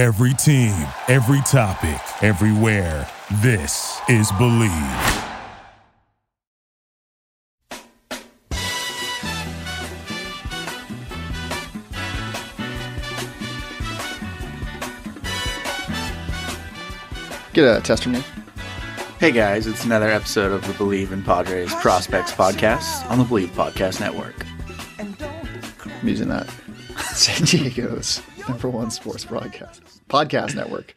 Every 0.00 0.32
team, 0.32 0.72
every 1.08 1.42
topic, 1.42 2.00
everywhere. 2.22 3.06
This 3.42 4.00
is 4.08 4.32
Believe. 4.38 4.70
Get 17.52 17.66
a 17.66 17.82
tester 17.82 18.08
name. 18.08 18.24
Hey 19.18 19.32
guys, 19.32 19.66
it's 19.66 19.84
another 19.84 20.08
episode 20.08 20.50
of 20.52 20.66
the 20.66 20.72
Believe 20.72 21.12
in 21.12 21.22
Padres 21.22 21.74
Prospects 21.74 22.32
podcast 22.32 23.06
on 23.10 23.18
the 23.18 23.24
Believe 23.24 23.50
Podcast 23.50 24.00
Network. 24.00 24.46
I'm 24.98 26.08
using 26.08 26.28
that. 26.28 26.48
San 27.12 27.44
Diego's 27.44 28.22
number 28.50 28.68
one 28.68 28.90
sports 28.90 29.24
broadcast 29.24 29.82
podcast 30.08 30.56
network. 30.56 30.94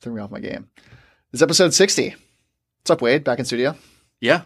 Threw 0.00 0.14
me 0.14 0.20
off 0.20 0.30
my 0.30 0.38
game. 0.38 0.68
This 1.32 1.40
is 1.40 1.42
episode 1.42 1.74
60. 1.74 2.10
What's 2.10 2.90
up, 2.90 3.02
Wade? 3.02 3.24
Back 3.24 3.40
in 3.40 3.44
studio. 3.44 3.76
Yeah, 4.20 4.42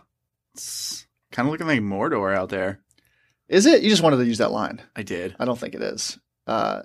it's 0.54 1.06
kind 1.30 1.46
of 1.46 1.52
looking 1.52 1.66
like 1.66 1.80
Mordor 1.80 2.34
out 2.34 2.48
there. 2.48 2.80
Is 3.48 3.66
it? 3.66 3.82
You 3.82 3.90
just 3.90 4.02
wanted 4.02 4.16
to 4.16 4.24
use 4.24 4.38
that 4.38 4.50
line. 4.50 4.80
I 4.96 5.02
did. 5.02 5.36
I 5.38 5.44
don't 5.44 5.58
think 5.58 5.74
it 5.74 5.82
is. 5.82 6.18
Uh, 6.46 6.82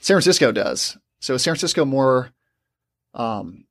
San 0.00 0.14
Francisco 0.14 0.52
does. 0.52 0.96
So 1.18 1.34
is 1.34 1.42
San 1.42 1.52
Francisco 1.52 1.84
more 1.84 2.30
um, 3.12 3.64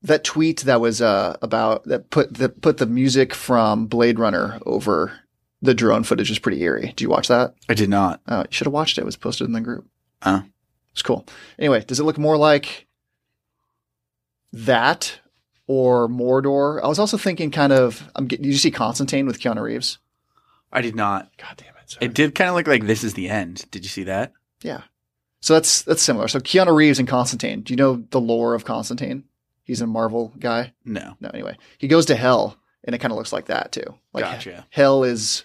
that 0.00 0.24
tweet 0.24 0.62
that 0.62 0.80
was 0.80 1.02
uh, 1.02 1.36
about 1.42 1.84
that 1.84 2.08
put 2.08 2.32
that 2.34 2.62
put 2.62 2.78
the 2.78 2.86
music 2.86 3.34
from 3.34 3.86
Blade 3.86 4.18
Runner 4.18 4.58
over 4.64 5.20
the 5.60 5.74
drone 5.74 6.04
footage 6.04 6.30
was 6.30 6.38
pretty 6.38 6.62
eerie. 6.62 6.86
Did 6.86 7.02
you 7.02 7.10
watch 7.10 7.28
that? 7.28 7.54
I 7.68 7.74
did 7.74 7.90
not. 7.90 8.22
Uh, 8.26 8.44
you 8.48 8.54
should 8.54 8.66
have 8.66 8.74
watched 8.74 8.96
it. 8.96 9.02
It 9.02 9.04
was 9.04 9.16
posted 9.16 9.46
in 9.46 9.52
the 9.52 9.60
group. 9.60 9.86
Oh. 10.24 10.42
It's 10.92 11.02
cool. 11.02 11.26
Anyway, 11.58 11.84
does 11.86 12.00
it 12.00 12.04
look 12.04 12.18
more 12.18 12.36
like 12.36 12.86
that 14.52 15.18
or 15.66 16.08
Mordor? 16.08 16.82
I 16.82 16.88
was 16.88 16.98
also 16.98 17.16
thinking 17.16 17.50
kind 17.50 17.72
of. 17.72 18.08
I'm, 18.14 18.26
get- 18.26 18.42
did 18.42 18.48
you 18.48 18.56
see 18.58 18.70
Constantine 18.70 19.26
with 19.26 19.40
Keanu 19.40 19.62
Reeves? 19.62 19.98
I 20.72 20.80
did 20.80 20.94
not. 20.96 21.30
God 21.38 21.54
damn 21.56 21.74
it! 21.82 21.90
Sorry. 21.90 22.06
It 22.06 22.14
did 22.14 22.34
kind 22.34 22.50
of 22.50 22.56
look 22.56 22.66
like 22.66 22.84
this 22.86 23.04
is 23.04 23.14
the 23.14 23.28
end. 23.28 23.66
Did 23.70 23.84
you 23.84 23.88
see 23.88 24.04
that? 24.04 24.32
Yeah. 24.62 24.82
So 25.40 25.54
that's 25.54 25.82
that's 25.82 26.02
similar. 26.02 26.28
So 26.28 26.40
Keanu 26.40 26.74
Reeves 26.74 26.98
and 26.98 27.06
Constantine. 27.08 27.60
Do 27.62 27.72
you 27.72 27.76
know 27.76 28.04
the 28.10 28.20
lore 28.20 28.54
of 28.54 28.64
Constantine? 28.64 29.24
He's 29.64 29.80
a 29.80 29.86
Marvel 29.86 30.32
guy. 30.38 30.72
No. 30.84 31.14
No, 31.20 31.28
anyway, 31.30 31.56
he 31.78 31.88
goes 31.88 32.06
to 32.06 32.16
hell, 32.16 32.56
and 32.84 32.94
it 32.94 32.98
kind 32.98 33.12
of 33.12 33.18
looks 33.18 33.32
like 33.32 33.46
that 33.46 33.72
too. 33.72 33.94
Like 34.12 34.24
Gotcha. 34.24 34.64
hell 34.70 35.02
is, 35.04 35.44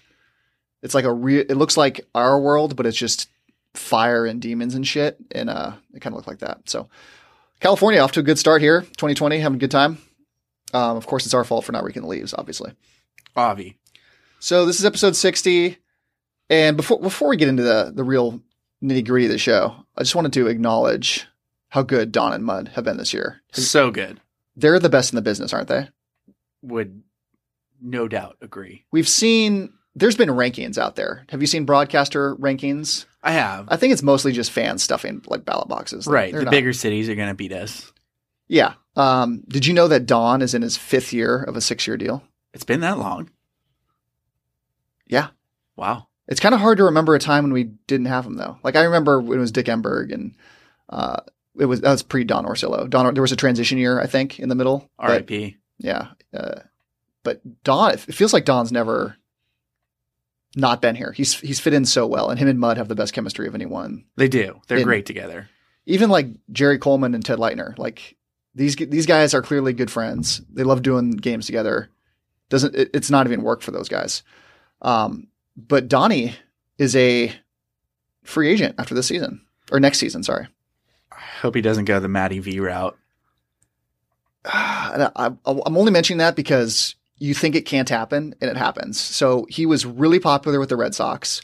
it's 0.83 0.93
like 0.95 1.05
a 1.05 1.13
real. 1.13 1.41
It 1.47 1.55
looks 1.57 1.75
like 1.75 2.01
our 2.15 2.39
world, 2.39 2.75
but 2.75 2.85
it's 2.85 2.97
just 2.97 3.29
fire 3.73 4.25
and 4.25 4.41
demons 4.41 4.75
and 4.75 4.85
shit, 4.85 5.17
and 5.31 5.49
uh, 5.49 5.73
it 5.93 6.01
kind 6.01 6.13
of 6.13 6.17
looked 6.17 6.27
like 6.27 6.39
that. 6.39 6.69
So, 6.69 6.89
California 7.59 7.99
off 7.99 8.11
to 8.13 8.19
a 8.19 8.23
good 8.23 8.39
start 8.39 8.61
here. 8.61 8.81
2020, 8.81 9.39
having 9.39 9.57
a 9.57 9.59
good 9.59 9.71
time. 9.71 9.97
Um, 10.73 10.97
of 10.97 11.05
course, 11.07 11.25
it's 11.25 11.33
our 11.33 11.43
fault 11.43 11.65
for 11.65 11.71
not 11.71 11.83
raking 11.83 12.03
the 12.03 12.07
leaves, 12.07 12.33
obviously. 12.33 12.73
Avi. 13.35 13.77
So 14.39 14.65
this 14.65 14.79
is 14.79 14.85
episode 14.85 15.15
60. 15.15 15.77
And 16.49 16.75
before 16.75 16.99
before 16.99 17.29
we 17.29 17.37
get 17.37 17.47
into 17.47 17.63
the 17.63 17.91
the 17.93 18.03
real 18.03 18.41
nitty 18.83 19.05
gritty 19.05 19.25
of 19.25 19.31
the 19.31 19.37
show, 19.37 19.75
I 19.95 20.01
just 20.01 20.15
wanted 20.15 20.33
to 20.33 20.47
acknowledge 20.47 21.27
how 21.69 21.83
good 21.83 22.11
Don 22.11 22.33
and 22.33 22.43
Mud 22.43 22.71
have 22.75 22.83
been 22.83 22.97
this 22.97 23.13
year. 23.13 23.41
So 23.51 23.91
good. 23.91 24.19
They're 24.55 24.79
the 24.79 24.89
best 24.89 25.13
in 25.13 25.15
the 25.15 25.21
business, 25.21 25.53
aren't 25.53 25.69
they? 25.69 25.87
Would 26.63 27.03
no 27.81 28.07
doubt 28.07 28.37
agree. 28.41 28.85
We've 28.91 29.07
seen 29.07 29.71
there's 29.95 30.17
been 30.17 30.29
rankings 30.29 30.77
out 30.77 30.95
there. 30.95 31.25
Have 31.29 31.41
you 31.41 31.47
seen 31.47 31.65
broadcaster 31.65 32.35
rankings? 32.35 33.05
I 33.23 33.33
have. 33.33 33.67
I 33.69 33.77
think 33.77 33.93
it's 33.93 34.01
mostly 34.01 34.31
just 34.31 34.51
fans 34.51 34.83
stuffing 34.83 35.21
like 35.27 35.45
ballot 35.45 35.67
boxes. 35.67 36.07
Like, 36.07 36.13
right. 36.13 36.33
The 36.33 36.43
not- 36.43 36.51
bigger 36.51 36.73
cities 36.73 37.09
are 37.09 37.15
going 37.15 37.27
to 37.29 37.35
beat 37.35 37.53
us. 37.53 37.91
Yeah. 38.47 38.73
Um, 38.95 39.43
did 39.47 39.65
you 39.65 39.73
know 39.73 39.87
that 39.87 40.05
Don 40.05 40.41
is 40.41 40.53
in 40.53 40.61
his 40.61 40.75
fifth 40.75 41.13
year 41.13 41.43
of 41.43 41.55
a 41.55 41.61
six 41.61 41.87
year 41.87 41.97
deal? 41.97 42.23
It's 42.53 42.65
been 42.65 42.81
that 42.81 42.97
long. 42.97 43.29
Yeah. 45.07 45.29
Wow. 45.75 46.07
It's 46.27 46.39
kind 46.39 46.55
of 46.55 46.61
hard 46.61 46.77
to 46.77 46.85
remember 46.85 47.15
a 47.15 47.19
time 47.19 47.43
when 47.43 47.53
we 47.53 47.65
didn't 47.87 48.07
have 48.07 48.25
him 48.25 48.35
though. 48.35 48.57
Like 48.63 48.75
I 48.75 48.83
remember 48.83 49.21
when 49.21 49.37
it 49.37 49.41
was 49.41 49.51
Dick 49.51 49.65
Enberg 49.67 50.13
and 50.13 50.35
uh, 50.89 51.21
it 51.57 51.65
was 51.65 51.81
that 51.81 51.91
was 51.91 52.03
pre 52.03 52.23
Don 52.23 52.45
Orsillo. 52.45 52.89
Don 52.89 53.13
there 53.13 53.21
was 53.21 53.31
a 53.31 53.37
transition 53.37 53.77
year 53.77 53.99
I 53.99 54.07
think 54.07 54.39
in 54.39 54.49
the 54.49 54.55
middle. 54.55 54.89
R.I.P. 54.97 55.57
Yeah, 55.77 56.09
uh, 56.33 56.61
but 57.23 57.41
Don 57.63 57.91
it 57.91 57.99
feels 57.99 58.33
like 58.33 58.45
Don's 58.45 58.71
never 58.71 59.17
not 60.55 60.81
been 60.81 60.95
here. 60.95 61.11
He's 61.11 61.39
he's 61.39 61.59
fit 61.59 61.73
in 61.73 61.85
so 61.85 62.05
well, 62.07 62.29
and 62.29 62.39
him 62.39 62.47
and 62.47 62.59
Mud 62.59 62.77
have 62.77 62.87
the 62.87 62.95
best 62.95 63.13
chemistry 63.13 63.47
of 63.47 63.55
anyone. 63.55 64.05
They 64.17 64.27
do. 64.27 64.61
They're 64.67 64.79
In- 64.79 64.83
great 64.83 65.05
together. 65.05 65.49
Even 65.85 66.09
like 66.09 66.27
Jerry 66.51 66.77
Coleman 66.77 67.15
and 67.15 67.25
Ted 67.25 67.39
Leitner, 67.39 67.77
like 67.77 68.15
these 68.53 68.75
these 68.75 69.05
guys 69.05 69.33
are 69.33 69.41
clearly 69.41 69.73
good 69.73 69.89
friends. 69.91 70.41
They 70.53 70.63
love 70.63 70.81
doing 70.81 71.11
games 71.11 71.45
together. 71.45 71.89
Doesn't 72.49 72.75
it, 72.75 72.89
it's 72.93 73.09
not 73.09 73.25
even 73.27 73.41
work 73.41 73.61
for 73.61 73.71
those 73.71 73.89
guys. 73.89 74.23
Um, 74.81 75.27
but 75.55 75.87
Donnie 75.87 76.35
is 76.77 76.95
a 76.95 77.33
free 78.23 78.49
agent 78.49 78.75
after 78.77 78.93
this 78.93 79.07
season 79.07 79.41
or 79.71 79.79
next 79.79 79.99
season. 79.99 80.23
Sorry. 80.23 80.47
I 81.11 81.19
hope 81.41 81.55
he 81.55 81.61
doesn't 81.61 81.85
go 81.85 81.99
the 81.99 82.07
Matty 82.07 82.39
V 82.39 82.59
route. 82.59 82.97
I, 84.45 85.09
I'm 85.45 85.77
only 85.77 85.91
mentioning 85.91 86.19
that 86.19 86.35
because 86.35 86.95
you 87.21 87.35
think 87.35 87.55
it 87.55 87.67
can't 87.67 87.87
happen 87.89 88.33
and 88.41 88.49
it 88.49 88.57
happens. 88.57 88.99
So 88.99 89.45
he 89.47 89.67
was 89.67 89.85
really 89.85 90.19
popular 90.19 90.59
with 90.59 90.69
the 90.69 90.75
Red 90.75 90.95
Sox. 90.95 91.41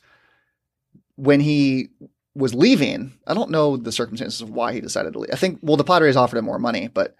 When 1.18 1.40
he 1.40 1.90
was 2.34 2.56
leaving, 2.56 3.14
I 3.28 3.36
don't 3.36 3.52
know 3.52 3.78
the 3.78 3.92
circumstances 3.92 4.42
of 4.42 4.50
why 4.50 4.74
he 4.74 4.82
decided 4.82 5.14
to 5.14 5.20
leave. 5.20 5.30
I 5.32 5.36
think, 5.38 5.60
well, 5.62 5.78
the 5.78 5.84
Padres 5.84 6.16
offered 6.16 6.38
him 6.38 6.46
more 6.46 6.58
money, 6.58 6.88
but 6.88 7.16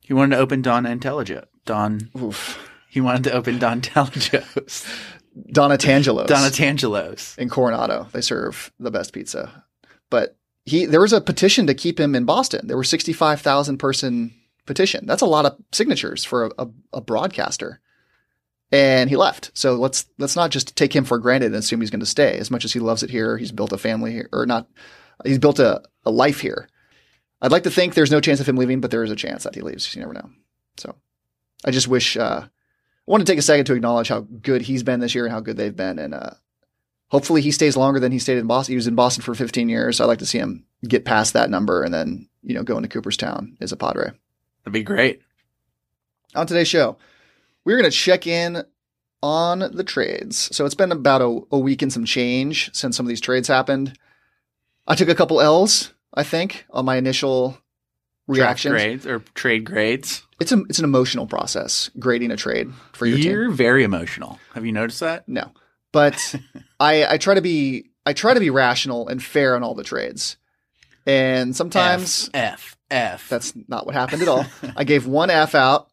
He 0.00 0.14
wanted 0.14 0.36
to 0.36 0.42
open 0.42 0.62
Don 0.62 0.86
Intelligent. 0.86 1.48
Don. 1.64 2.08
oof. 2.20 2.56
He 2.88 3.00
wanted 3.00 3.24
to 3.24 3.32
open 3.32 3.58
Don 3.58 3.80
Intelligentos. 3.80 4.86
Donatangelos 5.50 6.26
Donatangelos. 6.26 7.38
in 7.38 7.48
Coronado. 7.48 8.06
They 8.12 8.20
serve 8.20 8.70
the 8.78 8.90
best 8.90 9.12
pizza. 9.12 9.64
But 10.10 10.36
he 10.66 10.84
there 10.86 11.00
was 11.00 11.12
a 11.14 11.20
petition 11.22 11.66
to 11.66 11.74
keep 11.74 11.98
him 11.98 12.14
in 12.14 12.24
Boston. 12.26 12.66
There 12.68 12.76
were 12.76 12.84
65,000 12.84 13.78
person 13.78 14.34
petition. 14.66 15.06
That's 15.06 15.22
a 15.22 15.26
lot 15.26 15.46
of 15.46 15.56
signatures 15.72 16.24
for 16.24 16.46
a, 16.46 16.50
a, 16.58 16.68
a 16.94 17.00
broadcaster. 17.00 17.80
And 18.70 19.10
he 19.10 19.16
left. 19.16 19.50
So 19.52 19.74
let's 19.74 20.06
let's 20.18 20.36
not 20.36 20.50
just 20.50 20.76
take 20.76 20.96
him 20.96 21.04
for 21.04 21.18
granted 21.18 21.46
and 21.46 21.56
assume 21.56 21.80
he's 21.80 21.90
going 21.90 22.00
to 22.00 22.06
stay. 22.06 22.38
As 22.38 22.50
much 22.50 22.64
as 22.64 22.72
he 22.72 22.80
loves 22.80 23.02
it 23.02 23.10
here, 23.10 23.36
he's 23.36 23.52
built 23.52 23.72
a 23.72 23.78
family 23.78 24.12
here 24.12 24.30
or 24.32 24.46
not 24.46 24.66
he's 25.24 25.38
built 25.38 25.58
a, 25.58 25.82
a 26.04 26.10
life 26.10 26.40
here. 26.40 26.68
I'd 27.40 27.52
like 27.52 27.64
to 27.64 27.70
think 27.70 27.94
there's 27.94 28.10
no 28.10 28.20
chance 28.20 28.40
of 28.40 28.48
him 28.48 28.56
leaving, 28.56 28.80
but 28.80 28.90
there 28.90 29.02
is 29.02 29.10
a 29.10 29.16
chance 29.16 29.44
that 29.44 29.54
he 29.54 29.60
leaves. 29.60 29.94
You 29.94 30.00
never 30.00 30.14
know. 30.14 30.30
So 30.76 30.94
I 31.64 31.70
just 31.70 31.88
wish 31.88 32.16
uh 32.16 32.44
I 32.44 33.10
want 33.10 33.26
to 33.26 33.30
take 33.30 33.38
a 33.38 33.42
second 33.42 33.66
to 33.66 33.74
acknowledge 33.74 34.08
how 34.08 34.20
good 34.20 34.62
he's 34.62 34.82
been 34.82 35.00
this 35.00 35.14
year 35.14 35.24
and 35.24 35.32
how 35.32 35.40
good 35.40 35.56
they've 35.56 35.74
been 35.74 35.98
and 35.98 36.14
uh 36.14 36.30
hopefully 37.08 37.42
he 37.42 37.50
stays 37.50 37.76
longer 37.76 38.00
than 38.00 38.12
he 38.12 38.18
stayed 38.18 38.38
in 38.38 38.46
Boston. 38.46 38.72
He 38.72 38.76
was 38.76 38.86
in 38.86 38.94
Boston 38.94 39.22
for 39.22 39.34
15 39.34 39.68
years. 39.68 40.00
I'd 40.00 40.06
like 40.06 40.20
to 40.20 40.26
see 40.26 40.38
him 40.38 40.64
get 40.88 41.04
past 41.04 41.34
that 41.34 41.50
number 41.50 41.82
and 41.82 41.92
then, 41.92 42.28
you 42.42 42.54
know, 42.54 42.62
go 42.62 42.76
into 42.76 42.88
Cooperstown 42.88 43.56
as 43.60 43.72
a 43.72 43.76
Padre. 43.76 44.12
That'd 44.64 44.72
be 44.72 44.82
great. 44.82 45.22
On 46.34 46.46
today's 46.46 46.68
show, 46.68 46.96
we're 47.64 47.76
going 47.76 47.90
to 47.90 47.96
check 47.96 48.26
in 48.26 48.64
on 49.22 49.58
the 49.60 49.84
trades. 49.84 50.54
So 50.54 50.64
it's 50.64 50.74
been 50.74 50.92
about 50.92 51.20
a, 51.20 51.40
a 51.52 51.58
week 51.58 51.82
and 51.82 51.92
some 51.92 52.04
change 52.04 52.70
since 52.74 52.96
some 52.96 53.06
of 53.06 53.08
these 53.08 53.20
trades 53.20 53.48
happened. 53.48 53.98
I 54.86 54.94
took 54.94 55.08
a 55.08 55.14
couple 55.14 55.40
L's, 55.40 55.92
I 56.14 56.22
think, 56.24 56.66
on 56.70 56.84
my 56.84 56.96
initial 56.96 57.58
Draft 58.28 58.64
reactions. 58.64 58.72
grades 58.72 59.06
or 59.06 59.18
trade 59.34 59.64
grades. 59.64 60.22
It's 60.40 60.52
a 60.52 60.62
it's 60.68 60.78
an 60.78 60.84
emotional 60.84 61.26
process 61.26 61.90
grading 61.98 62.30
a 62.30 62.36
trade 62.36 62.72
for 62.92 63.06
your 63.06 63.16
team. 63.18 63.30
You're 63.30 63.50
very 63.50 63.84
emotional. 63.84 64.38
Have 64.54 64.64
you 64.64 64.72
noticed 64.72 65.00
that? 65.00 65.28
No, 65.28 65.50
but 65.90 66.34
I 66.80 67.14
I 67.14 67.18
try 67.18 67.34
to 67.34 67.40
be 67.42 67.90
I 68.06 68.12
try 68.12 68.32
to 68.34 68.40
be 68.40 68.48
rational 68.50 69.08
and 69.08 69.22
fair 69.22 69.56
on 69.56 69.62
all 69.62 69.74
the 69.74 69.82
trades, 69.84 70.36
and 71.04 71.54
sometimes 71.54 72.30
F 72.32 72.40
F. 72.42 72.76
F. 72.92 73.28
that's 73.28 73.54
not 73.68 73.86
what 73.86 73.94
happened 73.94 74.22
at 74.22 74.28
all. 74.28 74.46
I 74.76 74.84
gave 74.84 75.06
one 75.06 75.30
F 75.30 75.54
out, 75.54 75.88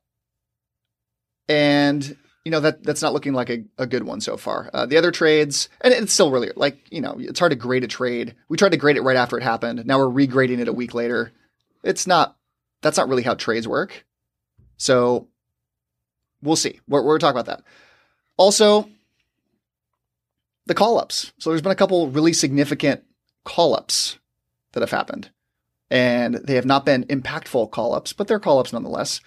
and 1.47 2.17
you 2.45 2.51
know 2.51 2.59
that 2.59 2.83
that's 2.83 3.01
not 3.01 3.13
looking 3.13 3.33
like 3.33 3.49
a, 3.49 3.63
a 3.77 3.87
good 3.87 4.03
one 4.03 4.21
so 4.21 4.37
far. 4.37 4.69
Uh, 4.73 4.85
the 4.85 4.97
other 4.97 5.11
trades, 5.11 5.69
and 5.81 5.93
it's 5.93 6.13
still 6.13 6.31
really 6.31 6.51
like 6.55 6.77
you 6.91 7.01
know 7.01 7.15
it's 7.19 7.39
hard 7.39 7.51
to 7.51 7.55
grade 7.55 7.83
a 7.83 7.87
trade. 7.87 8.35
We 8.49 8.57
tried 8.57 8.71
to 8.71 8.77
grade 8.77 8.97
it 8.97 9.01
right 9.01 9.17
after 9.17 9.37
it 9.37 9.43
happened. 9.43 9.85
Now 9.85 9.99
we're 9.99 10.27
regrading 10.27 10.59
it 10.59 10.67
a 10.67 10.73
week 10.73 10.93
later. 10.93 11.31
It's 11.83 12.05
not. 12.05 12.35
That's 12.81 12.97
not 12.97 13.09
really 13.09 13.23
how 13.23 13.33
trades 13.33 13.67
work. 13.67 14.05
So 14.77 15.27
we'll 16.41 16.55
see. 16.55 16.79
We're, 16.87 17.03
we're 17.03 17.19
talking 17.19 17.39
about 17.39 17.47
that. 17.47 17.63
Also, 18.37 18.89
the 20.65 20.73
call 20.73 20.97
ups. 20.97 21.33
So 21.39 21.49
there's 21.49 21.61
been 21.61 21.71
a 21.71 21.75
couple 21.75 22.09
really 22.09 22.31
significant 22.31 23.03
call 23.43 23.75
ups 23.75 24.17
that 24.71 24.81
have 24.81 24.91
happened. 24.91 25.29
And 25.91 26.35
they 26.35 26.55
have 26.55 26.65
not 26.65 26.85
been 26.85 27.03
impactful 27.05 27.71
call 27.71 27.93
ups, 27.95 28.13
but 28.13 28.27
they're 28.27 28.39
call 28.39 28.59
ups 28.59 28.71
nonetheless. 28.73 29.21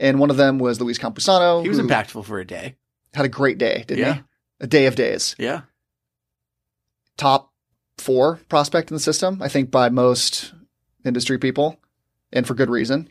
And 0.00 0.18
one 0.18 0.30
of 0.30 0.36
them 0.36 0.58
was 0.58 0.80
Luis 0.80 0.98
Campusano. 0.98 1.62
he 1.62 1.68
was 1.68 1.78
impactful 1.80 2.24
for 2.24 2.38
a 2.40 2.44
day. 2.46 2.76
Had 3.14 3.24
a 3.26 3.28
great 3.28 3.58
day, 3.58 3.84
didn't 3.86 3.98
Yeah. 4.04 4.14
he? 4.14 4.20
A 4.60 4.66
day 4.66 4.86
of 4.86 4.94
days. 4.96 5.34
Yeah. 5.38 5.62
Top 7.16 7.52
four 7.96 8.36
prospect 8.48 8.90
in 8.90 8.94
the 8.94 9.00
system, 9.00 9.40
I 9.42 9.48
think, 9.48 9.70
by 9.70 9.88
most 9.88 10.52
industry 11.04 11.38
people, 11.38 11.78
and 12.32 12.46
for 12.46 12.54
good 12.54 12.70
reason. 12.70 13.08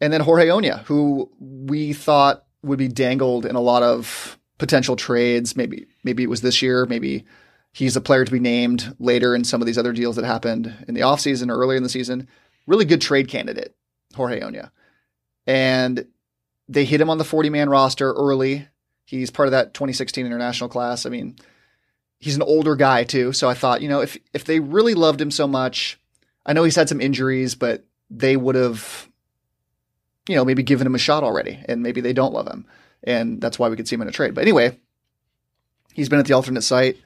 And 0.00 0.12
then 0.12 0.20
Jorge 0.22 0.48
Oña, 0.48 0.82
who 0.84 1.30
we 1.40 1.92
thought 1.92 2.44
would 2.62 2.78
be 2.78 2.88
dangled 2.88 3.46
in 3.46 3.54
a 3.54 3.60
lot 3.60 3.82
of 3.84 4.38
potential 4.58 4.96
trades. 4.96 5.56
Maybe 5.56 5.86
maybe 6.02 6.22
it 6.24 6.30
was 6.30 6.40
this 6.40 6.62
year. 6.62 6.86
Maybe 6.86 7.24
he's 7.72 7.96
a 7.96 8.00
player 8.00 8.24
to 8.24 8.30
be 8.32 8.38
named 8.38 8.94
later 8.98 9.34
in 9.34 9.44
some 9.44 9.60
of 9.60 9.66
these 9.66 9.78
other 9.78 9.92
deals 9.92 10.16
that 10.16 10.24
happened 10.24 10.74
in 10.86 10.94
the 10.94 11.00
offseason 11.00 11.50
or 11.50 11.58
earlier 11.58 11.76
in 11.76 11.82
the 11.82 11.88
season. 11.88 12.28
Really 12.66 12.84
good 12.84 13.00
trade 13.00 13.28
candidate, 13.28 13.74
Jorge 14.14 14.40
Oña. 14.40 14.70
And 15.46 16.06
they 16.68 16.84
hit 16.84 17.00
him 17.00 17.10
on 17.10 17.18
the 17.18 17.24
40 17.24 17.50
man 17.50 17.68
roster 17.68 18.12
early. 18.12 18.68
He's 19.04 19.30
part 19.30 19.48
of 19.48 19.52
that 19.52 19.74
2016 19.74 20.24
international 20.24 20.70
class. 20.70 21.06
I 21.06 21.10
mean, 21.10 21.36
he's 22.18 22.36
an 22.36 22.42
older 22.42 22.76
guy 22.76 23.04
too. 23.04 23.32
So 23.32 23.48
I 23.48 23.54
thought, 23.54 23.82
you 23.82 23.88
know, 23.88 24.00
if 24.00 24.16
if 24.32 24.44
they 24.44 24.60
really 24.60 24.94
loved 24.94 25.20
him 25.20 25.30
so 25.30 25.48
much, 25.48 25.98
I 26.46 26.52
know 26.52 26.64
he's 26.64 26.76
had 26.76 26.88
some 26.88 27.00
injuries, 27.00 27.54
but 27.54 27.84
they 28.10 28.36
would 28.36 28.54
have, 28.54 29.08
you 30.28 30.36
know, 30.36 30.44
maybe 30.44 30.62
given 30.62 30.86
him 30.86 30.94
a 30.94 30.98
shot 30.98 31.24
already. 31.24 31.58
And 31.68 31.82
maybe 31.82 32.00
they 32.00 32.12
don't 32.12 32.32
love 32.32 32.46
him. 32.46 32.66
And 33.02 33.40
that's 33.40 33.58
why 33.58 33.68
we 33.68 33.76
could 33.76 33.88
see 33.88 33.96
him 33.96 34.02
in 34.02 34.08
a 34.08 34.12
trade. 34.12 34.34
But 34.34 34.42
anyway, 34.42 34.78
he's 35.92 36.08
been 36.08 36.20
at 36.20 36.26
the 36.26 36.34
alternate 36.34 36.62
site 36.62 36.96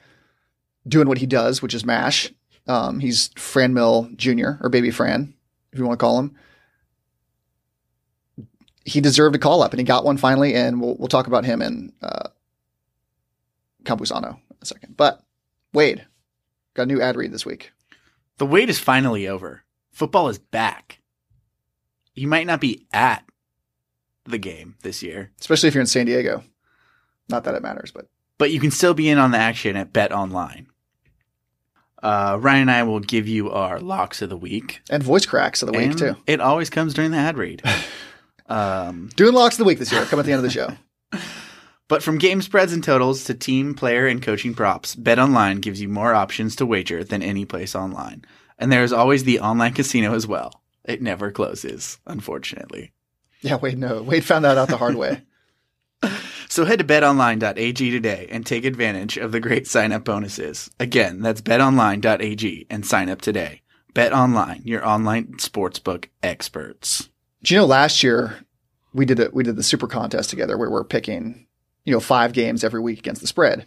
doing 0.87 1.07
what 1.07 1.17
he 1.17 1.25
does, 1.25 1.61
which 1.61 1.73
is 1.73 1.85
MASH. 1.85 2.31
Um, 2.67 2.99
he's 2.99 3.29
Franmil 3.29 4.15
Jr. 4.15 4.61
or 4.61 4.69
Baby 4.69 4.91
Fran, 4.91 5.33
if 5.71 5.79
you 5.79 5.85
want 5.85 5.99
to 5.99 6.03
call 6.03 6.19
him. 6.19 6.35
He 8.83 9.01
deserved 9.01 9.35
a 9.35 9.39
call 9.39 9.61
up, 9.61 9.71
and 9.71 9.79
he 9.79 9.83
got 9.83 10.05
one 10.05 10.17
finally. 10.17 10.53
And 10.53 10.81
we'll 10.81 10.95
we'll 10.97 11.07
talk 11.07 11.27
about 11.27 11.45
him 11.45 11.61
and 11.61 11.91
uh, 12.01 12.29
Campusano 13.83 14.35
in 14.35 14.57
a 14.61 14.65
second. 14.65 14.95
But 14.95 15.21
Wade 15.73 16.05
got 16.73 16.83
a 16.83 16.85
new 16.87 17.01
ad 17.01 17.15
read 17.15 17.31
this 17.31 17.45
week. 17.45 17.71
The 18.37 18.45
wait 18.45 18.69
is 18.69 18.79
finally 18.79 19.27
over. 19.27 19.63
Football 19.91 20.29
is 20.29 20.37
back. 20.37 20.99
You 22.13 22.27
might 22.27 22.47
not 22.47 22.61
be 22.61 22.85
at 22.93 23.23
the 24.25 24.37
game 24.37 24.75
this 24.83 25.01
year, 25.01 25.31
especially 25.39 25.67
if 25.67 25.73
you're 25.73 25.81
in 25.81 25.87
San 25.87 26.05
Diego. 26.05 26.43
Not 27.29 27.43
that 27.43 27.55
it 27.55 27.63
matters, 27.63 27.91
but 27.91 28.07
but 28.37 28.51
you 28.51 28.59
can 28.59 28.71
still 28.71 28.93
be 28.93 29.09
in 29.09 29.17
on 29.17 29.31
the 29.31 29.37
action 29.37 29.75
at 29.75 29.91
Bet 29.91 30.11
Online. 30.11 30.67
Uh, 32.01 32.37
Ryan 32.39 32.61
and 32.61 32.71
I 32.71 32.83
will 32.83 32.99
give 32.99 33.27
you 33.27 33.49
our 33.51 33.79
locks 33.79 34.21
of 34.21 34.29
the 34.29 34.37
week 34.37 34.81
and 34.89 35.01
voice 35.01 35.25
cracks 35.25 35.61
of 35.61 35.71
the 35.71 35.77
week 35.77 35.89
And 35.89 35.97
too. 35.97 36.15
It 36.27 36.39
always 36.39 36.69
comes 36.69 36.93
during 36.93 37.11
the 37.11 37.17
ad 37.17 37.37
read. 37.37 37.63
um, 38.47 39.09
Doing 39.15 39.33
locks 39.33 39.55
of 39.55 39.59
the 39.59 39.65
week 39.65 39.79
this 39.79 39.91
year. 39.91 40.05
Come 40.05 40.19
at 40.19 40.25
the 40.25 40.31
end 40.31 40.39
of 40.39 40.43
the 40.43 40.49
show. 40.49 40.69
but 41.87 42.03
from 42.03 42.19
game 42.19 42.41
spreads 42.41 42.73
and 42.73 42.83
totals 42.83 43.23
to 43.25 43.33
team, 43.33 43.73
player, 43.73 44.05
and 44.05 44.21
coaching 44.21 44.53
props, 44.53 44.95
Bet 44.95 45.17
Online 45.17 45.59
gives 45.59 45.81
you 45.81 45.89
more 45.89 46.13
options 46.13 46.55
to 46.57 46.65
wager 46.65 47.03
than 47.03 47.23
any 47.23 47.45
place 47.45 47.75
online. 47.75 48.25
And 48.59 48.71
there 48.71 48.83
is 48.83 48.93
always 48.93 49.23
the 49.23 49.39
online 49.39 49.73
casino 49.73 50.13
as 50.13 50.27
well. 50.27 50.61
It 50.83 51.01
never 51.01 51.31
closes, 51.31 51.99
unfortunately. 52.05 52.91
Yeah, 53.41 53.55
Wade. 53.55 53.77
No, 53.77 54.01
Wade 54.01 54.23
found 54.23 54.45
that 54.45 54.57
out 54.57 54.69
the 54.69 54.77
hard 54.77 54.95
way. 54.95 55.21
So 56.49 56.65
head 56.65 56.79
to 56.79 56.85
betonline.ag 56.85 57.91
today 57.91 58.27
and 58.31 58.45
take 58.45 58.65
advantage 58.65 59.17
of 59.17 59.31
the 59.31 59.39
great 59.39 59.67
sign 59.67 59.91
up 59.91 60.05
bonuses. 60.05 60.69
Again, 60.79 61.21
that's 61.21 61.41
betonline.ag 61.41 62.67
and 62.69 62.85
sign 62.85 63.09
up 63.09 63.21
today. 63.21 63.61
Bet 63.93 64.13
Online, 64.13 64.61
your 64.63 64.87
online 64.87 65.37
sportsbook 65.37 66.05
experts. 66.21 67.09
Do 67.43 67.53
you 67.53 67.59
know 67.59 67.65
last 67.65 68.03
year 68.03 68.45
we 68.93 69.05
did 69.05 69.19
it? 69.19 69.33
We 69.33 69.43
did 69.43 69.55
the 69.55 69.63
super 69.63 69.87
contest 69.87 70.29
together 70.29 70.57
where 70.57 70.69
we're 70.69 70.83
picking, 70.83 71.47
you 71.83 71.93
know, 71.93 71.99
five 71.99 72.31
games 72.33 72.63
every 72.63 72.79
week 72.79 72.99
against 72.99 73.21
the 73.21 73.27
spread. 73.27 73.65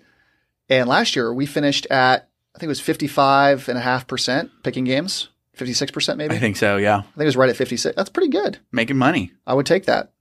And 0.68 0.88
last 0.88 1.16
year 1.16 1.34
we 1.34 1.46
finished 1.46 1.86
at 1.90 2.28
I 2.54 2.58
think 2.58 2.68
it 2.68 2.68
was 2.68 2.80
fifty 2.80 3.08
five 3.08 3.68
and 3.68 3.76
a 3.76 3.80
half 3.82 4.06
percent 4.06 4.50
picking 4.62 4.84
games, 4.84 5.30
fifty 5.52 5.72
six 5.72 5.90
percent 5.90 6.16
maybe. 6.16 6.36
I 6.36 6.38
think 6.38 6.56
so, 6.56 6.76
yeah. 6.76 6.98
I 6.98 7.02
think 7.02 7.22
it 7.22 7.24
was 7.24 7.36
right 7.36 7.50
at 7.50 7.56
fifty 7.56 7.76
six. 7.76 7.96
That's 7.96 8.10
pretty 8.10 8.30
good. 8.30 8.58
Making 8.70 8.98
money. 8.98 9.32
I 9.46 9.54
would 9.54 9.66
take 9.66 9.86
that. 9.86 10.12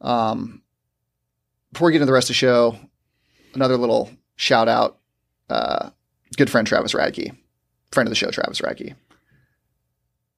Um, 0.00 0.62
before 1.74 1.86
we 1.86 1.92
get 1.92 1.96
into 1.96 2.06
the 2.06 2.12
rest 2.12 2.26
of 2.26 2.28
the 2.28 2.34
show, 2.34 2.78
another 3.54 3.76
little 3.76 4.08
shout 4.36 4.68
out. 4.68 4.98
Uh, 5.50 5.90
good 6.36 6.48
friend 6.48 6.66
Travis 6.66 6.94
Radke, 6.94 7.36
friend 7.92 8.06
of 8.06 8.10
the 8.10 8.16
show, 8.16 8.30
Travis 8.30 8.60
Radke, 8.60 8.94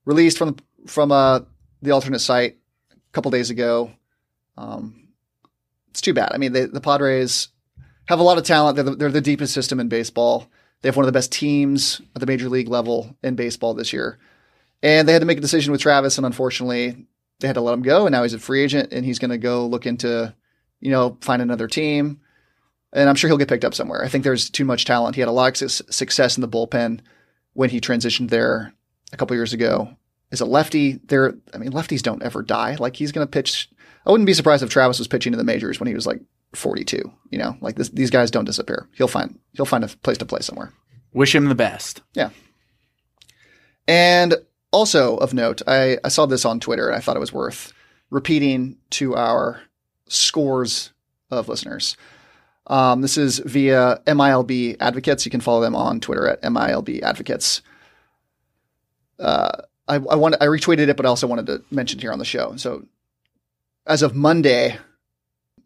released 0.04 0.38
from 0.38 0.56
from 0.86 1.12
uh, 1.12 1.40
the 1.82 1.92
alternate 1.92 2.20
site 2.20 2.56
a 2.90 3.12
couple 3.12 3.30
days 3.30 3.50
ago. 3.50 3.92
Um, 4.56 5.08
it's 5.90 6.00
too 6.00 6.14
bad. 6.14 6.32
I 6.32 6.38
mean, 6.38 6.52
they, 6.52 6.64
the 6.64 6.80
Padres 6.80 7.48
have 8.06 8.18
a 8.18 8.22
lot 8.22 8.38
of 8.38 8.44
talent. 8.44 8.76
They're 8.76 8.84
the, 8.84 8.96
they're 8.96 9.10
the 9.10 9.20
deepest 9.20 9.52
system 9.52 9.78
in 9.78 9.88
baseball. 9.88 10.50
They 10.80 10.88
have 10.88 10.96
one 10.96 11.04
of 11.04 11.12
the 11.12 11.16
best 11.16 11.32
teams 11.32 12.00
at 12.14 12.20
the 12.20 12.26
major 12.26 12.48
league 12.48 12.68
level 12.68 13.16
in 13.22 13.36
baseball 13.36 13.74
this 13.74 13.92
year, 13.92 14.18
and 14.82 15.06
they 15.06 15.12
had 15.12 15.20
to 15.20 15.26
make 15.26 15.38
a 15.38 15.42
decision 15.42 15.70
with 15.70 15.80
Travis, 15.82 16.16
and 16.16 16.26
unfortunately, 16.26 17.06
they 17.40 17.46
had 17.46 17.54
to 17.54 17.60
let 17.60 17.74
him 17.74 17.82
go, 17.82 18.06
and 18.06 18.12
now 18.12 18.22
he's 18.22 18.34
a 18.34 18.38
free 18.38 18.62
agent, 18.62 18.92
and 18.92 19.04
he's 19.04 19.18
going 19.18 19.30
to 19.30 19.38
go 19.38 19.66
look 19.66 19.86
into, 19.86 20.34
you 20.86 20.92
know, 20.92 21.18
find 21.20 21.42
another 21.42 21.66
team, 21.66 22.20
and 22.92 23.08
I'm 23.08 23.16
sure 23.16 23.26
he'll 23.26 23.38
get 23.38 23.48
picked 23.48 23.64
up 23.64 23.74
somewhere. 23.74 24.04
I 24.04 24.08
think 24.08 24.22
there's 24.22 24.48
too 24.48 24.64
much 24.64 24.84
talent. 24.84 25.16
He 25.16 25.20
had 25.20 25.26
a 25.26 25.32
lot 25.32 25.60
of 25.60 25.70
success 25.72 26.36
in 26.36 26.42
the 26.42 26.48
bullpen 26.48 27.00
when 27.54 27.70
he 27.70 27.80
transitioned 27.80 28.30
there 28.30 28.72
a 29.12 29.16
couple 29.16 29.34
years 29.34 29.52
ago. 29.52 29.96
Is 30.30 30.40
a 30.40 30.46
lefty. 30.46 31.00
There, 31.08 31.34
I 31.52 31.58
mean, 31.58 31.72
lefties 31.72 32.02
don't 32.02 32.22
ever 32.22 32.40
die. 32.40 32.76
Like 32.78 32.94
he's 32.94 33.10
going 33.10 33.26
to 33.26 33.30
pitch. 33.30 33.68
I 34.06 34.12
wouldn't 34.12 34.28
be 34.28 34.32
surprised 34.32 34.62
if 34.62 34.70
Travis 34.70 35.00
was 35.00 35.08
pitching 35.08 35.32
in 35.32 35.38
the 35.38 35.44
majors 35.44 35.80
when 35.80 35.88
he 35.88 35.94
was 35.94 36.06
like 36.06 36.20
42. 36.54 37.12
You 37.30 37.38
know, 37.38 37.56
like 37.60 37.74
this, 37.74 37.88
these 37.88 38.10
guys 38.10 38.30
don't 38.30 38.44
disappear. 38.44 38.88
He'll 38.92 39.08
find 39.08 39.40
he'll 39.54 39.66
find 39.66 39.82
a 39.82 39.88
place 39.88 40.18
to 40.18 40.24
play 40.24 40.40
somewhere. 40.40 40.72
Wish 41.12 41.34
him 41.34 41.46
the 41.46 41.56
best. 41.56 42.02
Yeah. 42.14 42.30
And 43.88 44.36
also 44.70 45.16
of 45.16 45.34
note, 45.34 45.62
I, 45.66 45.98
I 46.04 46.08
saw 46.10 46.26
this 46.26 46.44
on 46.44 46.60
Twitter 46.60 46.86
and 46.86 46.96
I 46.96 47.00
thought 47.00 47.16
it 47.16 47.20
was 47.20 47.32
worth 47.32 47.72
repeating 48.10 48.76
to 48.90 49.16
our 49.16 49.62
scores 50.08 50.92
of 51.30 51.48
listeners. 51.48 51.96
Um, 52.66 53.00
this 53.00 53.16
is 53.16 53.38
via 53.38 54.00
MILB 54.06 54.76
Advocates. 54.80 55.24
You 55.24 55.30
can 55.30 55.40
follow 55.40 55.60
them 55.60 55.76
on 55.76 56.00
Twitter 56.00 56.28
at 56.28 56.42
MILB 56.42 57.02
Advocates. 57.02 57.62
Uh, 59.18 59.62
I, 59.88 59.94
I 59.94 60.16
want 60.16 60.36
I 60.40 60.46
retweeted 60.46 60.88
it, 60.88 60.96
but 60.96 61.06
I 61.06 61.08
also 61.08 61.26
wanted 61.26 61.46
to 61.46 61.62
mention 61.70 62.00
here 62.00 62.12
on 62.12 62.18
the 62.18 62.24
show. 62.24 62.56
So, 62.56 62.86
as 63.86 64.02
of 64.02 64.16
Monday, 64.16 64.78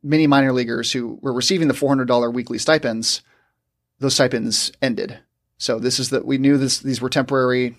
many 0.03 0.27
minor 0.27 0.53
leaguers 0.53 0.93
who 0.93 1.19
were 1.23 1.33
receiving 1.33 1.69
the 1.69 1.75
$400 1.75 2.33
weekly 2.33 2.59
stipends, 2.59 3.23
those 3.99 4.15
stipends 4.15 4.73
ended. 4.83 5.19
So 5.59 5.79
this 5.79 5.99
is 5.99 6.11
that 6.11 6.25
we 6.25 6.39
knew 6.39 6.57
this 6.57 6.81
these 6.81 7.01
were 7.01 7.11
temporary 7.11 7.77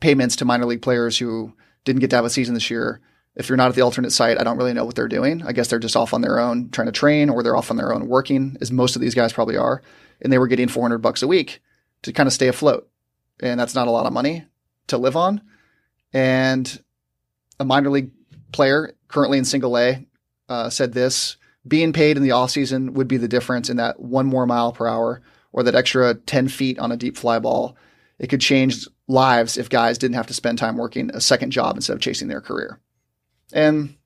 payments 0.00 0.36
to 0.36 0.44
minor 0.44 0.66
league 0.66 0.82
players 0.82 1.18
who 1.18 1.52
didn't 1.84 2.00
get 2.00 2.10
to 2.10 2.16
have 2.16 2.24
a 2.24 2.30
season 2.30 2.54
this 2.54 2.70
year. 2.70 3.00
If 3.34 3.48
you're 3.48 3.56
not 3.56 3.68
at 3.68 3.74
the 3.74 3.82
alternate 3.82 4.12
site, 4.12 4.38
I 4.38 4.44
don't 4.44 4.58
really 4.58 4.74
know 4.74 4.84
what 4.84 4.94
they're 4.94 5.08
doing. 5.08 5.42
I 5.42 5.52
guess 5.52 5.68
they're 5.68 5.78
just 5.78 5.96
off 5.96 6.12
on 6.12 6.20
their 6.20 6.38
own 6.38 6.68
trying 6.70 6.86
to 6.86 6.92
train 6.92 7.30
or 7.30 7.42
they're 7.42 7.56
off 7.56 7.70
on 7.70 7.78
their 7.78 7.92
own 7.92 8.08
working, 8.08 8.56
as 8.60 8.70
most 8.70 8.94
of 8.94 9.00
these 9.00 9.14
guys 9.14 9.32
probably 9.32 9.56
are. 9.56 9.82
And 10.20 10.32
they 10.32 10.38
were 10.38 10.48
getting 10.48 10.68
400 10.68 10.98
bucks 10.98 11.22
a 11.22 11.26
week 11.26 11.62
to 12.02 12.12
kind 12.12 12.26
of 12.26 12.32
stay 12.32 12.48
afloat. 12.48 12.88
And 13.40 13.58
that's 13.58 13.74
not 13.74 13.88
a 13.88 13.90
lot 13.90 14.06
of 14.06 14.12
money 14.12 14.44
to 14.88 14.98
live 14.98 15.16
on. 15.16 15.40
And 16.12 16.82
a 17.58 17.64
minor 17.64 17.90
league 17.90 18.10
player 18.52 18.94
currently 19.08 19.38
in 19.38 19.44
single 19.44 19.78
A 19.78 20.06
uh, 20.48 20.68
said 20.68 20.92
this 20.92 21.36
being 21.66 21.92
paid 21.92 22.16
in 22.16 22.22
the 22.22 22.32
off 22.32 22.50
season 22.50 22.94
would 22.94 23.08
be 23.08 23.16
the 23.16 23.28
difference 23.28 23.70
in 23.70 23.76
that 23.76 24.00
one 24.00 24.26
more 24.26 24.46
mile 24.46 24.72
per 24.72 24.86
hour 24.86 25.22
or 25.52 25.62
that 25.62 25.74
extra 25.74 26.14
10 26.14 26.48
feet 26.48 26.78
on 26.78 26.92
a 26.92 26.96
deep 26.96 27.16
fly 27.16 27.38
ball. 27.38 27.76
It 28.18 28.28
could 28.28 28.40
change 28.40 28.86
lives 29.08 29.56
if 29.56 29.68
guys 29.68 29.98
didn't 29.98 30.16
have 30.16 30.26
to 30.28 30.34
spend 30.34 30.58
time 30.58 30.76
working 30.76 31.10
a 31.10 31.20
second 31.20 31.50
job 31.50 31.76
instead 31.76 31.94
of 31.94 32.00
chasing 32.00 32.28
their 32.28 32.40
career. 32.40 32.80
And, 33.52 33.96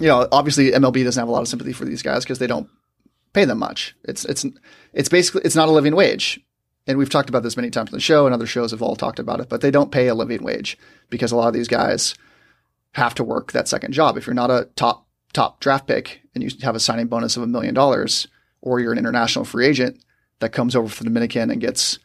you 0.00 0.06
know, 0.06 0.28
obviously 0.32 0.70
MLB 0.70 1.04
doesn't 1.04 1.20
have 1.20 1.28
a 1.28 1.32
lot 1.32 1.42
of 1.42 1.48
sympathy 1.48 1.72
for 1.72 1.84
these 1.84 2.02
guys 2.02 2.24
because 2.24 2.38
they 2.38 2.46
don't 2.46 2.68
pay 3.32 3.44
them 3.44 3.58
much. 3.58 3.94
It's, 4.04 4.24
it's, 4.24 4.46
it's 4.92 5.08
basically, 5.08 5.42
it's 5.44 5.56
not 5.56 5.68
a 5.68 5.72
living 5.72 5.94
wage. 5.94 6.40
And 6.86 6.98
we've 6.98 7.10
talked 7.10 7.28
about 7.28 7.42
this 7.42 7.56
many 7.56 7.70
times 7.70 7.90
on 7.90 7.96
the 7.96 8.00
show 8.00 8.26
and 8.26 8.34
other 8.34 8.46
shows 8.46 8.70
have 8.70 8.82
all 8.82 8.96
talked 8.96 9.18
about 9.18 9.40
it, 9.40 9.48
but 9.48 9.60
they 9.60 9.70
don't 9.70 9.92
pay 9.92 10.08
a 10.08 10.14
living 10.14 10.42
wage 10.42 10.78
because 11.08 11.32
a 11.32 11.36
lot 11.36 11.48
of 11.48 11.54
these 11.54 11.68
guys 11.68 12.14
have 12.92 13.14
to 13.14 13.24
work 13.24 13.52
that 13.52 13.68
second 13.68 13.92
job. 13.92 14.16
If 14.16 14.26
you're 14.26 14.34
not 14.34 14.50
a 14.50 14.68
top, 14.76 15.06
top 15.32 15.60
draft 15.60 15.86
pick 15.86 16.20
and 16.34 16.42
you 16.42 16.50
have 16.62 16.76
a 16.76 16.80
signing 16.80 17.06
bonus 17.06 17.36
of 17.36 17.42
a 17.42 17.46
million 17.46 17.74
dollars, 17.74 18.28
or 18.60 18.80
you're 18.80 18.92
an 18.92 18.98
international 18.98 19.44
free 19.44 19.66
agent 19.66 20.02
that 20.40 20.52
comes 20.52 20.74
over 20.74 20.88
from 20.88 21.04
the 21.04 21.10
Dominican 21.10 21.50
and 21.50 21.60
gets, 21.60 21.98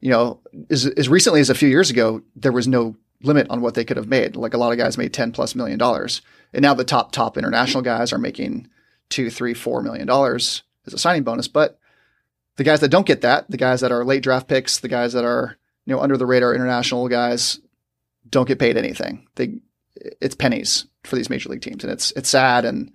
you 0.00 0.10
know, 0.10 0.40
as, 0.70 0.86
as 0.86 1.08
recently 1.08 1.40
as 1.40 1.50
a 1.50 1.54
few 1.54 1.68
years 1.68 1.90
ago, 1.90 2.22
there 2.36 2.52
was 2.52 2.68
no 2.68 2.96
limit 3.22 3.48
on 3.50 3.60
what 3.60 3.74
they 3.74 3.84
could 3.84 3.96
have 3.96 4.08
made. 4.08 4.36
Like 4.36 4.54
a 4.54 4.58
lot 4.58 4.72
of 4.72 4.78
guys 4.78 4.98
made 4.98 5.12
10 5.12 5.32
plus 5.32 5.54
million 5.54 5.78
dollars. 5.78 6.22
And 6.52 6.62
now 6.62 6.74
the 6.74 6.84
top, 6.84 7.12
top 7.12 7.36
international 7.36 7.82
guys 7.82 8.12
are 8.12 8.18
making 8.18 8.68
two, 9.10 9.30
three, 9.30 9.54
four 9.54 9.82
million 9.82 10.06
dollars 10.06 10.62
as 10.86 10.94
a 10.94 10.98
signing 10.98 11.24
bonus. 11.24 11.48
But 11.48 11.78
the 12.56 12.64
guys 12.64 12.80
that 12.80 12.88
don't 12.90 13.06
get 13.06 13.22
that, 13.22 13.50
the 13.50 13.56
guys 13.56 13.80
that 13.80 13.92
are 13.92 14.04
late 14.04 14.22
draft 14.22 14.48
picks, 14.48 14.78
the 14.78 14.88
guys 14.88 15.12
that 15.12 15.24
are, 15.24 15.56
you 15.84 15.94
know, 15.94 16.00
under 16.00 16.16
the 16.16 16.26
radar 16.26 16.54
international 16.54 17.08
guys 17.08 17.60
don't 18.28 18.48
get 18.48 18.58
paid 18.58 18.76
anything. 18.76 19.26
They, 19.34 19.60
it's 20.20 20.34
pennies 20.34 20.86
for 21.04 21.16
these 21.16 21.30
major 21.30 21.48
league 21.48 21.62
teams. 21.62 21.82
And 21.82 21.92
it's, 21.92 22.12
it's 22.12 22.28
sad. 22.28 22.64
And, 22.64 22.92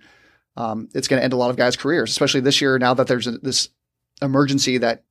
um, 0.56 0.88
it's 0.94 1.08
going 1.08 1.18
to 1.18 1.24
end 1.24 1.32
a 1.32 1.36
lot 1.36 1.50
of 1.50 1.56
guys' 1.56 1.76
careers, 1.76 2.10
especially 2.10 2.40
this 2.40 2.60
year. 2.60 2.78
Now 2.78 2.94
that 2.94 3.06
there's 3.06 3.26
a, 3.26 3.32
this 3.32 3.68
emergency 4.22 4.78
that 4.78 5.04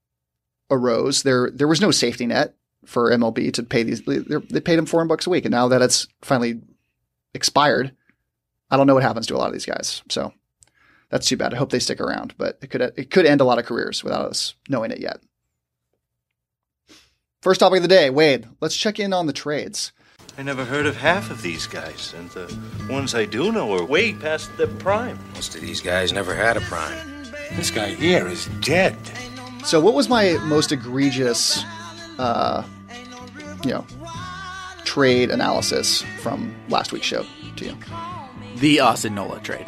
arose, 0.72 1.24
there 1.24 1.50
there 1.54 1.68
was 1.68 1.82
no 1.82 1.92
safety 1.92 2.26
net 2.26 2.56
for 2.86 3.12
MLB 3.12 3.54
to 3.54 3.64
pay 3.64 3.84
these. 3.84 4.02
They, 4.04 4.20
they 4.20 4.62
paid 4.62 4.80
him 4.80 4.86
four 4.86 5.00
hundred 5.00 5.10
bucks 5.10 5.28
a 5.28 5.30
week, 5.30 5.46
and 5.46 5.52
now 5.52 5.68
that 5.68 5.82
it's 5.82 6.08
finally 6.22 6.62
expired, 7.34 7.96
I 8.70 8.78
don't 8.78 8.88
know 8.88 8.94
what 8.94 9.04
happens 9.04 9.28
to 9.28 9.36
a 9.36 9.38
lot 9.38 9.48
of 9.48 9.54
these 9.54 9.66
guys. 9.66 10.04
So 10.10 10.34
that's 11.10 11.28
too 11.28 11.38
bad. 11.38 11.54
I 11.54 11.58
hope 11.58 11.72
they 11.72 11.80
stick 11.80 12.02
around, 12.02 12.34
but 12.38 12.58
it 12.62 12.70
could 12.70 12.82
it 12.82 13.12
could 13.12 13.26
end 13.26 13.42
a 13.42 13.46
lot 13.46 13.60
of 13.60 13.66
careers 13.66 14.04
without 14.04 14.26
us 14.26 14.56
knowing 14.68 14.92
it 14.92 15.00
yet. 15.00 15.20
First 17.42 17.60
topic 17.60 17.78
of 17.78 17.84
the 17.84 17.90
day, 17.90 18.10
Wade. 18.10 18.48
Let's 18.62 18.78
check 18.78 19.00
in 19.00 19.12
on 19.14 19.28
the 19.28 19.34
trades. 19.34 19.92
I 20.38 20.42
never 20.42 20.66
heard 20.66 20.88
of 20.88 20.96
half 20.96 21.30
of 21.30 21.44
these 21.44 21.68
guys, 21.68 22.16
and 22.18 22.30
the 22.32 22.58
ones 22.90 23.14
I 23.14 23.26
do 23.26 23.52
know 23.52 23.72
are 23.74 23.86
way 23.86 24.14
past 24.14 24.56
their 24.58 24.68
prime. 24.68 25.20
Most 25.36 25.54
of 25.54 25.62
these 25.62 25.80
guys 25.80 26.12
never 26.12 26.34
had 26.34 26.58
a 26.58 26.62
prime. 26.62 26.98
This 27.56 27.70
guy 27.70 27.90
here 27.90 28.28
is 28.28 28.48
dead. 28.62 28.98
So, 29.64 29.80
what 29.80 29.94
was 29.94 30.10
my 30.10 30.34
most 30.46 30.72
egregious, 30.72 31.64
uh, 32.18 32.64
you 33.64 33.72
know, 33.72 33.86
trade 34.86 35.32
analysis 35.32 36.02
from 36.22 36.54
last 36.70 36.92
week's 36.92 37.06
show 37.06 37.26
to 37.58 37.66
you? 37.66 37.78
The 38.58 38.80
Austin 38.80 39.16
Nola 39.16 39.40
trade. 39.40 39.68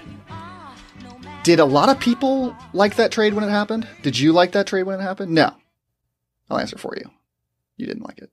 Did 1.43 1.59
a 1.59 1.65
lot 1.65 1.89
of 1.89 1.99
people 1.99 2.55
like 2.73 2.95
that 2.95 3.11
trade 3.11 3.33
when 3.33 3.43
it 3.43 3.49
happened? 3.49 3.87
Did 4.01 4.17
you 4.17 4.31
like 4.33 4.53
that 4.53 4.67
trade 4.67 4.83
when 4.83 4.99
it 4.99 5.03
happened? 5.03 5.31
No. 5.31 5.51
I'll 6.49 6.57
answer 6.57 6.77
for 6.77 6.95
you. 6.97 7.09
You 7.77 7.85
didn't 7.85 8.03
like 8.03 8.19
it. 8.19 8.31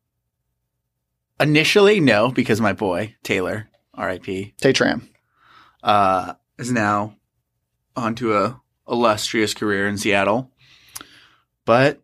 Initially, 1.41 2.01
no, 2.01 2.31
because 2.31 2.61
my 2.61 2.73
boy 2.73 3.17
Taylor, 3.23 3.69
R.I.P., 3.95 4.55
Tay 4.59 4.73
Tram. 4.73 5.09
uh, 5.83 6.35
is 6.59 6.71
now 6.73 7.17
onto 7.97 8.35
a 8.35 8.61
illustrious 8.89 9.53
career 9.55 9.89
in 9.89 9.99
Seattle. 9.99 10.51
But 11.65 12.01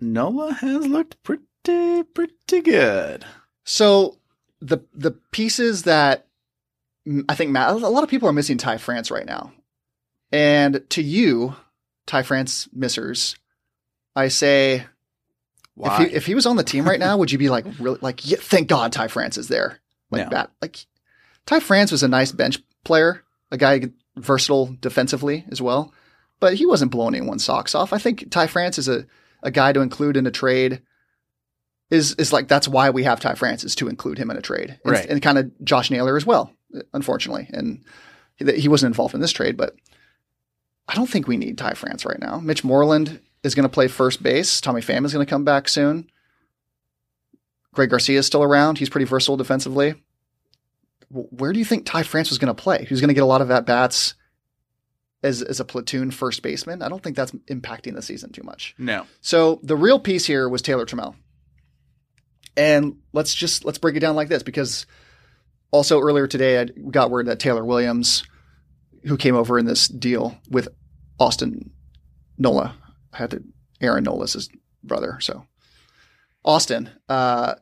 Nola 0.00 0.52
has 0.54 0.86
looked 0.86 1.22
pretty 1.22 1.44
pretty 1.64 2.60
good. 2.62 3.24
So 3.64 4.18
the 4.60 4.78
the 4.94 5.10
pieces 5.32 5.82
that 5.84 6.26
I 7.28 7.34
think 7.34 7.50
Matt, 7.50 7.70
a 7.70 7.74
lot 7.74 8.02
of 8.04 8.10
people 8.10 8.28
are 8.28 8.32
missing 8.32 8.58
Ty 8.58 8.78
France 8.78 9.10
right 9.10 9.26
now, 9.26 9.52
and 10.32 10.82
to 10.90 11.02
you, 11.02 11.56
Ty 12.06 12.22
France 12.22 12.68
missers, 12.76 13.36
I 14.16 14.28
say 14.28 14.84
Why? 15.74 16.02
if 16.02 16.08
he 16.10 16.16
if 16.16 16.26
he 16.26 16.34
was 16.34 16.46
on 16.46 16.56
the 16.56 16.62
team 16.64 16.86
right 16.86 17.00
now, 17.00 17.16
would 17.16 17.32
you 17.32 17.38
be 17.38 17.48
like 17.50 17.64
really 17.78 17.98
like 18.00 18.28
yeah, 18.28 18.38
thank 18.40 18.68
God 18.68 18.92
Ty 18.92 19.08
France 19.08 19.36
is 19.38 19.48
there 19.48 19.80
like 20.10 20.24
No. 20.24 20.30
that 20.30 20.50
like 20.62 20.86
Ty 21.46 21.60
France 21.60 21.92
was 21.92 22.02
a 22.02 22.08
nice 22.08 22.32
bench 22.32 22.58
player, 22.84 23.22
a 23.50 23.56
guy 23.56 23.82
versatile 24.16 24.74
defensively 24.80 25.44
as 25.50 25.60
well, 25.60 25.92
but 26.40 26.54
he 26.54 26.64
wasn't 26.66 26.90
blowing 26.92 27.14
anyone's 27.14 27.44
socks 27.44 27.74
off. 27.74 27.92
I 27.92 27.98
think 27.98 28.30
Ty 28.30 28.46
France 28.46 28.78
is 28.78 28.88
a 28.88 29.06
a 29.42 29.50
guy 29.50 29.72
to 29.74 29.80
include 29.80 30.16
in 30.16 30.26
a 30.26 30.30
trade 30.30 30.80
is 31.90 32.14
is 32.14 32.32
like 32.32 32.48
that's 32.48 32.66
why 32.68 32.90
we 32.90 33.04
have 33.04 33.20
Ty 33.20 33.34
France 33.34 33.64
is 33.64 33.74
to 33.76 33.88
include 33.88 34.18
him 34.18 34.30
in 34.30 34.36
a 34.36 34.42
trade, 34.42 34.78
and, 34.84 34.92
Right. 34.92 35.06
and 35.06 35.20
kind 35.22 35.38
of 35.38 35.50
Josh 35.64 35.90
Naylor 35.90 36.16
as 36.16 36.24
well, 36.26 36.52
unfortunately, 36.92 37.48
and 37.52 37.84
he, 38.36 38.50
he 38.60 38.68
wasn't 38.68 38.90
involved 38.90 39.14
in 39.14 39.20
this 39.20 39.32
trade, 39.32 39.56
but 39.56 39.74
I 40.88 40.94
don't 40.94 41.08
think 41.08 41.26
we 41.28 41.36
need 41.36 41.56
Ty 41.58 41.74
France 41.74 42.04
right 42.04 42.20
now. 42.20 42.38
Mitch 42.40 42.64
Moreland 42.64 43.20
is 43.42 43.54
going 43.54 43.64
to 43.68 43.72
play 43.72 43.88
first 43.88 44.22
base. 44.22 44.60
Tommy 44.60 44.80
Pham 44.80 45.04
is 45.04 45.12
going 45.12 45.24
to 45.24 45.30
come 45.30 45.44
back 45.44 45.68
soon. 45.68 46.08
Greg 47.74 47.90
Garcia 47.90 48.18
is 48.18 48.26
still 48.26 48.42
around. 48.42 48.78
He's 48.78 48.88
pretty 48.88 49.04
versatile 49.06 49.36
defensively. 49.36 49.94
Where 51.10 51.52
do 51.52 51.58
you 51.58 51.64
think 51.64 51.86
Ty 51.86 52.02
France 52.04 52.30
was 52.30 52.38
going 52.38 52.54
to 52.54 52.60
play? 52.62 52.84
Who's 52.84 53.00
going 53.00 53.08
to 53.08 53.14
get 53.14 53.22
a 53.22 53.26
lot 53.26 53.40
of 53.40 53.50
at 53.50 53.66
bats 53.66 54.14
as 55.22 55.42
as 55.42 55.60
a 55.60 55.64
platoon 55.64 56.10
first 56.10 56.42
baseman? 56.42 56.82
I 56.82 56.88
don't 56.88 57.02
think 57.02 57.16
that's 57.16 57.32
impacting 57.50 57.94
the 57.94 58.02
season 58.02 58.30
too 58.32 58.42
much. 58.42 58.74
no. 58.78 59.06
So 59.20 59.60
the 59.62 59.76
real 59.76 59.98
piece 60.00 60.26
here 60.26 60.48
was 60.48 60.62
Taylor 60.62 60.86
Trammell. 60.86 61.14
And 62.56 62.96
let's 63.12 63.34
just 63.34 63.64
let's 63.64 63.78
break 63.78 63.96
it 63.96 64.00
down 64.00 64.16
like 64.16 64.28
this 64.28 64.42
because 64.42 64.86
also 65.70 66.00
earlier 66.00 66.26
today 66.26 66.60
I 66.60 66.64
got 66.66 67.10
word 67.10 67.26
that 67.26 67.40
Taylor 67.40 67.64
Williams, 67.64 68.22
who 69.04 69.16
came 69.16 69.34
over 69.34 69.58
in 69.58 69.66
this 69.66 69.88
deal 69.88 70.38
with 70.48 70.68
Austin 71.18 71.70
Nola, 72.38 72.76
I 73.12 73.16
had 73.18 73.30
to 73.32 73.42
Aaron 73.80 74.04
Nola's 74.04 74.34
his 74.34 74.48
brother, 74.82 75.18
so 75.20 75.46
Austin, 76.44 76.90
uh, 77.08 77.54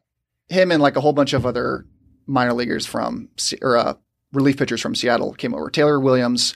him 0.49 0.71
and 0.73 0.83
like 0.83 0.97
a 0.97 1.01
whole 1.01 1.13
bunch 1.13 1.33
of 1.33 1.47
other 1.47 1.87
minor 2.27 2.53
leaguers 2.53 2.87
from 2.87 3.29
or 3.63 3.77
uh, 3.77 3.95
relief 4.33 4.57
pitchers 4.59 4.81
from 4.81 4.95
Seattle 4.95 5.33
came 5.33 5.55
over. 5.55 5.71
Taylor 5.71 5.99
Williams 5.99 6.55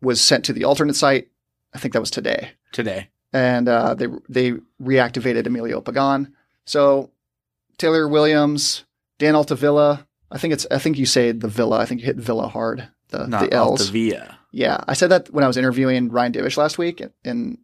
was 0.00 0.20
sent 0.20 0.44
to 0.44 0.52
the 0.52 0.64
alternate 0.64 0.94
site. 0.94 1.28
I 1.74 1.78
think 1.78 1.92
that 1.94 2.00
was 2.00 2.10
today 2.10 2.52
Today. 2.72 3.08
and 3.32 3.68
uh, 3.68 3.94
they 3.94 4.06
they 4.28 4.52
reactivated 4.80 5.46
Emilio 5.46 5.80
Pagan. 5.80 6.34
So 6.64 7.10
Taylor 7.78 8.08
Williams, 8.08 8.84
Dan 9.18 9.34
Altavilla. 9.34 10.06
I 10.30 10.38
think 10.38 10.52
it's 10.54 10.66
I 10.70 10.78
think 10.78 10.98
you 10.98 11.06
say 11.06 11.32
the 11.32 11.48
Villa. 11.48 11.78
I 11.78 11.84
think 11.86 12.00
you 12.00 12.06
hit 12.06 12.16
Villa 12.16 12.48
hard. 12.48 12.88
The 13.08 13.26
Not 13.26 13.50
the 13.50 13.54
L's. 13.54 13.90
Altavia. 13.90 14.36
Yeah, 14.50 14.78
I 14.86 14.94
said 14.94 15.10
that 15.10 15.30
when 15.32 15.44
I 15.44 15.46
was 15.46 15.56
interviewing 15.56 16.10
Ryan 16.10 16.32
Divish 16.32 16.56
last 16.56 16.78
week, 16.78 17.02
and 17.24 17.58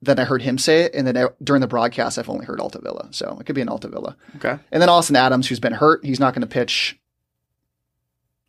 then 0.00 0.18
I 0.18 0.24
heard 0.24 0.42
him 0.42 0.58
say 0.58 0.82
it, 0.82 0.94
and 0.94 1.06
then 1.06 1.16
I- 1.16 1.28
during 1.42 1.60
the 1.60 1.66
broadcast, 1.66 2.18
I've 2.18 2.28
only 2.30 2.46
heard 2.46 2.60
Altavilla. 2.60 3.08
So 3.10 3.36
it 3.40 3.46
could 3.46 3.54
be 3.56 3.60
an 3.62 3.68
Altavilla. 3.68 4.16
Okay. 4.36 4.56
And 4.70 4.80
then 4.80 4.88
Austin 4.88 5.16
Adams, 5.16 5.48
who's 5.48 5.58
been 5.60 5.72
hurt, 5.72 6.04
he's 6.04 6.20
not 6.20 6.34
going 6.34 6.42
to 6.42 6.46
pitch. 6.46 6.98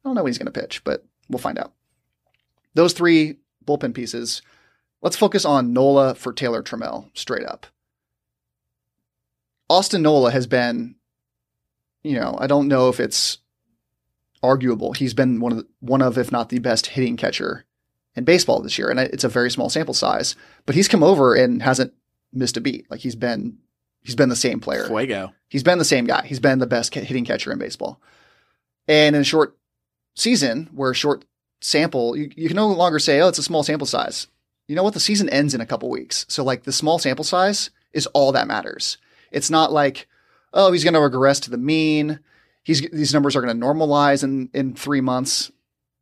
I 0.04 0.10
don't 0.10 0.16
know 0.16 0.24
when 0.24 0.30
he's 0.32 0.38
going 0.38 0.52
to 0.52 0.60
pitch, 0.60 0.84
but 0.84 1.04
we'll 1.30 1.40
find 1.40 1.58
out. 1.58 1.74
Those 2.76 2.94
three 2.94 3.38
bullpen 3.66 3.94
pieces. 3.94 4.42
Let's 5.02 5.16
focus 5.18 5.44
on 5.46 5.74
Nola 5.74 6.16
for 6.16 6.32
Taylor 6.34 6.62
Trammell 6.64 7.10
straight 7.14 7.46
up. 7.46 7.66
Austin 9.70 10.02
Nola 10.02 10.32
has 10.32 10.48
been, 10.48 10.96
you 12.04 12.20
know, 12.20 12.38
I 12.40 12.48
don't 12.48 12.68
know 12.68 12.90
if 12.90 13.00
it's 13.00 13.40
arguable. 14.42 14.94
He's 14.94 15.14
been 15.14 15.40
one 15.40 15.52
of 15.52 15.58
the, 15.60 15.68
one 15.80 16.02
of, 16.02 16.18
if 16.18 16.32
not 16.32 16.50
the 16.50 16.60
best 16.60 16.88
hitting 16.88 17.18
catcher 17.18 17.66
in 18.16 18.24
baseball 18.24 18.62
this 18.62 18.78
year, 18.78 18.90
and 18.90 19.00
it's 19.00 19.24
a 19.24 19.30
very 19.30 19.52
small 19.52 19.70
sample 19.70 19.94
size. 19.94 20.36
But 20.66 20.76
he's 20.76 20.88
come 20.88 21.04
over 21.04 21.36
and 21.36 21.62
hasn't 21.62 21.94
missed 22.32 22.58
a 22.58 22.62
beat. 22.62 22.90
Like 22.90 23.02
he's 23.02 23.16
been, 23.16 23.58
he's 24.04 24.16
been 24.16 24.30
the 24.30 24.36
same 24.36 24.60
player. 24.60 24.86
Fuego. 24.86 25.34
He's 25.50 25.64
been 25.64 25.80
the 25.80 25.86
same 25.86 26.06
guy. 26.06 26.26
He's 26.26 26.40
been 26.40 26.60
the 26.60 26.68
best 26.68 26.94
hitting 26.94 27.26
catcher 27.26 27.52
in 27.52 27.60
baseball. 27.60 28.02
And 28.88 29.16
in 29.16 29.22
a 29.22 29.26
short 29.26 29.58
season, 30.16 30.70
where 30.74 30.92
a 30.92 30.96
short 30.96 31.26
sample, 31.62 32.16
you, 32.16 32.32
you 32.36 32.48
can 32.48 32.56
no 32.56 32.68
longer 32.68 33.00
say, 33.00 33.20
oh, 33.20 33.28
it's 33.28 33.40
a 33.40 33.44
small 33.44 33.64
sample 33.64 33.88
size. 33.88 34.28
You 34.68 34.76
know 34.76 34.84
what? 34.84 34.94
The 34.94 35.00
season 35.00 35.30
ends 35.30 35.54
in 35.54 35.62
a 35.62 35.66
couple 35.66 35.90
weeks. 35.90 36.26
So, 36.28 36.44
like, 36.44 36.64
the 36.64 36.74
small 36.74 37.00
sample 37.00 37.24
size 37.24 37.70
is 37.94 38.06
all 38.08 38.32
that 38.34 38.48
matters. 38.48 38.98
It's 39.32 39.50
not 39.50 39.72
like, 39.72 40.08
oh, 40.54 40.72
he's 40.72 40.84
going 40.84 40.94
to 40.94 41.00
regress 41.00 41.40
to 41.42 41.52
the 41.52 41.58
mean. 41.58 42.20
He's, 42.64 42.82
these 42.92 43.14
numbers 43.14 43.36
are 43.36 43.42
going 43.42 43.60
to 43.60 43.66
normalize 43.66 44.24
in, 44.24 44.50
in 44.54 44.76
three 44.76 45.02
months. 45.02 45.52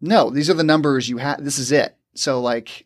No, 0.01 0.29
these 0.29 0.49
are 0.49 0.55
the 0.55 0.63
numbers 0.63 1.09
you 1.09 1.17
have. 1.17 1.43
This 1.43 1.57
is 1.59 1.71
it. 1.71 1.97
So, 2.15 2.41
like, 2.41 2.85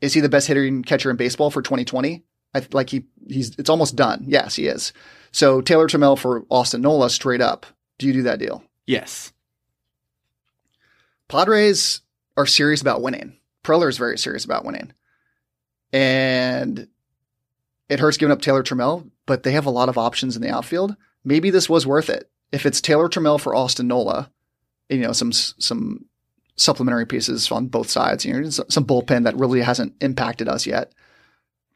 is 0.00 0.12
he 0.12 0.20
the 0.20 0.28
best 0.28 0.46
hitting 0.46 0.82
catcher 0.82 1.10
in 1.10 1.16
baseball 1.16 1.50
for 1.50 1.62
2020? 1.62 2.22
I 2.54 2.66
like 2.72 2.90
he 2.90 3.04
he's 3.28 3.54
it's 3.58 3.68
almost 3.68 3.96
done. 3.96 4.24
Yes, 4.26 4.56
he 4.56 4.66
is. 4.66 4.92
So 5.32 5.60
Taylor 5.60 5.88
Trammell 5.88 6.18
for 6.18 6.44
Austin 6.48 6.80
Nola 6.80 7.10
straight 7.10 7.40
up. 7.40 7.66
Do 7.98 8.06
you 8.06 8.12
do 8.12 8.22
that 8.22 8.38
deal? 8.38 8.62
Yes. 8.86 9.32
Padres 11.28 12.00
are 12.36 12.46
serious 12.46 12.80
about 12.80 13.02
winning. 13.02 13.36
Preller 13.64 13.88
is 13.88 13.98
very 13.98 14.16
serious 14.16 14.44
about 14.44 14.64
winning. 14.64 14.92
And 15.92 16.88
it 17.88 18.00
hurts 18.00 18.16
giving 18.16 18.32
up 18.32 18.42
Taylor 18.42 18.62
Trammell, 18.62 19.10
but 19.26 19.42
they 19.42 19.52
have 19.52 19.66
a 19.66 19.70
lot 19.70 19.88
of 19.88 19.98
options 19.98 20.36
in 20.36 20.42
the 20.42 20.50
outfield. 20.50 20.96
Maybe 21.24 21.50
this 21.50 21.68
was 21.68 21.86
worth 21.86 22.08
it. 22.08 22.30
If 22.52 22.66
it's 22.66 22.80
Taylor 22.80 23.08
Trammell 23.08 23.40
for 23.40 23.54
Austin 23.54 23.88
Nola, 23.88 24.30
you 24.88 24.98
know, 24.98 25.12
some 25.12 25.32
some 25.32 26.06
supplementary 26.56 27.06
pieces 27.06 27.50
on 27.50 27.66
both 27.66 27.90
sides, 27.90 28.24
you 28.24 28.32
know, 28.32 28.48
some 28.48 28.84
bullpen 28.84 29.24
that 29.24 29.36
really 29.36 29.60
hasn't 29.60 29.94
impacted 30.00 30.48
us 30.48 30.66
yet. 30.66 30.92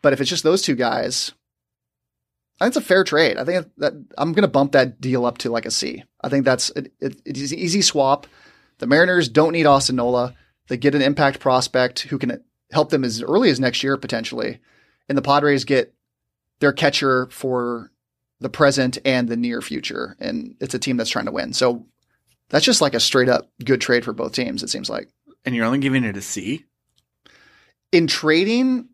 But 0.03 0.13
if 0.13 0.21
it's 0.21 0.31
just 0.31 0.45
those 0.45 0.63
two 0.63 0.75
guys, 0.75 1.33
I 2.61 2.65
think 2.65 2.77
it's 2.77 2.85
a 2.85 2.89
fair 2.89 3.05
trade. 3.05 3.37
I 3.37 3.45
think 3.45 3.69
that 3.79 3.93
I'm 4.17 4.33
going 4.33 4.43
to 4.43 4.49
bump 4.49 4.73
that 4.73 5.01
deal 5.01 5.27
up 5.27 5.39
to 5.39 5.51
like 5.51 5.67
a 5.67 5.71
C. 5.71 6.05
I 6.23 6.29
think 6.29 6.45
that's 6.45 6.71
it, 6.71 6.93
it, 7.01 7.21
it 7.25 7.37
is 7.37 7.53
an 7.53 7.59
easy 7.59 7.83
swap. 7.83 8.27
The 8.79 8.87
Mariners 8.87 9.29
don't 9.29 9.53
need 9.53 9.67
Austin 9.67 9.97
Nola. 9.97 10.35
They 10.69 10.77
get 10.77 10.95
an 10.95 11.03
impact 11.03 11.41
prospect 11.41 12.01
who 12.01 12.19
can 12.19 12.43
help 12.73 12.91
them 12.91 13.05
as 13.05 13.23
early 13.23 13.51
as 13.51 13.61
next 13.61 13.83
year 13.83 13.97
potentially, 13.97 14.61
and 15.09 15.19
the 15.19 15.23
Padres 15.23 15.65
get 15.65 15.95
their 16.61 16.73
catcher 16.73 17.27
for 17.31 17.91
the 18.41 18.49
present 18.49 18.97
and 19.05 19.29
the 19.29 19.37
near 19.37 19.61
future. 19.61 20.17
And 20.21 20.55
it's 20.61 20.75
a 20.75 20.79
team 20.79 20.97
that's 20.97 21.11
trying 21.11 21.27
to 21.27 21.33
win. 21.33 21.53
So 21.53 21.87
that's 22.49 22.65
just 22.65 22.81
like 22.81 22.95
a 22.95 23.01
straight 23.01 23.29
up 23.29 23.51
good 23.65 23.81
trade 23.81 24.05
for 24.05 24.13
both 24.13 24.33
teams. 24.33 24.63
It 24.63 24.71
seems 24.71 24.89
like 24.89 25.09
And 25.45 25.55
you're 25.55 25.67
only 25.67 25.79
giving 25.79 26.05
it 26.05 26.17
a 26.17 26.23
C? 26.23 26.65
in 27.93 28.07
trading, 28.07 28.89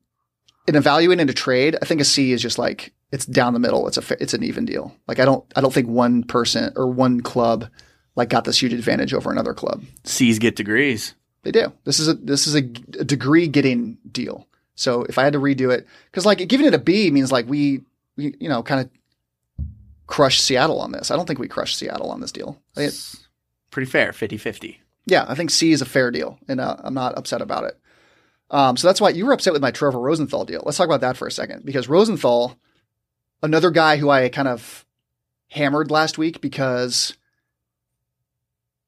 in 0.67 0.75
evaluating 0.75 1.29
a 1.29 1.33
trade, 1.35 1.77
I 1.83 1.85
think 1.85 2.01
a 2.01 2.05
C 2.05 2.33
is 2.33 2.41
just 2.41 2.59
like 2.59 2.93
it's 3.13 3.27
down 3.27 3.53
the 3.53 3.61
middle. 3.61 3.87
It's 3.87 3.99
a 3.99 4.23
it's 4.23 4.35
an 4.35 4.43
even 4.43 4.65
deal. 4.65 4.95
Like 5.07 5.21
I 5.21 5.25
don't 5.25 5.45
I 5.55 5.61
don't 5.61 5.73
think 5.73 5.89
one 5.89 6.23
person 6.25 6.73
or 6.77 6.87
one 6.87 7.21
club 7.21 7.69
like 8.17 8.31
got 8.31 8.45
this 8.45 8.61
huge 8.63 8.73
advantage 8.73 9.13
over 9.13 9.31
another 9.31 9.55
club. 9.55 9.85
C's 10.05 10.39
get 10.39 10.57
degrees. 10.57 11.15
They 11.43 11.53
do. 11.53 11.73
This 11.85 12.01
is 12.01 12.09
a 12.09 12.15
this 12.15 12.47
is 12.47 12.55
a, 12.55 12.61
a 12.99 13.05
degree 13.05 13.47
getting 13.49 13.99
deal. 14.11 14.49
So 14.77 15.03
if 15.05 15.19
I 15.19 15.25
had 15.25 15.33
to 15.33 15.41
redo 15.41 15.73
it, 15.75 15.87
because 16.11 16.25
like 16.25 16.47
giving 16.47 16.67
it 16.67 16.75
a 16.75 16.79
B 16.79 17.11
means 17.11 17.33
like 17.33 17.49
we, 17.49 17.81
we 18.17 18.35
you 18.39 18.49
know, 18.49 18.63
kind 18.63 18.81
of 18.83 19.67
crushed 20.07 20.45
Seattle 20.45 20.81
on 20.81 20.93
this. 20.93 21.11
I 21.11 21.17
don't 21.17 21.27
think 21.27 21.39
we 21.41 21.49
crushed 21.49 21.77
Seattle 21.79 22.11
on 22.11 22.21
this 22.21 22.31
deal. 22.33 22.59
I 22.77 22.81
think 22.81 22.85
it- 22.87 22.95
It's 22.95 23.27
pretty 23.71 23.91
fair, 23.91 24.13
50-50. 24.13 24.77
yeah, 25.07 25.25
I 25.29 25.35
think 25.35 25.51
C 25.51 25.73
is 25.73 25.83
a 25.83 25.87
fair 25.87 26.11
deal, 26.11 26.39
and 26.49 26.61
uh, 26.61 26.77
I'm 26.79 26.95
not 26.95 27.17
upset 27.19 27.41
about 27.43 27.65
it. 27.65 27.79
Um, 28.51 28.77
so 28.77 28.87
that's 28.87 29.01
why 29.01 29.09
you 29.11 29.27
were 29.27 29.33
upset 29.33 29.53
with 29.53 29.63
my 29.63 29.71
Trevor 29.73 29.99
Rosenthal 29.99 30.45
deal. 30.45 30.63
Let's 30.65 30.79
talk 30.79 30.87
about 30.87 31.01
that 31.01 31.17
for 31.17 31.27
a 31.27 31.33
second, 31.33 31.65
because 31.65 31.89
Rosenthal, 31.89 32.57
another 33.43 33.71
guy 33.71 33.97
who 33.97 34.09
I 34.09 34.29
kind 34.29 34.47
of 34.49 34.85
hammered 35.51 35.91
last 35.91 36.17
week 36.19 36.41
because 36.41 37.15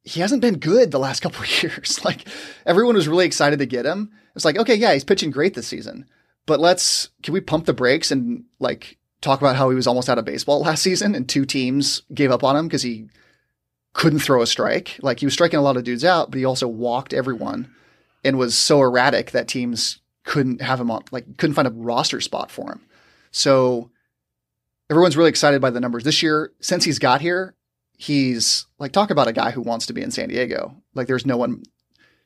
he 0.05 0.21
hasn't 0.21 0.43
been 0.43 0.59
good 0.59 0.91
the 0.91 0.99
last 0.99 1.21
couple 1.23 1.43
of 1.43 1.63
years. 1.63 2.03
like 2.05 2.27
everyone 2.67 2.95
was 2.95 3.09
really 3.09 3.27
excited 3.27 3.59
to 3.59 3.67
get 3.67 3.85
him. 3.87 4.11
It's 4.39 4.45
like, 4.45 4.57
okay, 4.57 4.77
yeah, 4.77 4.93
he's 4.93 5.03
pitching 5.03 5.33
great 5.33 5.55
this 5.55 5.67
season, 5.67 6.07
but 6.47 6.61
let's 6.61 7.09
can 7.25 7.35
we 7.35 7.41
pump 7.41 7.67
the 7.67 7.73
brakes 7.73 8.13
and 8.13 8.45
like 8.61 8.97
talk 9.21 9.41
about 9.41 9.57
how 9.57 9.69
he 9.69 9.75
was 9.75 9.89
almost 9.89 10.09
out 10.09 10.17
of 10.17 10.25
baseball 10.25 10.61
last 10.63 10.81
season 10.81 11.17
and 11.17 11.29
two 11.29 11.45
teams 11.45 12.03
gave 12.15 12.31
up 12.31 12.45
on 12.45 12.55
him 12.55 12.69
because 12.69 12.83
he 12.83 13.09
couldn't 13.95 14.21
throw 14.21 14.41
a 14.41 14.47
strike. 14.47 14.97
Like 15.03 15.19
he 15.19 15.27
was 15.27 15.33
striking 15.33 15.59
a 15.59 15.63
lot 15.63 15.77
of 15.77 15.83
dudes 15.83 16.05
out, 16.05 16.31
but 16.31 16.39
he 16.39 16.45
also 16.45 16.69
walked 16.69 17.13
everyone 17.13 17.75
and 18.23 18.39
was 18.39 18.57
so 18.57 18.81
erratic 18.81 19.33
that 19.33 19.49
teams 19.49 19.99
couldn't 20.23 20.63
have 20.63 20.81
him 20.81 20.89
on, 20.89 21.03
like 21.11 21.37
couldn't 21.37 21.55
find 21.55 21.67
a 21.67 21.73
roster 21.73 22.21
spot 22.21 22.49
for 22.49 22.71
him. 22.71 22.87
So 23.33 23.91
everyone's 24.89 25.17
really 25.17 25.31
excited 25.31 25.61
by 25.61 25.71
the 25.71 25.81
numbers 25.81 26.05
this 26.05 26.23
year. 26.23 26.53
Since 26.61 26.85
he's 26.85 27.01
got 27.01 27.21
here, 27.21 27.57
he's 27.97 28.67
like 28.79 28.93
talk 28.93 29.11
about 29.11 29.27
a 29.27 29.33
guy 29.33 29.51
who 29.51 29.63
wants 29.63 29.87
to 29.87 29.93
be 29.93 30.03
in 30.03 30.13
San 30.13 30.29
Diego. 30.29 30.77
Like 30.95 31.09
there's 31.09 31.27
no 31.27 31.37
one, 31.37 31.65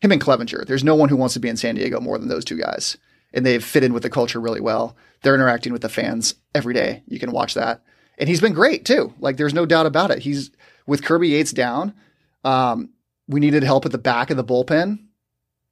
him 0.02 0.10
and 0.10 0.20
Clevinger. 0.20 0.66
There's 0.66 0.82
no 0.82 0.96
one 0.96 1.08
who 1.08 1.16
wants 1.16 1.34
to 1.34 1.40
be 1.40 1.48
in 1.48 1.56
San 1.56 1.76
Diego 1.76 2.00
more 2.00 2.18
than 2.18 2.28
those 2.28 2.44
two 2.44 2.58
guys, 2.58 2.96
and 3.32 3.46
they've 3.46 3.64
fit 3.64 3.84
in 3.84 3.92
with 3.92 4.02
the 4.02 4.10
culture 4.10 4.40
really 4.40 4.60
well. 4.60 4.96
They're 5.22 5.36
interacting 5.36 5.72
with 5.72 5.82
the 5.82 5.88
fans 5.88 6.34
every 6.54 6.74
day. 6.74 7.04
You 7.06 7.20
can 7.20 7.30
watch 7.30 7.54
that, 7.54 7.82
and 8.18 8.28
he's 8.28 8.40
been 8.40 8.52
great 8.52 8.84
too. 8.84 9.14
Like 9.20 9.36
there's 9.36 9.54
no 9.54 9.64
doubt 9.64 9.86
about 9.86 10.10
it. 10.10 10.18
He's 10.18 10.50
with 10.86 11.04
Kirby 11.04 11.28
Yates 11.28 11.52
down. 11.52 11.94
Um, 12.42 12.90
we 13.28 13.38
needed 13.38 13.62
help 13.62 13.86
at 13.86 13.92
the 13.92 13.98
back 13.98 14.30
of 14.30 14.36
the 14.36 14.44
bullpen. 14.44 14.98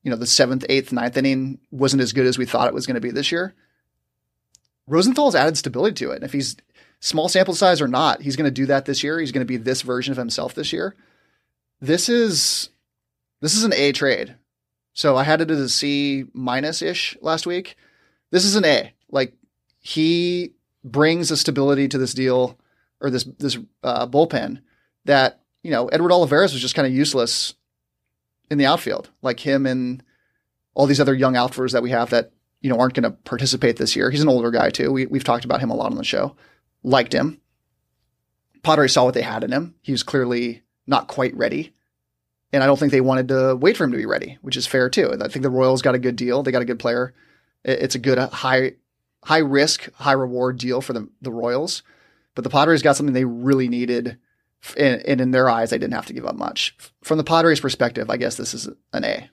You 0.05 0.11
know, 0.11 0.17
the 0.17 0.27
seventh, 0.27 0.65
eighth, 0.69 0.93
ninth 0.93 1.17
inning 1.17 1.59
wasn't 1.73 2.03
as 2.03 2.13
good 2.13 2.27
as 2.27 2.39
we 2.39 2.47
thought 2.47 2.69
it 2.69 2.75
was 2.75 2.87
going 2.87 2.95
to 2.95 3.01
be 3.01 3.11
this 3.11 3.33
year. 3.33 3.55
Rosenthal's 4.87 5.35
added 5.35 5.59
stability 5.59 5.95
to 6.05 6.13
it. 6.13 6.17
And 6.17 6.25
if 6.25 6.33
he's 6.33 6.57
small 7.01 7.29
sample 7.29 7.55
size 7.55 7.83
or 7.83 7.89
not, 7.89 8.23
he's 8.23 8.37
going 8.37 8.47
to 8.47 8.51
do 8.51 8.67
that 8.67 8.87
this 8.87 9.03
year. 9.03 9.19
He's 9.19 9.33
going 9.33 9.45
to 9.45 9.45
be 9.45 9.57
this 9.57 9.83
version 9.83 10.13
of 10.13 10.19
himself 10.19 10.55
this 10.55 10.73
year. 10.73 10.95
This 11.81 12.09
is 12.09 12.71
this 13.41 13.55
is 13.55 13.65
an 13.65 13.73
A 13.75 13.93
trade. 13.93 14.37
So 14.93 15.17
I 15.17 15.25
had 15.25 15.41
it 15.41 15.51
as 15.51 15.59
a 15.59 15.69
C 15.69 16.25
minus 16.33 16.83
ish 16.83 17.17
last 17.21 17.47
week. 17.47 17.77
This 18.31 18.45
is 18.45 18.57
an 18.57 18.65
A. 18.65 18.93
Like 19.11 19.35
he 19.79 20.53
brings 20.85 21.31
a 21.31 21.37
stability 21.37 21.89
to 21.89 21.99
this 21.99 22.15
deal 22.15 22.59
or 23.01 23.11
this 23.11 23.25
this 23.39 23.59
uh, 23.83 24.07
bullpen 24.07 24.61
that 25.05 25.41
you 25.63 25.71
know 25.71 25.89
Edward 25.89 26.13
Olivares 26.13 26.53
was 26.53 26.63
just 26.63 26.75
kind 26.75 26.87
of 26.87 26.93
useless 26.93 27.55
in 28.51 28.59
the 28.59 28.67
outfield, 28.67 29.11
like 29.23 29.41
him 29.41 29.67
and 29.67 30.03
all 30.75 30.87
these 30.87 31.01
other 31.01 31.15
young 31.15 31.37
outfielders 31.37 31.73
that 31.73 31.83
we 31.83 31.91
have 31.91 32.11
that 32.11 32.33
you 32.61 32.71
know 32.71 32.79
aren't 32.79 32.95
going 32.95 33.05
to 33.05 33.11
participate 33.11 33.77
this 33.77 33.97
year. 33.97 34.11
He's 34.11 34.23
an 34.23 34.29
older 34.29 34.51
guy 34.51 34.71
too. 34.71 34.93
We, 34.93 35.07
we've 35.07 35.25
talked 35.25 35.45
about 35.45 35.61
him 35.61 35.71
a 35.71 35.75
lot 35.75 35.91
on 35.91 35.97
the 35.97 36.05
show. 36.05 36.37
Liked 36.83 37.13
him. 37.13 37.41
Padres 38.63 38.93
saw 38.93 39.05
what 39.05 39.15
they 39.15 39.23
had 39.23 39.45
in 39.45 39.53
him. 39.53 39.75
He 39.81 39.93
was 39.93 40.03
clearly 40.03 40.63
not 40.87 41.09
quite 41.09 41.35
ready, 41.35 41.73
and 42.53 42.63
I 42.63 42.67
don't 42.67 42.79
think 42.79 42.93
they 42.93 43.01
wanted 43.01 43.29
to 43.29 43.57
wait 43.57 43.77
for 43.77 43.85
him 43.85 43.93
to 43.93 43.99
be 43.99 44.07
ready, 44.07 44.39
which 44.43 44.57
is 44.57 44.67
fair 44.67 44.89
too. 44.91 45.13
I 45.13 45.29
think 45.29 45.43
the 45.43 45.51
Royals 45.51 45.83
got 45.83 45.95
a 45.95 45.99
good 45.99 46.17
deal. 46.17 46.43
They 46.43 46.53
got 46.53 46.63
a 46.63 46.67
good 46.67 46.79
player. 46.79 47.15
It's 47.65 47.95
a 47.95 48.01
good 48.01 48.19
uh, 48.19 48.29
high 48.29 48.75
high 49.25 49.39
risk, 49.39 49.93
high 49.95 50.13
reward 50.13 50.59
deal 50.59 50.81
for 50.81 50.93
the 50.93 51.09
the 51.21 51.33
Royals, 51.33 51.83
but 52.35 52.45
the 52.45 52.51
Padres 52.51 52.83
got 52.83 52.97
something 52.97 53.13
they 53.13 53.25
really 53.25 53.69
needed 53.69 54.19
and, 54.77 55.03
and 55.07 55.21
in 55.21 55.31
their 55.31 55.49
eyes, 55.49 55.71
they 55.71 55.79
didn't 55.79 55.95
have 55.95 56.07
to 56.07 56.13
give 56.13 56.27
up 56.27 56.37
much. 56.37 56.77
From 57.03 57.19
the 57.19 57.25
Padres' 57.25 57.61
perspective, 57.61 58.11
I 58.11 58.17
guess 58.17 58.37
this 58.37 58.55
is 58.55 58.69
an 58.93 59.05
A. 59.05 59.31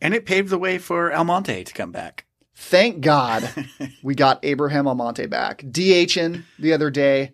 And 0.00 0.14
it 0.14 0.26
paved 0.26 0.48
the 0.48 0.58
way 0.58 0.78
for 0.78 1.12
Almonte 1.12 1.64
to 1.64 1.72
come 1.72 1.92
back. 1.92 2.26
Thank 2.54 3.00
God 3.00 3.48
we 4.02 4.14
got 4.14 4.44
Abraham 4.44 4.86
Almonte 4.86 5.26
back. 5.26 5.62
DHing 5.62 6.44
the 6.58 6.72
other 6.72 6.90
day 6.90 7.32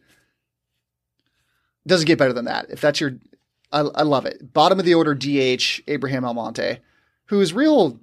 doesn't 1.86 2.06
get 2.06 2.18
better 2.18 2.32
than 2.32 2.44
that. 2.44 2.66
If 2.70 2.80
that's 2.80 3.00
your, 3.00 3.18
I, 3.72 3.80
I 3.80 4.02
love 4.02 4.26
it. 4.26 4.52
Bottom 4.52 4.78
of 4.78 4.84
the 4.84 4.94
order 4.94 5.14
DH 5.14 5.82
Abraham 5.88 6.24
Almonte, 6.24 6.80
who 7.26 7.40
is 7.40 7.52
real, 7.52 8.00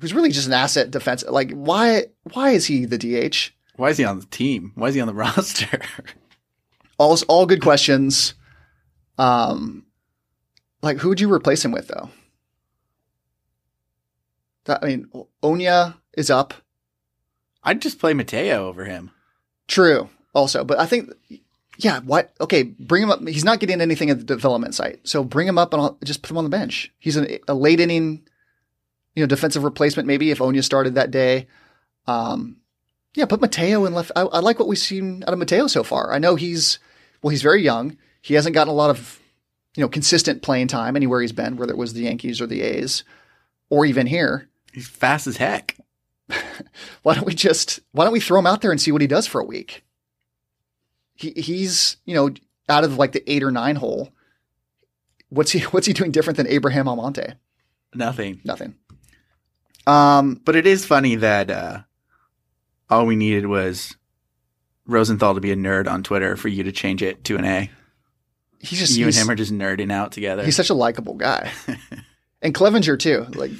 who's 0.00 0.14
really 0.14 0.30
just 0.30 0.46
an 0.46 0.52
asset 0.52 0.90
defense. 0.90 1.24
Like 1.28 1.52
why? 1.52 2.06
Why 2.32 2.50
is 2.50 2.66
he 2.66 2.84
the 2.84 2.98
DH? 2.98 3.52
Why 3.76 3.90
is 3.90 3.98
he 3.98 4.04
on 4.04 4.20
the 4.20 4.26
team? 4.26 4.72
Why 4.74 4.88
is 4.88 4.94
he 4.94 5.00
on 5.00 5.08
the 5.08 5.14
roster? 5.26 5.80
All 6.98 7.18
all 7.28 7.46
good 7.46 7.62
questions. 7.62 8.34
Um, 9.18 9.86
like 10.82 10.98
who 10.98 11.08
would 11.08 11.20
you 11.20 11.32
replace 11.32 11.64
him 11.64 11.72
with 11.72 11.88
though? 11.88 12.10
That, 14.64 14.82
I 14.82 14.86
mean, 14.86 15.08
Oña 15.42 15.96
is 16.16 16.28
up. 16.28 16.54
I'd 17.62 17.82
just 17.82 17.98
play 17.98 18.14
Mateo 18.14 18.66
over 18.66 18.84
him. 18.84 19.10
True, 19.68 20.10
also, 20.34 20.64
but 20.64 20.78
I 20.78 20.86
think, 20.86 21.12
yeah, 21.78 22.00
what? 22.00 22.34
Okay, 22.40 22.62
bring 22.62 23.02
him 23.02 23.10
up. 23.10 23.26
He's 23.26 23.44
not 23.44 23.60
getting 23.60 23.80
anything 23.80 24.10
at 24.10 24.18
the 24.18 24.24
development 24.24 24.74
site, 24.74 25.06
so 25.06 25.22
bring 25.24 25.46
him 25.46 25.58
up 25.58 25.72
and 25.72 25.82
I'll 25.82 25.98
just 26.04 26.22
put 26.22 26.30
him 26.30 26.38
on 26.38 26.44
the 26.44 26.50
bench. 26.50 26.92
He's 26.98 27.16
an, 27.16 27.38
a 27.48 27.54
late 27.54 27.80
inning, 27.80 28.26
you 29.14 29.22
know, 29.22 29.26
defensive 29.26 29.64
replacement. 29.64 30.06
Maybe 30.06 30.30
if 30.30 30.38
Oña 30.38 30.64
started 30.64 30.94
that 30.94 31.10
day. 31.10 31.48
Um, 32.06 32.58
yeah, 33.14 33.24
put 33.24 33.40
Mateo 33.40 33.84
in 33.86 33.94
left. 33.94 34.12
I, 34.14 34.22
I 34.22 34.40
like 34.40 34.58
what 34.58 34.68
we've 34.68 34.78
seen 34.78 35.22
out 35.26 35.32
of 35.32 35.38
Mateo 35.38 35.66
so 35.66 35.82
far. 35.82 36.12
I 36.12 36.18
know 36.18 36.36
he's 36.36 36.78
well, 37.22 37.30
he's 37.30 37.42
very 37.42 37.62
young. 37.62 37.96
He 38.22 38.34
hasn't 38.34 38.54
gotten 38.54 38.70
a 38.70 38.76
lot 38.76 38.90
of, 38.90 39.20
you 39.76 39.80
know, 39.80 39.88
consistent 39.88 40.42
playing 40.42 40.68
time 40.68 40.96
anywhere 40.96 41.20
he's 41.20 41.32
been, 41.32 41.56
whether 41.56 41.72
it 41.72 41.78
was 41.78 41.92
the 41.92 42.02
Yankees 42.02 42.40
or 42.40 42.46
the 42.46 42.62
A's, 42.62 43.04
or 43.70 43.86
even 43.86 44.06
here. 44.06 44.48
He's 44.72 44.88
fast 44.88 45.26
as 45.26 45.38
heck. 45.38 45.76
why 47.02 47.14
don't 47.14 47.26
we 47.26 47.34
just 47.34 47.80
why 47.92 48.04
don't 48.04 48.12
we 48.12 48.20
throw 48.20 48.38
him 48.38 48.46
out 48.46 48.60
there 48.60 48.70
and 48.70 48.80
see 48.80 48.92
what 48.92 49.00
he 49.00 49.06
does 49.06 49.26
for 49.26 49.40
a 49.40 49.44
week? 49.44 49.84
He 51.16 51.30
he's 51.32 51.96
you 52.04 52.14
know 52.14 52.30
out 52.68 52.84
of 52.84 52.98
like 52.98 53.12
the 53.12 53.28
eight 53.30 53.42
or 53.42 53.50
nine 53.50 53.76
hole. 53.76 54.10
What's 55.28 55.50
he 55.50 55.60
what's 55.72 55.86
he 55.86 55.92
doing 55.92 56.10
different 56.12 56.36
than 56.36 56.46
Abraham 56.46 56.88
Almonte? 56.88 57.34
Nothing. 57.94 58.40
Nothing. 58.44 58.74
Um, 59.86 60.40
But 60.44 60.56
it 60.56 60.66
is 60.66 60.84
funny 60.84 61.14
that 61.16 61.50
uh, 61.50 61.78
all 62.90 63.06
we 63.06 63.16
needed 63.16 63.46
was 63.46 63.96
Rosenthal 64.86 65.34
to 65.34 65.40
be 65.40 65.52
a 65.52 65.56
nerd 65.56 65.88
on 65.88 66.02
Twitter 66.02 66.36
for 66.36 66.48
you 66.48 66.64
to 66.64 66.72
change 66.72 67.02
it 67.02 67.24
to 67.24 67.36
an 67.36 67.44
A. 67.44 67.70
he's 68.60 68.78
just 68.78 68.96
you 68.98 69.06
and 69.06 69.14
him 69.14 69.30
are 69.30 69.34
just 69.34 69.52
nerding 69.52 69.92
out 69.92 70.12
together. 70.12 70.44
he's 70.44 70.56
such 70.56 70.70
a 70.70 70.74
likable 70.74 71.14
guy, 71.14 71.50
and 72.42 72.54
Clevinger 72.54 72.98
too. 72.98 73.26
Like, 73.34 73.52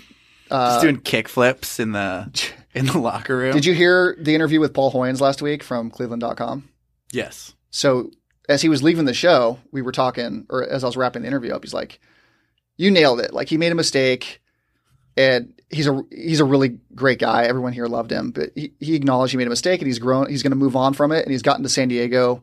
uh, 0.51 0.71
just 0.73 0.83
doing 0.83 0.99
kick 0.99 1.29
flips 1.29 1.79
in 1.81 1.92
the 1.92 2.31
in 2.75 2.87
the 2.87 2.99
locker 2.99 3.37
room. 3.37 3.53
did 3.53 3.64
you 3.64 3.73
hear 3.75 4.16
the 4.19 4.35
interview 4.35 4.61
with 4.61 4.75
Paul 4.75 4.92
Hoynes 4.92 5.21
last 5.21 5.40
week 5.42 5.62
from 5.62 5.90
Cleveland.com? 5.90 6.69
Yes. 7.12 7.55
So 7.71 8.11
as 8.49 8.62
he 8.62 8.69
was 8.69 8.83
leaving 8.83 9.05
the 9.05 9.14
show, 9.14 9.59
we 9.73 9.83
were 9.83 9.92
talking, 9.92 10.47
or 10.49 10.69
as 10.69 10.85
I 10.85 10.87
was 10.87 10.97
wrapping 10.97 11.23
the 11.23 11.29
interview 11.29 11.53
up, 11.53 11.64
he's 11.64 11.75
like, 11.75 12.01
"You 12.77 12.90
nailed 12.90 13.21
it. 13.21 13.33
Like 13.33 13.49
he 13.49 13.57
made 13.57 13.73
a 13.73 13.77
mistake, 13.77 14.40
and 15.16 15.53
he's 15.71 15.87
a 15.87 16.03
he's 16.11 16.40
a 16.40 16.45
really 16.45 16.79
great 16.95 17.19
guy. 17.19 17.45
Everyone 17.45 17.73
here 17.73 17.87
loved 17.87 18.11
him, 18.11 18.31
but 18.31 18.51
he, 18.55 18.73
he 18.81 18.95
acknowledged 18.95 19.33
he 19.33 19.38
made 19.38 19.47
a 19.47 19.51
mistake, 19.51 19.81
and 19.81 19.87
he's 19.87 19.99
grown. 19.99 20.29
He's 20.29 20.42
going 20.42 20.53
to 20.53 20.57
move 20.57 20.77
on 20.77 20.95
from 20.95 21.12
it, 21.12 21.25
and 21.25 21.33
he's 21.33 21.42
gotten 21.42 21.62
to 21.62 21.69
San 21.69 21.88
Diego, 21.88 22.42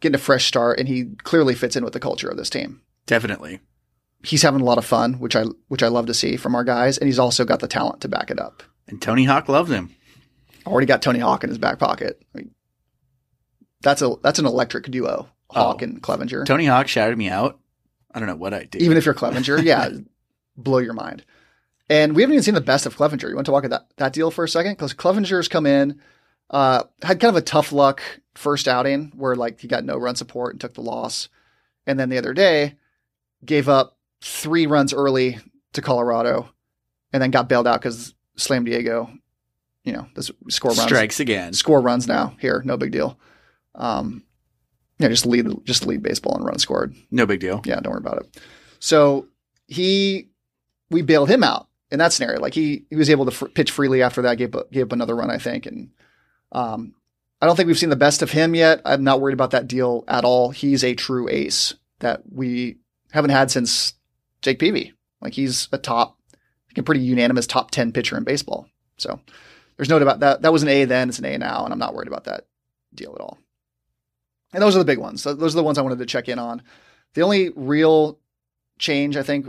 getting 0.00 0.14
a 0.14 0.18
fresh 0.18 0.46
start, 0.46 0.78
and 0.78 0.88
he 0.88 1.04
clearly 1.22 1.54
fits 1.54 1.76
in 1.76 1.84
with 1.84 1.92
the 1.92 2.00
culture 2.00 2.28
of 2.28 2.36
this 2.36 2.50
team. 2.50 2.82
Definitely. 3.06 3.60
He's 4.24 4.42
having 4.42 4.60
a 4.60 4.64
lot 4.64 4.78
of 4.78 4.84
fun, 4.84 5.14
which 5.14 5.36
I 5.36 5.44
which 5.68 5.82
I 5.82 5.88
love 5.88 6.06
to 6.06 6.14
see 6.14 6.36
from 6.36 6.54
our 6.54 6.64
guys, 6.64 6.98
and 6.98 7.06
he's 7.06 7.18
also 7.18 7.44
got 7.44 7.60
the 7.60 7.68
talent 7.68 8.00
to 8.00 8.08
back 8.08 8.30
it 8.30 8.40
up. 8.40 8.62
And 8.88 9.00
Tony 9.00 9.24
Hawk 9.24 9.48
loves 9.48 9.70
him. 9.70 9.94
Already 10.66 10.86
got 10.86 11.02
Tony 11.02 11.20
Hawk 11.20 11.44
in 11.44 11.50
his 11.50 11.58
back 11.58 11.78
pocket. 11.78 12.20
I 12.34 12.38
mean, 12.38 12.50
that's 13.82 14.02
a 14.02 14.14
that's 14.22 14.38
an 14.38 14.46
electric 14.46 14.90
duo, 14.90 15.28
Hawk 15.50 15.78
Oh. 15.80 15.84
and 15.84 16.02
Clevinger. 16.02 16.44
Tony 16.46 16.66
Hawk 16.66 16.88
shouted 16.88 17.16
me 17.18 17.28
out. 17.28 17.58
I 18.12 18.18
don't 18.18 18.28
know 18.28 18.36
what 18.36 18.54
I 18.54 18.64
did. 18.64 18.82
even 18.82 18.96
if 18.96 19.04
you're 19.04 19.14
Clevinger, 19.14 19.62
yeah, 19.62 19.90
blow 20.56 20.78
your 20.78 20.94
mind. 20.94 21.24
And 21.88 22.16
we 22.16 22.22
haven't 22.22 22.34
even 22.34 22.42
seen 22.42 22.54
the 22.54 22.60
best 22.60 22.86
of 22.86 22.96
Clevinger. 22.96 23.28
You 23.28 23.34
want 23.36 23.44
to 23.46 23.52
talk 23.52 23.64
about 23.64 23.88
that, 23.88 23.96
that 23.96 24.12
deal 24.12 24.30
for 24.30 24.42
a 24.44 24.48
second? 24.48 24.72
Because 24.72 24.92
Clevinger's 24.94 25.46
come 25.48 25.66
in, 25.66 26.00
uh, 26.50 26.82
had 27.02 27.20
kind 27.20 27.30
of 27.30 27.36
a 27.36 27.42
tough 27.44 27.70
luck 27.72 28.02
first 28.34 28.66
outing 28.66 29.12
where 29.16 29.36
like 29.36 29.60
he 29.60 29.68
got 29.68 29.84
no 29.84 29.96
run 29.96 30.16
support 30.16 30.52
and 30.54 30.60
took 30.60 30.74
the 30.74 30.80
loss. 30.80 31.28
And 31.86 31.98
then 32.00 32.08
the 32.08 32.18
other 32.18 32.34
day 32.34 32.74
gave 33.44 33.68
up 33.68 33.96
three 34.20 34.66
runs 34.66 34.92
early 34.92 35.38
to 35.74 35.82
Colorado 35.82 36.50
and 37.12 37.22
then 37.22 37.30
got 37.30 37.48
bailed 37.48 37.66
out 37.68 37.80
because 37.80 38.14
Slam 38.36 38.64
Diego, 38.64 39.08
you 39.84 39.92
know, 39.92 40.08
this 40.16 40.30
score 40.48 40.72
runs 40.72 40.82
strikes 40.82 41.20
again. 41.20 41.52
score 41.52 41.80
runs 41.80 42.08
now 42.08 42.34
here, 42.40 42.62
no 42.64 42.76
big 42.76 42.90
deal. 42.90 43.18
Um, 43.76 44.24
yeah, 44.98 45.08
just 45.08 45.26
lead, 45.26 45.46
just 45.64 45.86
lead 45.86 46.02
baseball 46.02 46.36
and 46.36 46.44
run 46.44 46.58
scored. 46.58 46.94
No 47.10 47.26
big 47.26 47.40
deal. 47.40 47.60
Yeah, 47.64 47.80
don't 47.80 47.92
worry 47.92 48.00
about 48.00 48.18
it. 48.18 48.40
So 48.78 49.28
he, 49.66 50.28
we 50.90 51.02
bailed 51.02 51.28
him 51.28 51.44
out, 51.44 51.68
in 51.90 51.98
that 51.98 52.12
scenario. 52.12 52.40
Like 52.40 52.54
he 52.54 52.84
he 52.90 52.96
was 52.96 53.10
able 53.10 53.24
to 53.26 53.30
fr- 53.30 53.46
pitch 53.46 53.70
freely 53.70 54.02
after 54.02 54.22
that, 54.22 54.38
gave 54.38 54.54
up- 54.54 54.70
gave 54.70 54.84
up 54.86 54.92
another 54.92 55.14
run, 55.14 55.30
I 55.30 55.38
think, 55.38 55.66
and 55.66 55.90
um, 56.52 56.94
I 57.40 57.46
don't 57.46 57.56
think 57.56 57.66
we've 57.66 57.78
seen 57.78 57.90
the 57.90 57.96
best 57.96 58.22
of 58.22 58.30
him 58.30 58.54
yet. 58.54 58.80
I'm 58.84 59.04
not 59.04 59.20
worried 59.20 59.34
about 59.34 59.50
that 59.50 59.68
deal 59.68 60.04
at 60.08 60.24
all. 60.24 60.50
He's 60.50 60.82
a 60.82 60.94
true 60.94 61.28
ace 61.28 61.74
that 62.00 62.22
we 62.30 62.78
haven't 63.12 63.30
had 63.30 63.50
since 63.50 63.94
Jake 64.42 64.58
Peavy. 64.58 64.94
Like 65.20 65.34
he's 65.34 65.68
a 65.72 65.78
top, 65.78 66.18
think 66.68 66.78
a 66.78 66.82
pretty 66.82 67.00
unanimous 67.02 67.46
top 67.46 67.70
ten 67.70 67.92
pitcher 67.92 68.16
in 68.16 68.24
baseball. 68.24 68.68
So 68.98 69.20
there's 69.76 69.88
no 69.88 69.98
doubt 69.98 70.02
about 70.02 70.20
that. 70.20 70.42
That 70.42 70.52
was 70.52 70.62
an 70.62 70.68
A 70.68 70.84
then, 70.86 71.08
it's 71.08 71.18
an 71.18 71.24
A 71.24 71.38
now, 71.38 71.64
and 71.64 71.72
I'm 71.72 71.78
not 71.78 71.94
worried 71.94 72.08
about 72.08 72.24
that 72.24 72.46
deal 72.94 73.14
at 73.14 73.20
all. 73.20 73.38
And 74.52 74.62
those 74.62 74.76
are 74.76 74.78
the 74.78 74.84
big 74.84 74.98
ones. 74.98 75.24
Those 75.24 75.54
are 75.54 75.58
the 75.58 75.64
ones 75.64 75.78
I 75.78 75.82
wanted 75.82 75.98
to 75.98 76.06
check 76.06 76.28
in 76.28 76.38
on. 76.38 76.62
The 77.14 77.22
only 77.22 77.50
real 77.56 78.18
change, 78.78 79.16
I 79.16 79.22
think, 79.22 79.46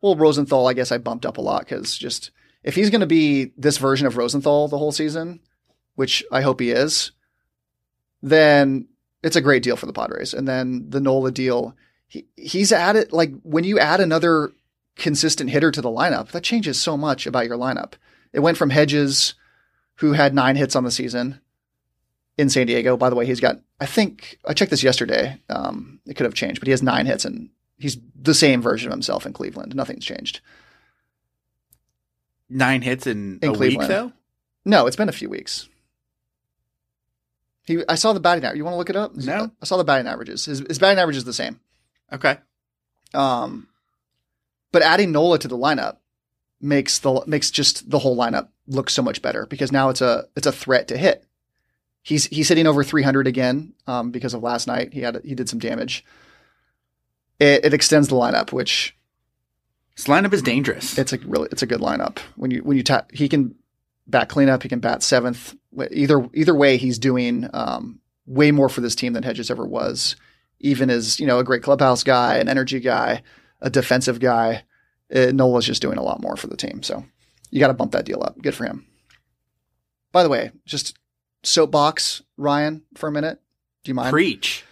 well, 0.00 0.16
Rosenthal, 0.16 0.68
I 0.68 0.72
guess 0.72 0.92
I 0.92 0.98
bumped 0.98 1.26
up 1.26 1.38
a 1.38 1.42
lot 1.42 1.60
because 1.60 1.96
just 1.96 2.30
if 2.62 2.74
he's 2.74 2.90
going 2.90 3.00
to 3.00 3.06
be 3.06 3.52
this 3.56 3.78
version 3.78 4.06
of 4.06 4.16
Rosenthal 4.16 4.68
the 4.68 4.78
whole 4.78 4.92
season, 4.92 5.40
which 5.94 6.24
I 6.32 6.40
hope 6.40 6.60
he 6.60 6.70
is, 6.70 7.12
then 8.22 8.88
it's 9.22 9.36
a 9.36 9.40
great 9.40 9.62
deal 9.62 9.76
for 9.76 9.86
the 9.86 9.92
Padres. 9.92 10.34
And 10.34 10.48
then 10.48 10.88
the 10.88 11.00
Nola 11.00 11.30
deal, 11.30 11.76
he, 12.06 12.26
he's 12.36 12.72
added 12.72 13.12
like 13.12 13.32
when 13.42 13.64
you 13.64 13.78
add 13.78 14.00
another 14.00 14.52
consistent 14.96 15.50
hitter 15.50 15.70
to 15.70 15.80
the 15.80 15.88
lineup, 15.88 16.30
that 16.30 16.42
changes 16.42 16.80
so 16.80 16.96
much 16.96 17.26
about 17.26 17.46
your 17.46 17.58
lineup. 17.58 17.94
It 18.32 18.40
went 18.40 18.58
from 18.58 18.70
Hedges, 18.70 19.34
who 19.96 20.12
had 20.12 20.34
nine 20.34 20.56
hits 20.56 20.74
on 20.74 20.84
the 20.84 20.90
season 20.90 21.40
in 22.38 22.48
San 22.50 22.66
Diego. 22.66 22.96
By 22.96 23.10
the 23.10 23.16
way, 23.16 23.26
he's 23.26 23.40
got 23.40 23.60
I 23.80 23.86
think 23.86 24.38
I 24.46 24.52
checked 24.54 24.70
this 24.70 24.82
yesterday. 24.82 25.38
Um, 25.48 26.00
it 26.06 26.14
could 26.14 26.24
have 26.24 26.34
changed, 26.34 26.60
but 26.60 26.66
he 26.66 26.72
has 26.72 26.82
nine 26.82 27.06
hits 27.06 27.24
and 27.24 27.50
he's 27.78 27.96
the 28.20 28.34
same 28.34 28.60
version 28.62 28.88
of 28.88 28.92
himself 28.92 29.26
in 29.26 29.32
Cleveland. 29.32 29.74
Nothing's 29.74 30.04
changed. 30.04 30.40
Nine 32.48 32.82
hits 32.82 33.06
in, 33.06 33.38
In 33.42 33.50
a 33.50 33.54
Cleveland. 33.54 33.78
week, 33.78 33.88
though. 33.88 34.12
No, 34.64 34.86
it's 34.86 34.96
been 34.96 35.08
a 35.08 35.12
few 35.12 35.30
weeks. 35.30 35.68
He, 37.64 37.82
I 37.88 37.94
saw 37.94 38.12
the 38.12 38.20
batting 38.20 38.44
average. 38.44 38.58
You 38.58 38.64
want 38.64 38.74
to 38.74 38.78
look 38.78 38.90
it 38.90 38.96
up? 38.96 39.14
No. 39.14 39.50
I 39.62 39.64
saw 39.64 39.76
the 39.76 39.84
batting 39.84 40.08
averages. 40.08 40.46
His, 40.46 40.58
his 40.60 40.78
batting 40.78 40.98
average 40.98 41.16
is 41.16 41.24
the 41.24 41.32
same. 41.32 41.60
Okay. 42.12 42.38
Um, 43.14 43.68
but 44.72 44.82
adding 44.82 45.12
Nola 45.12 45.38
to 45.38 45.48
the 45.48 45.56
lineup 45.56 45.98
makes 46.60 46.98
the 46.98 47.22
makes 47.26 47.50
just 47.50 47.88
the 47.90 47.98
whole 47.98 48.16
lineup 48.16 48.48
look 48.66 48.90
so 48.90 49.02
much 49.02 49.22
better 49.22 49.46
because 49.46 49.72
now 49.72 49.88
it's 49.88 50.00
a 50.00 50.24
it's 50.36 50.46
a 50.46 50.52
threat 50.52 50.88
to 50.88 50.96
hit. 50.96 51.24
He's 52.02 52.26
he's 52.26 52.48
hitting 52.48 52.66
over 52.66 52.82
300 52.82 53.26
again 53.26 53.74
um, 53.86 54.10
because 54.10 54.34
of 54.34 54.42
last 54.42 54.66
night. 54.66 54.92
He 54.94 55.00
had 55.00 55.20
he 55.24 55.34
did 55.34 55.48
some 55.48 55.58
damage. 55.58 56.04
It, 57.38 57.64
it 57.66 57.74
extends 57.74 58.08
the 58.08 58.14
lineup, 58.16 58.52
which 58.52 58.96
This 59.96 60.06
lineup 60.06 60.32
is 60.32 60.42
dangerous. 60.42 60.98
it's 60.98 61.12
a 61.12 61.18
really 61.18 61.48
it's 61.52 61.62
a 61.62 61.66
good 61.66 61.80
lineup. 61.80 62.18
When 62.36 62.50
you 62.50 62.60
when 62.62 62.76
you 62.76 62.82
tap, 62.82 63.10
he 63.12 63.28
can 63.28 63.54
bat 64.06 64.28
cleanup. 64.28 64.62
He 64.62 64.68
can 64.68 64.80
bat 64.80 65.02
seventh. 65.02 65.54
Either 65.90 66.28
either 66.34 66.54
way, 66.54 66.76
he's 66.78 66.98
doing 66.98 67.48
um, 67.52 68.00
way 68.26 68.50
more 68.50 68.68
for 68.68 68.80
this 68.80 68.94
team 68.94 69.12
than 69.12 69.22
Hedges 69.22 69.50
ever 69.50 69.66
was. 69.66 70.16
Even 70.58 70.90
as 70.90 71.18
you 71.20 71.26
know, 71.26 71.38
a 71.38 71.44
great 71.44 71.62
clubhouse 71.62 72.02
guy, 72.02 72.36
an 72.36 72.48
energy 72.48 72.80
guy, 72.80 73.22
a 73.60 73.70
defensive 73.70 74.20
guy, 74.20 74.64
uh, 75.14 75.32
Nola's 75.32 75.64
just 75.66 75.80
doing 75.82 75.96
a 75.98 76.02
lot 76.02 76.20
more 76.20 76.36
for 76.36 76.48
the 76.48 76.56
team. 76.56 76.82
So 76.82 77.04
you 77.50 77.60
got 77.60 77.68
to 77.68 77.74
bump 77.74 77.92
that 77.92 78.04
deal 78.04 78.22
up. 78.22 78.40
Good 78.40 78.54
for 78.54 78.64
him. 78.64 78.86
By 80.12 80.22
the 80.22 80.28
way, 80.28 80.50
just 80.66 80.98
soapbox 81.42 82.22
Ryan 82.36 82.82
for 82.94 83.08
a 83.08 83.12
minute. 83.12 83.40
Do 83.84 83.90
you 83.90 83.94
mind? 83.94 84.10
Preach. 84.10 84.64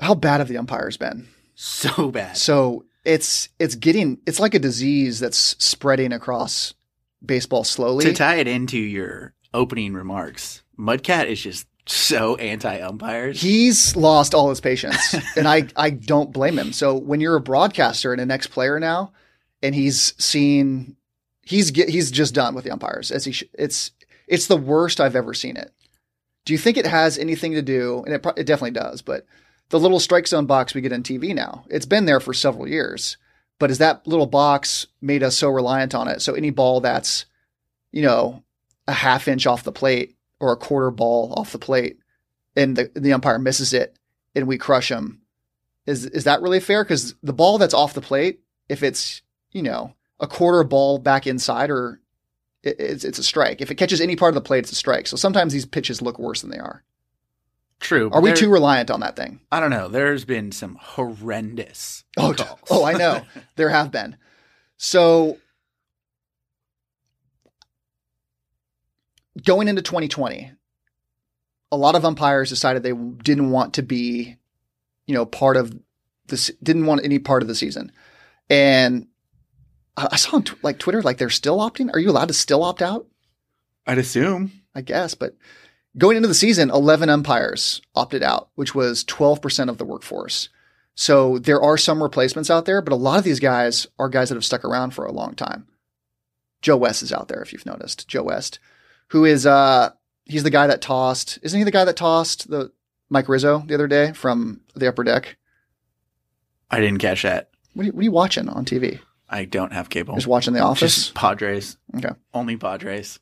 How 0.00 0.14
bad 0.14 0.38
have 0.40 0.48
the 0.48 0.58
umpires 0.58 0.96
been? 0.96 1.28
So 1.54 2.10
bad. 2.10 2.36
So 2.36 2.84
it's 3.04 3.48
it's 3.58 3.74
getting 3.74 4.18
it's 4.26 4.40
like 4.40 4.54
a 4.54 4.58
disease 4.58 5.20
that's 5.20 5.38
spreading 5.64 6.12
across 6.12 6.74
baseball 7.24 7.64
slowly. 7.64 8.04
to 8.04 8.12
tie 8.12 8.36
it 8.36 8.48
into 8.48 8.78
your 8.78 9.32
opening 9.54 9.94
remarks, 9.94 10.62
Mudcat 10.78 11.26
is 11.26 11.40
just 11.40 11.66
so 11.86 12.36
anti 12.36 12.80
umpires. 12.80 13.40
He's 13.40 13.96
lost 13.96 14.34
all 14.34 14.50
his 14.50 14.60
patience, 14.60 15.14
and 15.36 15.48
I 15.48 15.68
I 15.76 15.90
don't 15.90 16.32
blame 16.32 16.58
him. 16.58 16.72
So 16.72 16.94
when 16.96 17.20
you're 17.20 17.36
a 17.36 17.40
broadcaster 17.40 18.12
and 18.12 18.20
an 18.20 18.30
ex 18.30 18.46
player 18.46 18.78
now, 18.78 19.12
and 19.62 19.74
he's 19.74 20.14
seen 20.22 20.96
he's 21.42 21.70
get, 21.70 21.88
he's 21.88 22.10
just 22.10 22.34
done 22.34 22.54
with 22.54 22.64
the 22.64 22.70
umpires 22.70 23.10
as 23.10 23.24
he 23.24 23.32
sh- 23.32 23.44
it's 23.54 23.92
it's 24.26 24.46
the 24.46 24.56
worst 24.56 25.00
I've 25.00 25.16
ever 25.16 25.34
seen 25.34 25.56
it. 25.56 25.72
Do 26.44 26.52
you 26.52 26.58
think 26.58 26.76
it 26.76 26.86
has 26.86 27.18
anything 27.18 27.52
to 27.52 27.62
do? 27.62 28.02
And 28.06 28.14
it 28.14 28.26
it 28.36 28.46
definitely 28.46 28.72
does, 28.72 29.02
but 29.02 29.26
the 29.70 29.80
little 29.80 30.00
strike 30.00 30.28
zone 30.28 30.46
box 30.46 30.74
we 30.74 30.80
get 30.80 30.92
on 30.92 31.02
TV 31.02 31.34
now, 31.34 31.64
it's 31.68 31.86
been 31.86 32.04
there 32.04 32.20
for 32.20 32.32
several 32.32 32.68
years. 32.68 33.16
But 33.58 33.70
is 33.70 33.78
that 33.78 34.06
little 34.06 34.26
box 34.26 34.86
made 35.00 35.22
us 35.22 35.36
so 35.36 35.48
reliant 35.48 35.94
on 35.94 36.08
it? 36.08 36.20
So 36.20 36.34
any 36.34 36.50
ball 36.50 36.80
that's, 36.80 37.24
you 37.90 38.02
know, 38.02 38.44
a 38.86 38.92
half 38.92 39.28
inch 39.28 39.46
off 39.46 39.64
the 39.64 39.72
plate 39.72 40.14
or 40.38 40.52
a 40.52 40.56
quarter 40.56 40.90
ball 40.90 41.32
off 41.36 41.52
the 41.52 41.58
plate, 41.58 41.98
and 42.54 42.76
the 42.76 42.90
the 42.94 43.12
umpire 43.12 43.38
misses 43.38 43.72
it, 43.72 43.98
and 44.34 44.46
we 44.46 44.58
crush 44.58 44.90
him, 44.90 45.22
is 45.86 46.04
is 46.04 46.24
that 46.24 46.42
really 46.42 46.60
fair? 46.60 46.84
Because 46.84 47.14
the 47.22 47.32
ball 47.32 47.58
that's 47.58 47.74
off 47.74 47.94
the 47.94 48.00
plate, 48.00 48.40
if 48.68 48.82
it's 48.82 49.22
you 49.52 49.62
know 49.62 49.94
a 50.20 50.26
quarter 50.26 50.64
ball 50.64 50.98
back 50.98 51.26
inside, 51.26 51.70
or 51.70 52.00
it's 52.66 53.04
it's 53.04 53.18
a 53.18 53.22
strike. 53.22 53.60
If 53.60 53.70
it 53.70 53.76
catches 53.76 54.00
any 54.00 54.16
part 54.16 54.30
of 54.30 54.34
the 54.34 54.40
plate, 54.46 54.60
it's 54.60 54.72
a 54.72 54.76
strike. 54.76 55.06
So 55.06 55.16
sometimes 55.16 55.52
these 55.52 55.64
pitches 55.66 56.02
look 56.02 56.18
worse 56.18 56.40
than 56.42 56.50
they 56.50 56.58
are. 56.58 56.82
True. 57.78 58.10
Are 58.12 58.20
we 58.20 58.30
there- 58.30 58.36
too 58.36 58.50
reliant 58.50 58.90
on 58.90 59.00
that 59.00 59.16
thing? 59.16 59.40
I 59.52 59.60
don't 59.60 59.70
know. 59.70 59.88
There's 59.88 60.24
been 60.24 60.50
some 60.52 60.76
horrendous 60.80 62.04
Oh, 62.16 62.32
calls. 62.34 62.58
oh, 62.70 62.84
I 62.84 62.94
know. 62.94 63.22
there 63.56 63.68
have 63.68 63.90
been. 63.90 64.16
So 64.78 65.36
going 69.44 69.68
into 69.68 69.82
2020, 69.82 70.52
a 71.72 71.76
lot 71.76 71.94
of 71.94 72.04
umpires 72.04 72.48
decided 72.48 72.82
they 72.82 72.92
didn't 72.92 73.50
want 73.50 73.74
to 73.74 73.82
be, 73.82 74.36
you 75.06 75.14
know, 75.14 75.26
part 75.26 75.56
of 75.56 75.76
this, 76.28 76.50
didn't 76.62 76.86
want 76.86 77.04
any 77.04 77.18
part 77.18 77.42
of 77.42 77.48
the 77.48 77.54
season. 77.54 77.92
And 78.48 79.08
I 79.96 80.08
I 80.12 80.16
saw 80.16 80.36
on 80.36 80.42
tw- 80.42 80.62
like 80.62 80.78
Twitter, 80.78 81.02
like 81.02 81.18
they're 81.18 81.30
still 81.30 81.58
opting. 81.58 81.90
Are 81.92 81.98
you 81.98 82.10
allowed 82.10 82.28
to 82.28 82.34
still 82.34 82.62
opt 82.62 82.82
out? 82.82 83.06
I'd 83.86 83.98
assume. 83.98 84.52
I 84.74 84.82
guess, 84.82 85.14
but 85.14 85.36
going 85.96 86.16
into 86.16 86.28
the 86.28 86.34
season, 86.34 86.70
11 86.70 87.08
umpires 87.08 87.80
opted 87.94 88.22
out, 88.22 88.50
which 88.54 88.74
was 88.74 89.04
12% 89.04 89.70
of 89.70 89.78
the 89.78 89.86
workforce. 89.86 90.50
So 90.94 91.38
there 91.38 91.60
are 91.62 91.78
some 91.78 92.02
replacements 92.02 92.50
out 92.50 92.64
there, 92.64 92.82
but 92.82 92.92
a 92.92 92.96
lot 92.96 93.18
of 93.18 93.24
these 93.24 93.40
guys 93.40 93.86
are 93.98 94.08
guys 94.08 94.28
that 94.28 94.34
have 94.34 94.44
stuck 94.44 94.64
around 94.64 94.92
for 94.92 95.04
a 95.06 95.12
long 95.12 95.34
time. 95.34 95.66
Joe 96.62 96.76
West 96.76 97.02
is 97.02 97.12
out 97.12 97.28
there, 97.28 97.42
if 97.42 97.52
you've 97.52 97.66
noticed. 97.66 98.08
Joe 98.08 98.24
West, 98.24 98.58
who 99.08 99.24
is, 99.24 99.46
uh, 99.46 99.90
he's 100.24 100.42
the 100.42 100.50
guy 100.50 100.66
that 100.66 100.80
tossed, 100.80 101.38
isn't 101.42 101.58
he 101.58 101.64
the 101.64 101.70
guy 101.70 101.84
that 101.84 101.96
tossed 101.96 102.50
the 102.50 102.72
Mike 103.08 103.28
Rizzo 103.28 103.62
the 103.66 103.74
other 103.74 103.88
day 103.88 104.12
from 104.12 104.60
the 104.74 104.88
upper 104.88 105.04
deck? 105.04 105.36
I 106.70 106.80
didn't 106.80 106.98
catch 106.98 107.22
that. 107.22 107.50
What 107.74 107.84
are 107.84 107.86
you, 107.86 107.92
what 107.92 108.00
are 108.00 108.04
you 108.04 108.12
watching 108.12 108.48
on 108.48 108.64
TV? 108.64 109.00
I 109.28 109.44
don't 109.44 109.72
have 109.72 109.88
cable. 109.90 110.14
Just 110.14 110.26
watching 110.26 110.54
The 110.54 110.60
Office? 110.60 110.94
Just 110.94 111.14
Padres. 111.14 111.76
Okay. 111.96 112.10
Only 112.32 112.56
Padres. 112.56 113.18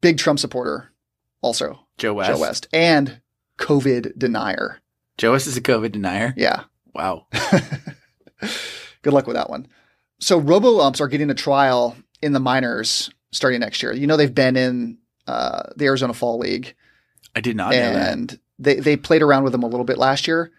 Big 0.00 0.18
Trump 0.18 0.38
supporter, 0.38 0.90
also. 1.40 1.80
Joe 1.96 2.14
West. 2.14 2.30
Joe 2.30 2.38
West. 2.38 2.68
And 2.72 3.20
COVID 3.58 4.18
denier. 4.18 4.80
Joe 5.16 5.32
West 5.32 5.46
is 5.46 5.56
a 5.56 5.62
COVID 5.62 5.92
denier. 5.92 6.34
Yeah. 6.36 6.64
Wow. 6.94 7.26
Good 9.02 9.12
luck 9.12 9.26
with 9.26 9.36
that 9.36 9.50
one. 9.50 9.68
So 10.20 10.38
robo 10.38 10.80
umps 10.80 11.00
are 11.00 11.08
getting 11.08 11.30
a 11.30 11.34
trial 11.34 11.96
in 12.20 12.32
the 12.32 12.40
minors 12.40 13.10
starting 13.32 13.60
next 13.60 13.82
year. 13.82 13.92
You 13.92 14.06
know 14.06 14.16
they've 14.16 14.34
been 14.34 14.56
in 14.56 14.98
uh, 15.26 15.62
the 15.76 15.86
Arizona 15.86 16.12
Fall 16.14 16.38
League, 16.38 16.74
I 17.34 17.40
did 17.40 17.56
not 17.56 17.70
know 17.72 17.92
that. 17.92 18.12
and 18.12 18.38
they 18.58 18.76
they 18.76 18.96
played 18.96 19.22
around 19.22 19.44
with 19.44 19.52
them 19.52 19.62
a 19.62 19.66
little 19.68 19.84
bit 19.84 19.98
last 19.98 20.26
year, 20.28 20.52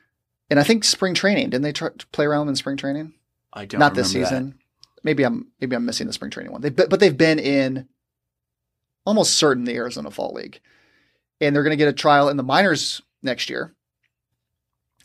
and 0.49 0.59
I 0.59 0.63
think 0.63 0.83
spring 0.83 1.13
training 1.13 1.49
didn't 1.49 1.63
they 1.63 1.71
try 1.71 1.89
to 1.89 2.07
play 2.07 2.25
around 2.25 2.49
in 2.49 2.55
spring 2.55 2.77
training? 2.77 3.13
I 3.55 3.65
don't 3.65 3.79
Not 3.79 3.95
this 3.95 4.13
remember 4.13 4.29
that. 4.29 4.35
season. 4.35 4.59
Maybe 5.03 5.23
I'm 5.23 5.47
maybe 5.61 5.75
I'm 5.75 5.85
missing 5.85 6.07
the 6.07 6.13
spring 6.13 6.31
training 6.31 6.51
one. 6.51 6.61
They 6.61 6.69
but 6.69 6.99
they've 6.99 7.15
been 7.15 7.39
in 7.39 7.87
almost 9.05 9.35
certain 9.35 9.63
the 9.63 9.75
Arizona 9.75 10.11
Fall 10.11 10.33
League, 10.33 10.59
and 11.39 11.55
they're 11.55 11.63
going 11.63 11.71
to 11.71 11.77
get 11.77 11.87
a 11.87 11.93
trial 11.93 12.29
in 12.29 12.37
the 12.37 12.43
minors 12.43 13.01
next 13.21 13.49
year. 13.49 13.73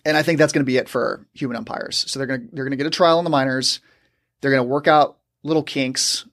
And 0.04 0.16
I 0.16 0.22
think 0.22 0.38
that's 0.38 0.52
going 0.52 0.64
to 0.64 0.66
be 0.66 0.78
it 0.78 0.88
for 0.88 1.26
human 1.34 1.56
umpires. 1.56 2.04
So 2.08 2.18
they're 2.18 2.26
going 2.26 2.48
to 2.48 2.54
they're 2.54 2.64
going 2.64 2.70
to 2.72 2.76
get 2.78 2.86
a 2.86 2.90
trial 2.90 3.18
in 3.18 3.24
the 3.24 3.30
minors. 3.30 3.80
They're 4.40 4.50
going 4.50 4.62
to 4.62 4.68
work 4.68 4.88
out 4.88 5.18
little 5.42 5.62
kinks. 5.62 6.26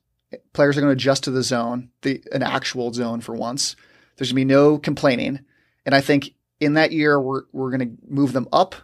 Players 0.54 0.78
are 0.78 0.82
going 0.82 0.92
to 0.92 0.98
adjust 0.98 1.26
to 1.26 1.32
the 1.32 1.44
zone, 1.44 1.90
the 2.02 2.24
an 2.32 2.44
actual 2.44 2.94
zone 2.94 3.22
for 3.22 3.36
once. 3.36 3.76
There's 4.16 4.32
going 4.32 4.42
to 4.42 4.46
be 4.48 4.54
no 4.54 4.78
complaining. 4.78 5.40
And 5.86 5.94
I 5.94 6.02
think 6.02 6.34
in 6.60 6.76
that 6.76 6.92
year 6.94 7.20
we're 7.20 7.44
we're 7.52 7.72
going 7.78 7.98
to 7.98 7.98
move 8.08 8.32
them 8.32 8.48
up 8.54 8.76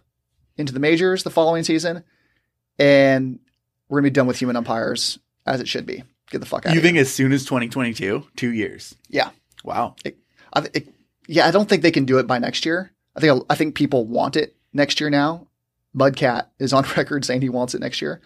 into 0.57 0.73
the 0.73 0.79
majors 0.79 1.23
the 1.23 1.29
following 1.29 1.63
season, 1.63 2.03
and 2.79 3.39
we're 3.89 4.01
to 4.01 4.03
be 4.03 4.09
done 4.09 4.27
with 4.27 4.37
human 4.37 4.55
umpires 4.55 5.19
as 5.45 5.61
it 5.61 5.67
should 5.67 5.85
be. 5.85 6.03
Get 6.29 6.39
the 6.39 6.45
fuck 6.45 6.65
out. 6.65 6.73
You 6.73 6.81
think 6.81 6.95
here. 6.95 7.01
as 7.01 7.13
soon 7.13 7.31
as 7.31 7.43
2022? 7.43 8.25
Two 8.35 8.51
years. 8.51 8.95
Yeah. 9.09 9.29
Wow. 9.63 9.95
I, 10.53 10.65
it, 10.73 10.87
yeah, 11.27 11.47
I 11.47 11.51
don't 11.51 11.69
think 11.69 11.83
they 11.83 11.91
can 11.91 12.05
do 12.05 12.17
it 12.17 12.27
by 12.27 12.39
next 12.39 12.65
year. 12.65 12.91
I 13.15 13.19
think 13.19 13.43
I 13.49 13.55
think 13.55 13.75
people 13.75 14.05
want 14.05 14.35
it 14.35 14.55
next 14.73 14.99
year 14.99 15.09
now. 15.09 15.47
Mudcat 15.95 16.47
is 16.59 16.73
on 16.73 16.85
record 16.97 17.25
saying 17.25 17.41
he 17.41 17.49
wants 17.49 17.75
it 17.75 17.81
next 17.81 18.01
year. 18.01 18.21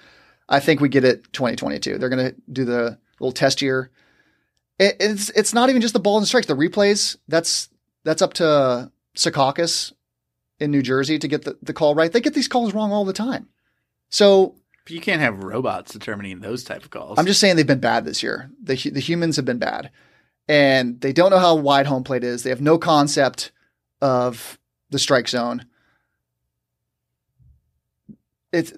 I 0.50 0.60
think 0.60 0.80
we 0.80 0.90
get 0.90 1.04
it 1.04 1.32
2022. 1.34 1.98
They're 1.98 2.10
going 2.10 2.30
to 2.30 2.36
do 2.52 2.64
the 2.64 2.98
little 3.20 3.34
test 3.34 3.62
year. 3.62 3.92
It, 4.80 4.96
it's 5.00 5.30
it's 5.32 5.54
not 5.54 5.70
even 5.70 5.82
just 5.82 5.94
the 5.94 6.00
balls 6.00 6.22
and 6.22 6.28
strikes. 6.28 6.48
The 6.48 6.56
replays 6.56 7.18
that's 7.28 7.70
that's 8.04 8.22
up 8.22 8.34
to 8.36 8.92
Secaucus 9.16 9.92
in 10.60 10.72
New 10.72 10.82
Jersey 10.82 11.20
to 11.20 11.28
get 11.28 11.44
the, 11.44 11.58
the 11.62 11.74
call 11.74 11.96
right. 11.96 12.12
They 12.12 12.22
get 12.22 12.34
these 12.34 12.48
calls 12.48 12.74
wrong 12.74 12.92
all 12.92 13.06
the 13.06 13.14
time. 13.14 13.50
So 14.10 14.56
But 14.86 14.94
you 14.94 15.02
can't 15.02 15.22
have 15.22 15.44
robots 15.44 15.92
determining 15.94 16.40
those 16.40 16.64
type 16.64 16.84
of 16.84 16.90
calls. 16.90 17.18
I'm 17.20 17.26
just 17.26 17.40
saying 17.40 17.56
they've 17.56 17.68
been 17.68 17.80
bad 17.80 18.06
this 18.06 18.24
year. 18.24 18.50
The 18.62 18.76
the 18.76 19.00
humans 19.00 19.36
have 19.36 19.46
been 19.46 19.60
bad, 19.60 19.92
and 20.48 21.00
they 21.02 21.14
don't 21.14 21.32
know 21.32 21.40
how 21.40 21.56
wide 21.56 21.88
home 21.88 22.04
plate 22.04 22.24
is. 22.24 22.44
They 22.44 22.50
have 22.50 22.62
no 22.62 22.78
concept 22.78 23.52
of 24.02 24.58
the 24.90 25.00
strike 25.00 25.28
zone. 25.28 25.66
It's 28.52 28.74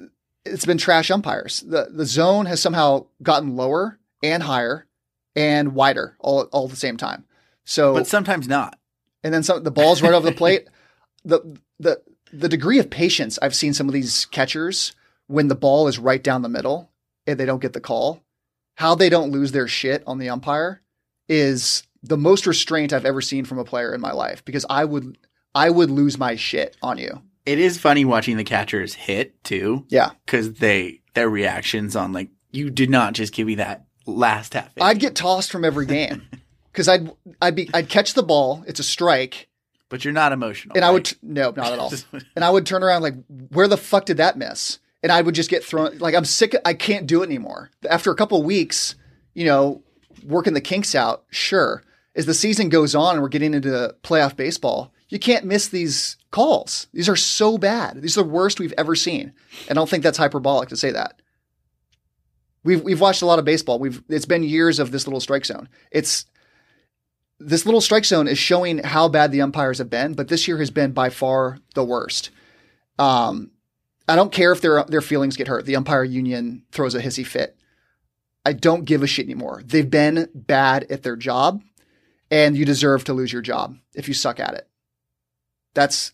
it's 0.45 0.65
been 0.65 0.77
trash 0.77 1.11
umpires. 1.11 1.61
the 1.61 1.89
The 1.91 2.05
zone 2.05 2.45
has 2.47 2.61
somehow 2.61 3.05
gotten 3.21 3.55
lower 3.55 3.99
and 4.23 4.43
higher 4.43 4.87
and 5.35 5.73
wider 5.75 6.15
all 6.19 6.43
all 6.45 6.65
at 6.65 6.71
the 6.71 6.75
same 6.75 6.97
time. 6.97 7.25
So 7.65 7.93
but 7.93 8.07
sometimes 8.07 8.47
not. 8.47 8.79
and 9.23 9.33
then 9.33 9.43
some 9.43 9.63
the 9.63 9.71
balls 9.71 10.01
right 10.01 10.13
over 10.13 10.29
the 10.29 10.35
plate. 10.35 10.67
The 11.25 11.59
the 11.81 12.01
the 12.31 12.47
degree 12.47 12.79
of 12.79 12.89
patience 12.89 13.37
I've 13.41 13.53
seen 13.53 13.73
some 13.73 13.89
of 13.89 13.93
these 13.93 14.25
catchers 14.27 14.95
when 15.29 15.47
the 15.47 15.55
ball 15.55 15.87
is 15.87 15.99
right 15.99 16.23
down 16.23 16.41
the 16.41 16.49
middle 16.49 16.89
and 17.27 17.39
they 17.39 17.45
don't 17.45 17.61
get 17.61 17.73
the 17.73 17.79
call, 17.79 18.23
how 18.75 18.95
they 18.95 19.09
don't 19.09 19.29
lose 19.31 19.51
their 19.51 19.67
shit 19.67 20.03
on 20.07 20.17
the 20.17 20.27
umpire 20.29 20.81
is 21.27 21.83
the 22.01 22.17
most 22.17 22.47
restraint 22.47 22.91
I've 22.91 23.05
ever 23.05 23.21
seen 23.21 23.45
from 23.45 23.59
a 23.59 23.63
player 23.63 23.93
in 23.93 24.01
my 24.01 24.11
life 24.11 24.43
because 24.43 24.65
I 24.69 24.85
would 24.85 25.17
I 25.53 25.69
would 25.69 25.91
lose 25.91 26.17
my 26.17 26.35
shit 26.35 26.75
on 26.81 26.97
you. 26.97 27.21
It 27.45 27.59
is 27.59 27.77
funny 27.77 28.05
watching 28.05 28.37
the 28.37 28.43
catchers 28.43 28.93
hit 28.95 29.43
too, 29.43 29.85
Yeah. 29.89 30.11
because 30.25 30.53
they 30.53 31.01
their 31.13 31.29
reactions 31.29 31.95
on 31.95 32.11
like 32.11 32.29
you 32.51 32.71
did 32.71 32.89
not 32.89 33.13
just 33.13 33.31
give 33.31 33.45
me 33.45 33.55
that 33.55 33.85
last 34.07 34.53
half. 34.55 34.75
inning." 34.75 34.87
I'd 34.89 34.99
get 34.99 35.13
tossed 35.15 35.51
from 35.51 35.63
every 35.63 35.85
game 35.85 36.23
cuz 36.73 36.87
I'd 36.87 37.11
I'd 37.41 37.55
be 37.55 37.69
I'd 37.73 37.87
catch 37.89 38.15
the 38.15 38.23
ball, 38.23 38.63
it's 38.67 38.79
a 38.79 38.83
strike, 38.83 39.47
but 39.89 40.03
you're 40.03 40.13
not 40.13 40.31
emotional. 40.31 40.75
and 40.75 40.83
I 40.85 40.89
would 40.89 41.13
no, 41.21 41.51
not 41.51 41.71
at 41.73 41.77
all. 41.79 41.93
and 42.35 42.43
I 42.43 42.49
would 42.49 42.65
turn 42.65 42.81
around 42.83 43.03
like, 43.03 43.15
where 43.51 43.67
the 43.67 43.77
fuck 43.77 44.05
did 44.05 44.17
that 44.17 44.35
miss? 44.37 44.79
And 45.01 45.11
I 45.11 45.21
would 45.21 45.35
just 45.35 45.49
get 45.49 45.63
thrown. 45.63 45.97
Like 45.99 46.15
I'm 46.15 46.25
sick. 46.25 46.55
I 46.65 46.73
can't 46.73 47.07
do 47.07 47.21
it 47.21 47.27
anymore. 47.27 47.71
After 47.89 48.11
a 48.11 48.15
couple 48.15 48.41
weeks, 48.43 48.95
you 49.33 49.45
know, 49.45 49.81
working 50.23 50.53
the 50.53 50.61
kinks 50.61 50.93
out. 50.93 51.23
Sure, 51.29 51.83
as 52.15 52.25
the 52.25 52.33
season 52.33 52.69
goes 52.69 52.95
on 52.95 53.13
and 53.13 53.21
we're 53.21 53.29
getting 53.29 53.53
into 53.53 53.95
playoff 54.03 54.35
baseball, 54.35 54.93
you 55.07 55.19
can't 55.19 55.45
miss 55.45 55.69
these 55.69 56.17
calls. 56.31 56.87
These 56.93 57.09
are 57.09 57.15
so 57.15 57.57
bad. 57.57 58.01
These 58.01 58.17
are 58.17 58.23
the 58.23 58.29
worst 58.29 58.59
we've 58.59 58.73
ever 58.77 58.95
seen. 58.95 59.33
And 59.67 59.77
I 59.77 59.79
don't 59.79 59.89
think 59.89 60.03
that's 60.03 60.17
hyperbolic 60.17 60.69
to 60.69 60.77
say 60.77 60.91
that. 60.91 61.21
We've 62.63 62.81
we've 62.81 62.99
watched 62.99 63.21
a 63.21 63.25
lot 63.25 63.39
of 63.39 63.45
baseball. 63.45 63.79
We've 63.79 64.03
it's 64.09 64.25
been 64.25 64.43
years 64.43 64.79
of 64.79 64.91
this 64.91 65.07
little 65.07 65.21
strike 65.21 65.45
zone. 65.45 65.69
It's 65.91 66.25
this 67.39 67.65
little 67.65 67.81
strike 67.81 68.05
zone 68.05 68.27
is 68.27 68.37
showing 68.37 68.79
how 68.79 69.07
bad 69.07 69.31
the 69.31 69.41
umpires 69.41 69.77
have 69.77 69.89
been, 69.89 70.13
but 70.13 70.27
this 70.27 70.47
year 70.47 70.57
has 70.57 70.69
been 70.69 70.91
by 70.91 71.09
far 71.09 71.57
the 71.73 71.85
worst. 71.85 72.31
Um, 72.97 73.51
I 74.09 74.15
don't 74.15 74.31
care 74.31 74.51
if 74.51 74.61
their 74.61 74.83
their 74.85 75.01
feelings 75.01 75.37
get 75.37 75.47
hurt. 75.47 75.65
The 75.65 75.75
umpire 75.75 76.03
union 76.03 76.63
throws 76.71 76.95
a 76.95 77.01
hissy 77.01 77.25
fit. 77.25 77.55
I 78.43 78.53
don't 78.53 78.85
give 78.85 79.03
a 79.03 79.07
shit 79.07 79.25
anymore. 79.25 79.61
They've 79.63 79.89
been 79.89 80.29
bad 80.33 80.85
at 80.89 81.03
their 81.03 81.15
job, 81.15 81.61
and 82.31 82.57
you 82.57 82.65
deserve 82.65 83.03
to 83.03 83.13
lose 83.13 83.31
your 83.31 83.43
job 83.43 83.77
if 83.93 84.07
you 84.07 84.15
suck 84.15 84.39
at 84.39 84.55
it. 84.55 84.67
That's 85.75 86.13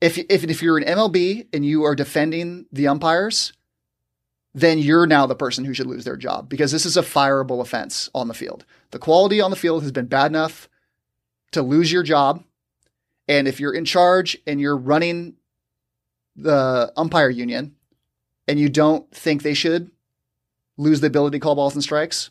if 0.00 0.16
if 0.16 0.44
if 0.44 0.62
you're 0.62 0.78
an 0.78 0.84
MLB 0.84 1.48
and 1.52 1.64
you 1.64 1.84
are 1.84 1.94
defending 1.94 2.64
the 2.72 2.88
umpires, 2.88 3.52
then 4.54 4.78
you're 4.78 5.06
now 5.06 5.26
the 5.26 5.34
person 5.34 5.66
who 5.66 5.74
should 5.74 5.86
lose 5.86 6.04
their 6.04 6.16
job 6.16 6.48
because 6.48 6.72
this 6.72 6.86
is 6.86 6.96
a 6.96 7.02
fireable 7.02 7.60
offense 7.60 8.08
on 8.14 8.28
the 8.28 8.34
field. 8.34 8.64
The 8.92 8.98
quality 8.98 9.42
on 9.42 9.50
the 9.50 9.56
field 9.56 9.82
has 9.82 9.92
been 9.92 10.06
bad 10.06 10.30
enough 10.30 10.70
to 11.52 11.60
lose 11.60 11.92
your 11.92 12.02
job. 12.02 12.44
And 13.28 13.46
if 13.46 13.60
you're 13.60 13.74
in 13.74 13.84
charge 13.84 14.38
and 14.46 14.58
you're 14.58 14.76
running 14.76 15.34
the 16.38 16.92
umpire 16.96 17.30
union 17.30 17.74
and 18.46 18.58
you 18.58 18.68
don't 18.68 19.10
think 19.12 19.42
they 19.42 19.54
should 19.54 19.90
lose 20.76 21.00
the 21.00 21.08
ability 21.08 21.38
to 21.38 21.42
call 21.42 21.56
balls 21.56 21.74
and 21.74 21.82
strikes, 21.82 22.30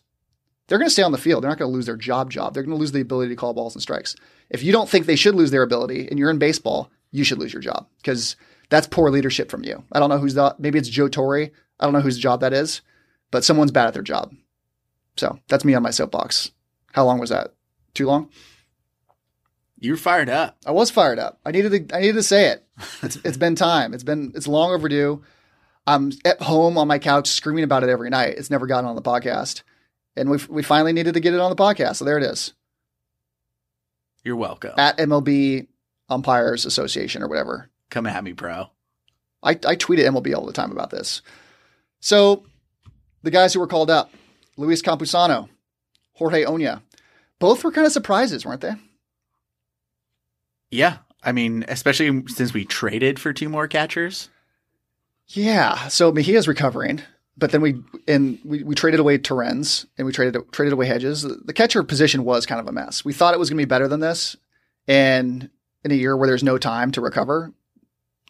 they're 0.67 0.77
going 0.77 0.87
to 0.87 0.93
stay 0.93 1.03
on 1.03 1.11
the 1.11 1.17
field. 1.17 1.43
They're 1.43 1.51
not 1.51 1.59
going 1.59 1.69
to 1.69 1.75
lose 1.75 1.85
their 1.85 1.97
job 1.97 2.31
job. 2.31 2.53
They're 2.53 2.63
going 2.63 2.75
to 2.75 2.79
lose 2.79 2.93
the 2.93 3.01
ability 3.01 3.29
to 3.29 3.35
call 3.35 3.53
balls 3.53 3.75
and 3.75 3.81
strikes. 3.81 4.15
If 4.49 4.63
you 4.63 4.71
don't 4.71 4.89
think 4.89 5.05
they 5.05 5.15
should 5.15 5.35
lose 5.35 5.51
their 5.51 5.63
ability 5.63 6.07
and 6.07 6.17
you're 6.17 6.31
in 6.31 6.39
baseball, 6.39 6.89
you 7.11 7.23
should 7.23 7.37
lose 7.37 7.53
your 7.53 7.61
job 7.61 7.87
because 7.97 8.35
that's 8.69 8.87
poor 8.87 9.09
leadership 9.09 9.51
from 9.51 9.63
you. 9.63 9.83
I 9.91 9.99
don't 9.99 10.09
know 10.09 10.17
who's 10.17 10.33
the, 10.33 10.55
maybe 10.57 10.79
it's 10.79 10.89
Joe 10.89 11.07
Torre. 11.07 11.49
I 11.79 11.85
don't 11.85 11.93
know 11.93 12.01
whose 12.01 12.17
job 12.17 12.41
that 12.41 12.53
is, 12.53 12.81
but 13.29 13.43
someone's 13.43 13.71
bad 13.71 13.87
at 13.87 13.93
their 13.93 14.03
job. 14.03 14.33
So 15.17 15.39
that's 15.47 15.65
me 15.65 15.73
on 15.73 15.83
my 15.83 15.91
soapbox. 15.91 16.51
How 16.93 17.05
long 17.05 17.19
was 17.19 17.29
that? 17.29 17.53
Too 17.93 18.07
long? 18.07 18.29
You're 19.79 19.97
fired 19.97 20.29
up. 20.29 20.57
I 20.65 20.71
was 20.71 20.89
fired 20.89 21.19
up. 21.19 21.39
I 21.45 21.51
needed 21.51 21.89
to, 21.89 21.95
I 21.95 22.01
needed 22.01 22.13
to 22.15 22.23
say 22.23 22.47
it. 22.47 22.63
It's, 23.03 23.15
it's 23.23 23.37
been 23.37 23.55
time. 23.55 23.93
It's 23.93 24.03
been 24.03 24.31
it's 24.35 24.47
long 24.47 24.71
overdue. 24.71 25.23
I'm 25.85 26.11
at 26.25 26.41
home 26.41 26.77
on 26.77 26.87
my 26.87 26.99
couch 26.99 27.27
screaming 27.29 27.63
about 27.63 27.83
it 27.83 27.89
every 27.89 28.09
night. 28.09 28.35
It's 28.37 28.49
never 28.49 28.67
gotten 28.67 28.89
on 28.89 28.95
the 28.95 29.01
podcast, 29.01 29.61
and 30.15 30.29
we 30.29 30.37
we 30.49 30.61
finally 30.63 30.93
needed 30.93 31.13
to 31.15 31.19
get 31.19 31.33
it 31.33 31.39
on 31.39 31.49
the 31.49 31.55
podcast. 31.55 31.97
So 31.97 32.05
there 32.05 32.17
it 32.17 32.23
is 32.23 32.53
You're 34.23 34.35
welcome. 34.35 34.73
at 34.77 34.97
MLB 34.97 35.67
Umpires 36.09 36.65
Association 36.65 37.23
or 37.23 37.27
whatever. 37.27 37.69
Come 37.89 38.05
at 38.05 38.23
me, 38.23 38.33
bro. 38.33 38.69
I, 39.41 39.57
I 39.65 39.75
tweet 39.75 39.99
at 39.99 40.11
MLB 40.11 40.35
all 40.35 40.45
the 40.45 40.53
time 40.53 40.71
about 40.71 40.89
this. 40.89 41.21
So 41.99 42.43
the 43.23 43.31
guys 43.31 43.53
who 43.53 43.59
were 43.59 43.67
called 43.67 43.89
up, 43.89 44.11
Luis 44.57 44.81
Campusano, 44.81 45.49
Jorge 46.13 46.43
Oña, 46.45 46.81
both 47.39 47.63
were 47.63 47.71
kind 47.71 47.87
of 47.87 47.93
surprises, 47.93 48.45
weren't 48.45 48.61
they? 48.61 48.73
Yeah. 50.71 50.97
I 51.23 51.31
mean, 51.31 51.65
especially 51.67 52.23
since 52.27 52.53
we 52.53 52.65
traded 52.65 53.19
for 53.19 53.33
two 53.33 53.49
more 53.49 53.67
catchers. 53.67 54.29
Yeah. 55.27 55.87
So 55.87 56.11
Mejia's 56.11 56.47
recovering, 56.47 57.01
but 57.37 57.51
then 57.51 57.61
we 57.61 57.81
and 58.07 58.39
we, 58.45 58.63
we 58.63 58.75
traded 58.75 58.99
away 58.99 59.17
Torrens 59.17 59.85
and 59.97 60.05
we 60.05 60.13
traded 60.13 60.41
traded 60.51 60.73
away 60.73 60.87
Hedges. 60.87 61.23
The, 61.23 61.39
the 61.43 61.53
catcher 61.53 61.83
position 61.83 62.23
was 62.23 62.45
kind 62.45 62.61
of 62.61 62.67
a 62.67 62.71
mess. 62.71 63.03
We 63.03 63.13
thought 63.13 63.33
it 63.33 63.39
was 63.39 63.49
going 63.49 63.57
to 63.57 63.65
be 63.65 63.69
better 63.69 63.87
than 63.87 63.99
this, 63.99 64.37
and 64.87 65.49
in 65.83 65.91
a 65.91 65.95
year 65.95 66.15
where 66.15 66.27
there's 66.27 66.43
no 66.43 66.57
time 66.57 66.91
to 66.93 67.01
recover, 67.01 67.51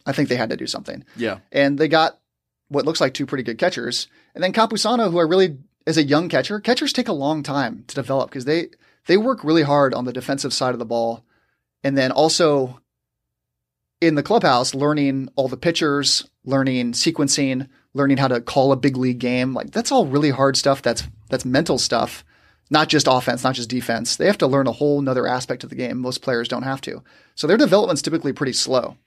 I 0.06 0.12
think 0.14 0.30
they 0.30 0.36
had 0.36 0.50
to 0.50 0.58
do 0.58 0.68
something. 0.68 1.04
Yeah. 1.16 1.40
and 1.52 1.78
they 1.78 1.88
got 1.88 2.20
what 2.70 2.86
looks 2.86 3.00
like 3.02 3.14
two 3.14 3.26
pretty 3.26 3.44
good 3.44 3.58
catchers. 3.58 4.08
And 4.36 4.44
then 4.44 4.54
Campusano, 4.54 5.12
who 5.12 5.20
I 5.20 5.24
really 5.24 5.58
is 5.86 5.98
a 5.98 6.04
young 6.04 6.30
catcher. 6.30 6.60
Catchers 6.60 6.94
take 6.94 7.08
a 7.08 7.14
long 7.14 7.44
time 7.44 7.84
to 7.88 7.96
develop 7.96 8.30
because 8.30 8.46
they 8.46 8.70
they 9.06 9.18
work 9.18 9.44
really 9.44 9.64
hard 9.64 9.94
on 9.94 10.06
the 10.06 10.14
defensive 10.14 10.54
side 10.54 10.74
of 10.74 10.80
the 10.80 10.86
ball, 10.86 11.24
and 11.88 11.98
then 11.98 12.12
also 12.12 12.82
in 14.02 14.16
the 14.16 14.24
clubhouse, 14.24 14.76
learning 14.76 15.30
all 15.38 15.48
the 15.48 15.56
pitchers, 15.56 16.30
learning 16.44 16.92
sequencing, 16.92 17.70
learning 17.94 18.18
how 18.18 18.28
to 18.28 18.42
call 18.42 18.74
a 18.74 18.76
big 18.76 18.98
league 18.98 19.20
game. 19.20 19.54
Like 19.54 19.72
that's 19.72 19.92
all 19.92 20.06
really 20.06 20.32
hard 20.32 20.58
stuff. 20.58 20.82
That's 20.82 21.04
that's 21.30 21.46
mental 21.46 21.78
stuff, 21.78 22.26
not 22.70 22.90
just 22.90 23.08
offense, 23.10 23.44
not 23.44 23.56
just 23.56 23.70
defense. 23.70 24.18
They 24.18 24.26
have 24.26 24.38
to 24.40 24.48
learn 24.48 24.68
a 24.68 24.74
whole 24.74 25.02
nother 25.02 25.26
aspect 25.26 25.64
of 25.64 25.70
the 25.70 25.78
game. 25.78 25.98
Most 26.00 26.22
players 26.22 26.50
don't 26.50 26.64
have 26.64 26.82
to. 26.82 27.02
So 27.36 27.48
their 27.48 27.56
development's 27.56 28.02
typically 28.02 28.34
pretty 28.34 28.54
slow. 28.54 28.98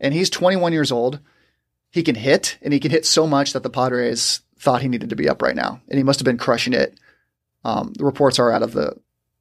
And 0.00 0.14
he's 0.14 0.30
21 0.30 0.72
years 0.72 0.90
old 0.90 1.20
he 1.90 2.02
can 2.02 2.16
hit 2.16 2.58
and 2.60 2.72
he 2.72 2.80
can 2.80 2.90
hit 2.90 3.06
so 3.06 3.24
much 3.24 3.52
that 3.52 3.62
the 3.62 3.70
Padres 3.70 4.40
thought 4.58 4.82
he 4.82 4.88
needed 4.88 5.10
to 5.10 5.16
be 5.16 5.28
up 5.28 5.40
right 5.40 5.54
now, 5.54 5.80
and 5.88 5.96
he 5.96 6.02
must 6.02 6.18
have 6.18 6.24
been 6.24 6.38
crushing 6.38 6.72
it. 6.72 6.98
Um, 7.64 7.92
the 7.92 8.04
reports 8.04 8.40
are 8.40 8.50
out 8.50 8.62
of 8.64 8.72
the 8.72 8.96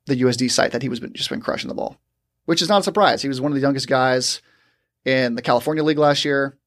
the 0.06 0.22
USD 0.22 0.52
site 0.52 0.74
that 0.74 0.82
he 0.82 0.90
was 0.90 1.00
been, 1.00 1.14
just 1.14 1.30
been 1.30 1.42
crushing 1.42 1.70
the 1.70 1.74
ball, 1.74 1.98
which 2.46 2.62
is 2.62 2.70
not 2.70 2.82
a 2.82 2.84
surprise. 2.84 3.22
He 3.22 3.28
was 3.28 3.42
one 3.42 3.52
of 3.52 3.56
the 3.56 3.62
youngest 3.62 3.88
guys 3.88 4.42
in 5.06 5.36
the 5.36 5.42
California 5.42 5.84
League 5.84 5.98
last 5.98 6.26
year, 6.26 6.58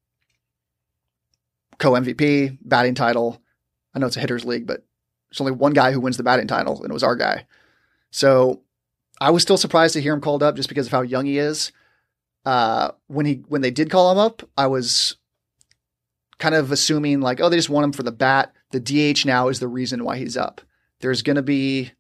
co 1.79 1.93
MVP, 1.93 2.59
batting 2.63 2.95
title. 2.95 3.41
I 3.95 3.99
know 3.99 4.07
it's 4.07 4.17
a 4.17 4.21
hitters 4.21 4.45
league, 4.45 4.67
but 4.67 4.85
there's 5.31 5.41
only 5.41 5.53
one 5.53 5.73
guy 5.73 5.93
who 5.93 6.01
wins 6.01 6.17
the 6.17 6.23
batting 6.23 6.47
title, 6.47 6.83
and 6.83 6.91
it 6.91 6.95
was 6.95 7.03
our 7.03 7.17
guy. 7.17 7.47
So 8.11 8.63
I 9.21 9.31
was 9.31 9.43
still 9.43 9.57
surprised 9.57 9.95
to 9.95 10.03
hear 10.03 10.13
him 10.13 10.21
called 10.21 10.43
up 10.43 10.57
just 10.57 10.69
because 10.69 10.87
of 10.87 10.93
how 10.93 11.03
young 11.03 11.27
he 11.27 11.39
is. 11.39 11.73
Uh, 12.45 12.93
when 13.09 13.27
he 13.27 13.43
when 13.49 13.61
they 13.61 13.71
did 13.71 13.91
call 13.91 14.13
him 14.13 14.19
up, 14.19 14.43
I 14.57 14.69
was 14.69 15.17
kind 16.39 16.55
of 16.55 16.71
assuming 16.71 17.21
like, 17.21 17.41
oh, 17.41 17.49
they 17.49 17.57
just 17.57 17.71
want 17.71 17.85
him 17.85 17.93
for 17.93 18.03
the 18.03 18.13
bat. 18.13 18.53
The 18.71 18.81
DH 18.81 19.25
now 19.25 19.49
is 19.49 19.59
the 19.59 19.69
reason 19.69 20.05
why 20.05 20.19
he's 20.19 20.37
up. 20.37 20.61
There's 21.01 21.23
going 21.23 21.37
to 21.37 21.43
be 21.43 21.93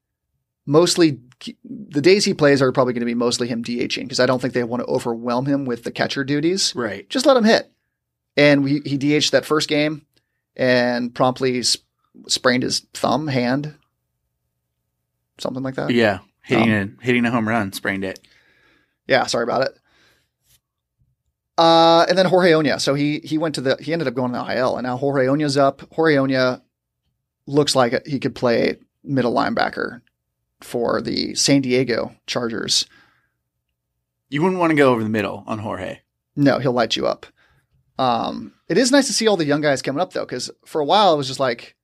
mostly 0.66 1.20
the 1.64 2.00
days 2.00 2.24
he 2.24 2.34
plays 2.34 2.62
are 2.62 2.72
probably 2.72 2.92
going 2.94 3.00
to 3.00 3.06
be 3.06 3.14
mostly 3.14 3.46
him 3.48 3.62
DHing 3.62 4.02
because 4.04 4.20
I 4.20 4.26
don't 4.26 4.40
think 4.40 4.54
they 4.54 4.64
want 4.64 4.82
to 4.82 4.86
overwhelm 4.86 5.46
him 5.46 5.64
with 5.64 5.84
the 5.84 5.90
catcher 5.90 6.24
duties. 6.24 6.74
Right. 6.74 7.08
Just 7.10 7.26
let 7.26 7.36
him 7.36 7.44
hit. 7.44 7.70
And 8.36 8.64
we, 8.64 8.80
he 8.84 8.96
DH'd 8.96 9.32
that 9.32 9.44
first 9.44 9.68
game 9.68 10.06
and 10.56 11.14
promptly 11.14 11.62
sp- 11.64 11.84
sprained 12.28 12.62
his 12.62 12.80
thumb, 12.94 13.28
hand, 13.28 13.74
something 15.38 15.62
like 15.62 15.74
that. 15.74 15.90
Yeah. 15.90 16.20
Hitting 16.42 16.72
Um, 16.72 16.98
a 17.00 17.04
hitting 17.04 17.24
a 17.26 17.30
home 17.30 17.48
run, 17.48 17.72
sprained 17.72 18.04
it. 18.04 18.20
Yeah, 19.08 19.26
sorry 19.26 19.42
about 19.42 19.62
it. 19.62 19.78
Uh, 21.58 22.04
and 22.08 22.16
then 22.16 22.26
Jorge 22.26 22.52
Oña. 22.52 22.80
So 22.80 22.94
he 22.94 23.18
he 23.20 23.36
went 23.36 23.54
to 23.56 23.60
the 23.60 23.76
he 23.80 23.92
ended 23.92 24.06
up 24.06 24.14
going 24.14 24.32
to 24.32 24.38
the 24.38 24.56
IL, 24.56 24.76
and 24.76 24.86
now 24.86 24.96
Jorge 24.96 25.26
Oña's 25.26 25.56
up. 25.56 25.82
Jorge 25.92 26.14
Oña 26.16 26.62
looks 27.46 27.74
like 27.74 28.06
he 28.06 28.20
could 28.20 28.34
play 28.34 28.76
middle 29.02 29.34
linebacker 29.34 30.02
for 30.60 31.00
the 31.00 31.34
San 31.34 31.62
Diego 31.62 32.14
Chargers. 32.26 32.86
You 34.28 34.42
wouldn't 34.42 34.60
want 34.60 34.70
to 34.70 34.76
go 34.76 34.92
over 34.92 35.02
the 35.02 35.08
middle 35.08 35.44
on 35.46 35.60
Jorge. 35.60 36.00
No, 36.34 36.58
he'll 36.58 36.72
light 36.72 36.96
you 36.96 37.06
up. 37.06 37.26
Um, 37.98 38.52
it 38.68 38.76
is 38.76 38.92
nice 38.92 39.06
to 39.06 39.12
see 39.12 39.26
all 39.26 39.36
the 39.36 39.44
young 39.44 39.60
guys 39.60 39.82
coming 39.82 40.00
up 40.00 40.12
though, 40.12 40.24
because 40.24 40.50
for 40.64 40.80
a 40.80 40.84
while 40.84 41.14
it 41.14 41.16
was 41.16 41.28
just 41.28 41.40
like, 41.40 41.76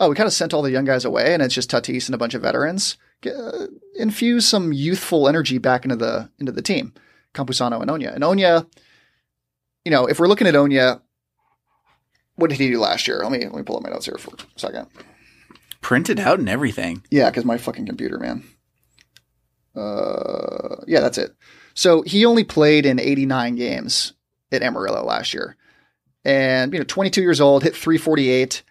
oh, 0.00 0.08
we 0.08 0.14
kind 0.14 0.26
of 0.26 0.32
sent 0.32 0.54
all 0.54 0.62
the 0.62 0.70
young 0.70 0.84
guys 0.84 1.04
away, 1.04 1.34
and 1.34 1.42
it's 1.42 1.54
just 1.54 1.70
Tatis 1.70 2.06
and 2.06 2.14
a 2.14 2.18
bunch 2.18 2.34
of 2.34 2.42
veterans. 2.42 2.96
Get, 3.20 3.34
uh, 3.34 3.66
infuse 3.96 4.46
some 4.46 4.72
youthful 4.72 5.28
energy 5.28 5.58
back 5.58 5.84
into 5.84 5.96
the 5.96 6.30
into 6.38 6.52
the 6.52 6.62
team. 6.62 6.94
Campusano 7.34 7.80
and 7.82 7.90
Oña. 7.90 8.14
And 8.14 8.24
Oña, 8.24 8.66
you 9.84 9.90
know, 9.90 10.06
if 10.06 10.18
we're 10.18 10.28
looking 10.28 10.46
at 10.46 10.54
Oña, 10.54 11.00
what 12.36 12.50
did 12.50 12.58
he 12.58 12.70
do 12.70 12.80
last 12.80 13.08
year? 13.08 13.20
Let 13.22 13.32
me 13.32 13.40
let 13.40 13.54
me 13.54 13.62
pull 13.62 13.76
up 13.76 13.82
my 13.82 13.90
notes 13.90 14.06
here 14.06 14.16
for 14.16 14.34
a 14.34 14.58
second. 14.58 14.86
Printed 15.80 16.20
out 16.20 16.38
and 16.38 16.48
everything. 16.48 17.02
Yeah, 17.10 17.30
because 17.30 17.44
my 17.44 17.58
fucking 17.58 17.86
computer, 17.86 18.18
man. 18.18 18.44
Uh, 19.76 20.82
yeah, 20.86 21.00
that's 21.00 21.18
it. 21.18 21.34
So 21.74 22.02
he 22.02 22.24
only 22.24 22.42
played 22.44 22.84
in 22.84 22.98
89 22.98 23.54
games 23.54 24.14
at 24.50 24.62
Amarillo 24.62 25.04
last 25.04 25.32
year, 25.32 25.56
and 26.24 26.72
you 26.72 26.80
know, 26.80 26.84
22 26.84 27.20
years 27.20 27.40
old, 27.40 27.62
hit 27.62 27.76
348, 27.76 28.62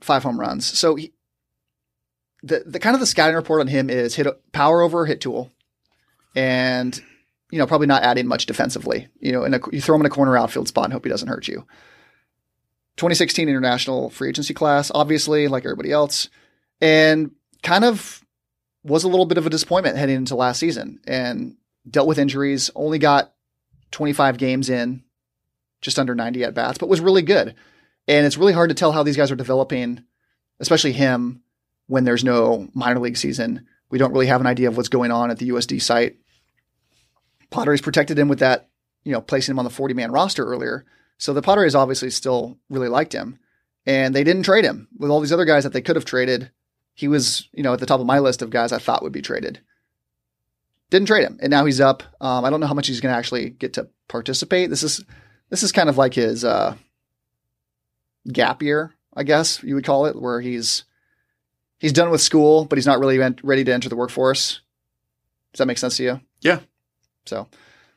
five 0.00 0.22
home 0.22 0.38
runs. 0.38 0.66
So 0.66 0.94
he, 0.94 1.12
the 2.44 2.62
the 2.66 2.78
kind 2.78 2.94
of 2.94 3.00
the 3.00 3.06
scouting 3.06 3.34
report 3.34 3.60
on 3.60 3.66
him 3.66 3.90
is 3.90 4.14
hit 4.14 4.26
power 4.52 4.82
over 4.82 5.06
hit 5.06 5.20
tool, 5.20 5.50
and 6.36 7.00
you 7.50 7.58
know 7.58 7.66
probably 7.66 7.88
not 7.88 8.04
adding 8.04 8.28
much 8.28 8.46
defensively. 8.46 9.08
You 9.18 9.32
know, 9.32 9.44
in 9.44 9.54
a, 9.54 9.60
you 9.72 9.80
throw 9.80 9.96
him 9.96 10.02
in 10.02 10.06
a 10.06 10.10
corner 10.10 10.36
outfield 10.36 10.68
spot 10.68 10.84
and 10.84 10.92
hope 10.92 11.04
he 11.04 11.10
doesn't 11.10 11.28
hurt 11.28 11.48
you. 11.48 11.66
2016 12.96 13.48
international 13.48 14.10
free 14.10 14.28
agency 14.28 14.54
class, 14.54 14.90
obviously, 14.94 15.48
like 15.48 15.64
everybody 15.64 15.90
else, 15.90 16.28
and 16.80 17.32
kind 17.62 17.84
of 17.84 18.24
was 18.84 19.04
a 19.04 19.08
little 19.08 19.26
bit 19.26 19.38
of 19.38 19.46
a 19.46 19.50
disappointment 19.50 19.96
heading 19.96 20.16
into 20.16 20.36
last 20.36 20.60
season 20.60 21.00
and 21.06 21.56
dealt 21.88 22.06
with 22.06 22.18
injuries, 22.18 22.70
only 22.74 22.98
got 22.98 23.32
25 23.90 24.36
games 24.36 24.68
in, 24.68 25.02
just 25.80 25.98
under 25.98 26.14
90 26.14 26.44
at 26.44 26.54
bats, 26.54 26.78
but 26.78 26.88
was 26.88 27.00
really 27.00 27.22
good. 27.22 27.54
And 28.06 28.26
it's 28.26 28.36
really 28.36 28.52
hard 28.52 28.68
to 28.70 28.74
tell 28.74 28.92
how 28.92 29.02
these 29.02 29.16
guys 29.16 29.30
are 29.30 29.36
developing, 29.36 30.04
especially 30.60 30.92
him, 30.92 31.42
when 31.86 32.04
there's 32.04 32.24
no 32.24 32.68
minor 32.74 33.00
league 33.00 33.16
season. 33.16 33.66
We 33.90 33.98
don't 33.98 34.12
really 34.12 34.26
have 34.26 34.40
an 34.40 34.46
idea 34.46 34.68
of 34.68 34.76
what's 34.76 34.88
going 34.88 35.10
on 35.10 35.30
at 35.30 35.38
the 35.38 35.48
USD 35.50 35.80
site. 35.80 36.16
Padres 37.50 37.80
protected 37.80 38.18
him 38.18 38.28
with 38.28 38.40
that, 38.40 38.68
you 39.04 39.12
know, 39.12 39.20
placing 39.20 39.52
him 39.52 39.58
on 39.58 39.64
the 39.64 39.70
40 39.70 39.94
man 39.94 40.12
roster 40.12 40.44
earlier. 40.44 40.84
So 41.18 41.32
the 41.32 41.42
Padres 41.42 41.74
obviously 41.74 42.10
still 42.10 42.58
really 42.68 42.88
liked 42.88 43.12
him. 43.12 43.38
And 43.86 44.14
they 44.14 44.24
didn't 44.24 44.44
trade 44.44 44.64
him 44.64 44.88
with 44.96 45.10
all 45.10 45.20
these 45.20 45.32
other 45.32 45.44
guys 45.44 45.64
that 45.64 45.72
they 45.72 45.82
could 45.82 45.96
have 45.96 46.06
traded. 46.06 46.50
He 46.94 47.06
was, 47.06 47.48
you 47.52 47.62
know, 47.62 47.74
at 47.74 47.80
the 47.80 47.86
top 47.86 48.00
of 48.00 48.06
my 48.06 48.18
list 48.18 48.40
of 48.40 48.50
guys 48.50 48.72
I 48.72 48.78
thought 48.78 49.02
would 49.02 49.12
be 49.12 49.20
traded. 49.20 49.60
Didn't 50.90 51.08
trade 51.08 51.24
him, 51.24 51.38
and 51.42 51.50
now 51.50 51.64
he's 51.64 51.80
up. 51.80 52.02
Um, 52.20 52.44
I 52.44 52.50
don't 52.50 52.60
know 52.60 52.66
how 52.66 52.74
much 52.74 52.86
he's 52.86 53.00
going 53.00 53.12
to 53.12 53.18
actually 53.18 53.50
get 53.50 53.74
to 53.74 53.88
participate. 54.06 54.70
This 54.70 54.82
is 54.82 55.04
this 55.50 55.62
is 55.62 55.72
kind 55.72 55.88
of 55.88 55.98
like 55.98 56.14
his 56.14 56.44
uh, 56.44 56.76
gap 58.32 58.62
year, 58.62 58.94
I 59.14 59.24
guess 59.24 59.62
you 59.62 59.74
would 59.74 59.84
call 59.84 60.06
it, 60.06 60.20
where 60.20 60.40
he's 60.40 60.84
he's 61.78 61.92
done 61.92 62.10
with 62.10 62.20
school, 62.20 62.64
but 62.64 62.78
he's 62.78 62.86
not 62.86 63.00
really 63.00 63.18
ready 63.42 63.64
to 63.64 63.72
enter 63.74 63.88
the 63.88 63.96
workforce. 63.96 64.60
Does 65.52 65.58
that 65.58 65.66
make 65.66 65.78
sense 65.78 65.96
to 65.96 66.04
you? 66.04 66.20
Yeah. 66.40 66.60
So 67.26 67.48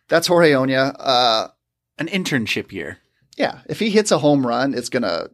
that's 0.08 0.28
Jorge 0.28 0.52
Oña. 0.52 0.96
Uh, 0.98 1.50
An 1.98 2.08
internship 2.08 2.72
year. 2.72 2.98
Yeah, 3.38 3.60
if 3.70 3.80
he 3.80 3.90
hits 3.90 4.12
a 4.12 4.18
home 4.18 4.46
run, 4.46 4.74
it's 4.74 4.90
gonna 4.90 5.28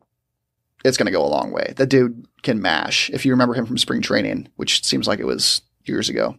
it's 0.85 0.97
gonna 0.97 1.11
go 1.11 1.25
a 1.25 1.27
long 1.27 1.51
way. 1.51 1.73
The 1.75 1.85
dude 1.87 2.25
can 2.43 2.61
mash. 2.61 3.09
If 3.11 3.25
you 3.25 3.31
remember 3.31 3.53
him 3.55 3.65
from 3.65 3.77
spring 3.77 4.01
training, 4.01 4.49
which 4.57 4.83
seems 4.85 5.07
like 5.07 5.19
it 5.19 5.25
was 5.25 5.61
years 5.85 6.09
ago, 6.09 6.37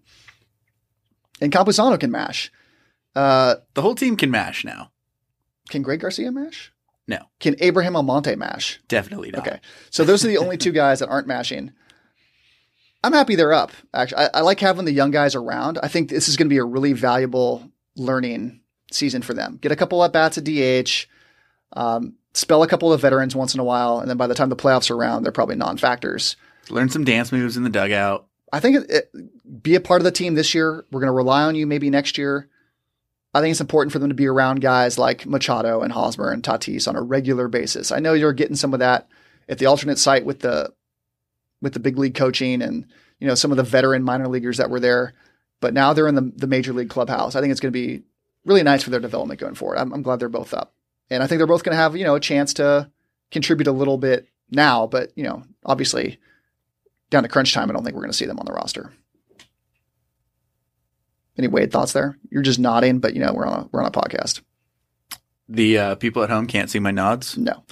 and 1.41 1.53
Campusano 1.53 1.99
can 1.99 2.11
mash. 2.11 2.53
Uh, 3.17 3.57
The 3.75 3.83
whole 3.83 3.95
team 3.95 4.17
can 4.17 4.31
mash 4.31 4.65
now. 4.65 4.91
can 5.71 5.83
Greg 5.83 6.01
Garcia 6.01 6.31
mash? 6.33 6.73
No, 7.07 7.19
Can 7.39 7.55
Abraham 7.61 7.97
Almonte 7.97 8.35
mash? 8.35 8.81
definitely 8.89 9.31
not. 9.31 9.47
Okay, 9.47 9.61
so 9.91 10.05
those 10.05 10.25
are 10.25 10.29
the 10.29 10.39
only 10.39 10.57
two 10.57 10.73
guys 10.73 11.01
that 11.01 11.09
aren't 11.09 11.27
mashing. 11.27 11.73
I'm 13.03 13.13
happy 13.13 13.35
they're 13.37 13.53
up. 13.53 13.73
Actually, 13.93 14.25
I, 14.25 14.31
I 14.35 14.41
like 14.41 14.59
having 14.61 14.87
the 14.87 14.93
young 14.93 15.11
guys 15.11 15.35
around. 15.35 15.79
I 15.83 15.89
think 15.89 16.09
this 16.09 16.29
is 16.29 16.37
going 16.39 16.47
to 16.49 16.55
be 16.55 16.57
a 16.59 16.65
really 16.65 16.95
valuable 16.95 17.71
learning 17.97 18.61
season 18.91 19.21
for 19.21 19.35
them. 19.35 19.59
Get 19.61 19.71
a 19.73 19.77
couple 19.77 20.03
at 20.03 20.13
bats 20.15 20.39
at 20.39 20.45
DH, 20.45 21.07
um, 21.75 22.15
spell 22.33 22.63
a 22.63 22.69
couple 22.69 22.93
of 22.93 23.01
veterans 23.01 23.37
once 23.37 23.55
in 23.55 23.61
a 23.61 23.65
while, 23.65 23.99
and 24.01 24.09
then 24.09 24.17
by 24.17 24.27
the 24.27 24.35
time 24.35 24.49
the 24.49 24.57
playoffs 24.57 24.91
are 24.91 24.97
around, 24.97 25.23
they're 25.23 25.33
probably 25.33 25.57
non-factors. 25.57 26.37
Learn 26.71 26.89
some 26.89 27.05
dance 27.05 27.31
moves 27.31 27.57
in 27.57 27.63
the 27.63 27.71
dugout. 27.71 28.27
I 28.53 28.61
think 28.61 28.77
it, 28.77 28.91
it, 28.91 29.63
be 29.63 29.75
a 29.75 29.81
part 29.81 30.01
of 30.01 30.05
the 30.05 30.13
team 30.13 30.35
this 30.35 30.55
year. 30.55 30.85
We're 30.91 31.01
going 31.01 31.09
to 31.09 31.13
rely 31.13 31.43
on 31.43 31.55
you 31.55 31.67
maybe 31.67 31.91
next 31.91 32.17
year. 32.17 32.49
I 33.35 33.41
think 33.41 33.51
it's 33.51 33.61
important 33.61 33.93
for 33.93 33.99
them 33.99 34.11
to 34.11 34.15
be 34.15 34.29
around 34.29 34.61
guys 34.61 34.97
like 34.97 35.27
Machado 35.27 35.83
and 35.83 35.93
Hosmer 35.93 36.31
and 36.31 36.43
Tatis 36.43 36.87
on 36.87 36.95
a 36.95 37.03
regular 37.03 37.49
basis. 37.49 37.91
I 37.91 37.99
know 37.99 38.13
you're 38.13 38.33
getting 38.33 38.55
some 38.55 38.73
of 38.73 38.79
that 38.79 39.09
at 39.49 39.59
the 39.59 39.67
alternate 39.67 39.99
site 39.99 40.25
with 40.25 40.41
the 40.41 40.73
with 41.61 41.73
the 41.73 41.81
big 41.81 41.99
league 41.99 42.15
coaching 42.15 42.63
and 42.63 42.87
you 43.19 43.27
know 43.27 43.35
some 43.35 43.51
of 43.51 43.57
the 43.57 43.63
veteran 43.63 44.05
minor 44.05 44.29
leaguers 44.29 44.59
that 44.59 44.71
were 44.71 44.81
there, 44.81 45.15
but 45.61 45.75
now 45.75 45.93
they're 45.93 46.07
in 46.07 46.15
the, 46.15 46.33
the 46.37 46.47
major 46.47 46.73
league 46.73 46.91
clubhouse. 46.91 47.35
I 47.35 47.41
think 47.41 47.51
it's 47.51 47.61
going 47.61 47.73
to 47.73 47.79
be 47.79 48.03
really 48.45 48.63
nice 48.63 48.83
for 48.83 48.91
their 48.91 49.01
development 49.01 49.41
going 49.41 49.55
forward. 49.55 49.79
I'm, 49.79 49.93
I'm 49.93 50.03
glad 50.03 50.21
they're 50.21 50.29
both 50.29 50.55
up, 50.55 50.74
and 51.11 51.23
I 51.23 51.27
think 51.27 51.39
they're 51.39 51.47
both 51.47 51.65
going 51.65 51.77
to 51.77 51.83
have 51.83 51.97
you 51.97 52.05
know 52.05 52.15
a 52.15 52.21
chance 52.21 52.55
to 52.55 52.91
contribute 53.31 53.67
a 53.67 53.73
little 53.73 53.99
bit 53.99 54.29
now. 54.51 54.87
But 54.87 55.13
you 55.17 55.25
know, 55.25 55.43
obviously, 55.65 56.19
down 57.11 57.23
to 57.23 57.29
crunch 57.29 57.53
time, 57.53 57.71
I 57.71 57.73
don't 57.73 57.85
think 57.85 57.95
we're 57.95 58.03
going 58.03 58.13
to 58.13 58.17
see 58.17 58.27
them 58.27 58.39
on 58.39 58.47
the 58.47 58.53
roster. 58.53 58.93
Any 61.37 61.49
Wade 61.49 61.73
thoughts 61.73 61.93
there? 61.93 62.17
You're 62.31 62.43
just 62.43 62.61
nodding, 62.61 63.01
but 63.01 63.15
you 63.15 63.21
know 63.21 63.33
we're 63.33 63.47
on 63.47 63.61
a 63.61 63.69
we're 63.73 63.81
on 63.81 63.87
a 63.87 63.91
podcast. 63.91 64.41
The 65.49 65.79
uh, 65.79 65.95
people 65.97 66.23
at 66.23 66.31
home 66.31 66.47
can't 66.47 66.71
see 66.71 66.79
my 66.79 66.91
nods. 66.91 67.37
No, 67.37 67.65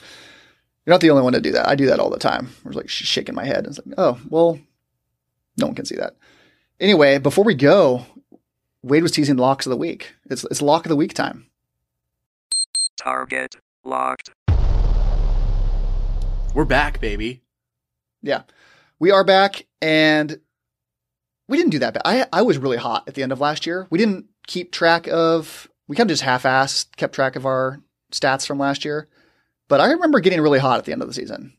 you're 0.84 0.92
not 0.92 1.00
the 1.00 1.10
only 1.10 1.22
one 1.22 1.32
to 1.32 1.40
do 1.40 1.52
that. 1.52 1.68
I 1.68 1.74
do 1.74 1.86
that 1.86 2.00
all 2.00 2.10
the 2.10 2.18
time. 2.18 2.50
I 2.64 2.68
was 2.68 2.76
like 2.76 2.88
shaking 2.88 3.34
my 3.34 3.44
head. 3.44 3.66
It's 3.66 3.78
like, 3.78 3.94
oh 3.96 4.20
well, 4.28 4.58
no 5.56 5.66
one 5.66 5.74
can 5.74 5.84
see 5.84 5.96
that. 5.96 6.16
Anyway, 6.80 7.18
before 7.18 7.44
we 7.44 7.54
go, 7.54 8.04
Wade 8.82 9.04
was 9.04 9.12
teasing 9.12 9.36
locks 9.36 9.64
of 9.66 9.70
the 9.70 9.76
week. 9.76 10.14
It's 10.28 10.44
it's 10.44 10.60
lock 10.60 10.84
of 10.84 10.90
the 10.90 10.96
week 10.96 11.14
time. 11.14 11.46
Target 13.02 13.56
locked. 13.84 14.30
We're 16.54 16.64
back, 16.64 17.00
baby. 17.00 17.42
Yeah, 18.22 18.42
we 19.00 19.10
are 19.10 19.24
back, 19.24 19.66
and 19.80 20.38
we 21.48 21.56
didn't 21.56 21.72
do 21.72 21.80
that 21.80 21.94
bad. 21.94 22.02
I 22.04 22.26
I 22.32 22.42
was 22.42 22.58
really 22.58 22.76
hot 22.76 23.02
at 23.08 23.14
the 23.14 23.24
end 23.24 23.32
of 23.32 23.40
last 23.40 23.66
year. 23.66 23.88
We 23.90 23.98
didn't 23.98 24.26
keep 24.46 24.70
track 24.70 25.08
of. 25.08 25.68
We 25.88 25.96
kind 25.96 26.08
of 26.08 26.12
just 26.12 26.22
half-assed 26.22 26.94
kept 26.96 27.14
track 27.14 27.34
of 27.34 27.44
our 27.44 27.80
stats 28.12 28.46
from 28.46 28.60
last 28.60 28.84
year, 28.84 29.08
but 29.68 29.80
I 29.80 29.90
remember 29.90 30.20
getting 30.20 30.40
really 30.40 30.60
hot 30.60 30.78
at 30.78 30.84
the 30.84 30.92
end 30.92 31.02
of 31.02 31.08
the 31.08 31.14
season, 31.14 31.54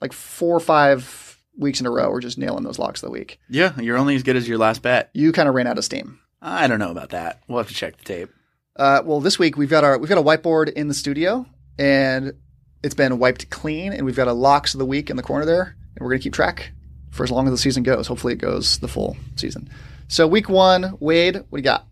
like 0.00 0.14
four 0.14 0.56
or 0.56 0.60
five 0.60 1.42
weeks 1.58 1.78
in 1.78 1.86
a 1.86 1.90
row. 1.90 2.10
We're 2.10 2.20
just 2.20 2.38
nailing 2.38 2.64
those 2.64 2.78
locks 2.78 3.02
of 3.02 3.08
the 3.08 3.12
week. 3.12 3.38
Yeah, 3.50 3.78
you're 3.78 3.98
only 3.98 4.16
as 4.16 4.22
good 4.22 4.36
as 4.36 4.48
your 4.48 4.56
last 4.56 4.80
bet. 4.80 5.10
You 5.12 5.32
kind 5.32 5.46
of 5.48 5.54
ran 5.54 5.66
out 5.66 5.76
of 5.76 5.84
steam. 5.84 6.20
I 6.40 6.66
don't 6.66 6.78
know 6.78 6.90
about 6.90 7.10
that. 7.10 7.42
We'll 7.48 7.58
have 7.58 7.68
to 7.68 7.74
check 7.74 7.98
the 7.98 8.04
tape. 8.04 8.30
Uh, 8.76 9.02
well, 9.04 9.20
this 9.20 9.38
week 9.38 9.56
we've 9.56 9.70
got 9.70 9.84
our 9.84 9.98
we've 9.98 10.08
got 10.08 10.18
a 10.18 10.22
whiteboard 10.22 10.72
in 10.72 10.88
the 10.88 10.94
studio, 10.94 11.46
and 11.78 12.34
it's 12.82 12.94
been 12.94 13.18
wiped 13.18 13.48
clean, 13.50 13.92
and 13.92 14.04
we've 14.04 14.16
got 14.16 14.28
a 14.28 14.32
locks 14.32 14.74
of 14.74 14.78
the 14.78 14.86
week 14.86 15.10
in 15.10 15.16
the 15.16 15.22
corner 15.22 15.46
there, 15.46 15.76
and 15.94 16.04
we're 16.04 16.10
gonna 16.10 16.20
keep 16.20 16.34
track 16.34 16.72
for 17.10 17.24
as 17.24 17.30
long 17.30 17.46
as 17.46 17.52
the 17.52 17.58
season 17.58 17.82
goes. 17.82 18.06
Hopefully, 18.06 18.34
it 18.34 18.38
goes 18.38 18.78
the 18.78 18.88
full 18.88 19.16
season. 19.36 19.70
So, 20.08 20.26
week 20.26 20.48
one, 20.48 20.96
Wade, 21.00 21.36
what 21.36 21.50
do 21.50 21.56
you 21.56 21.62
got? 21.62 21.86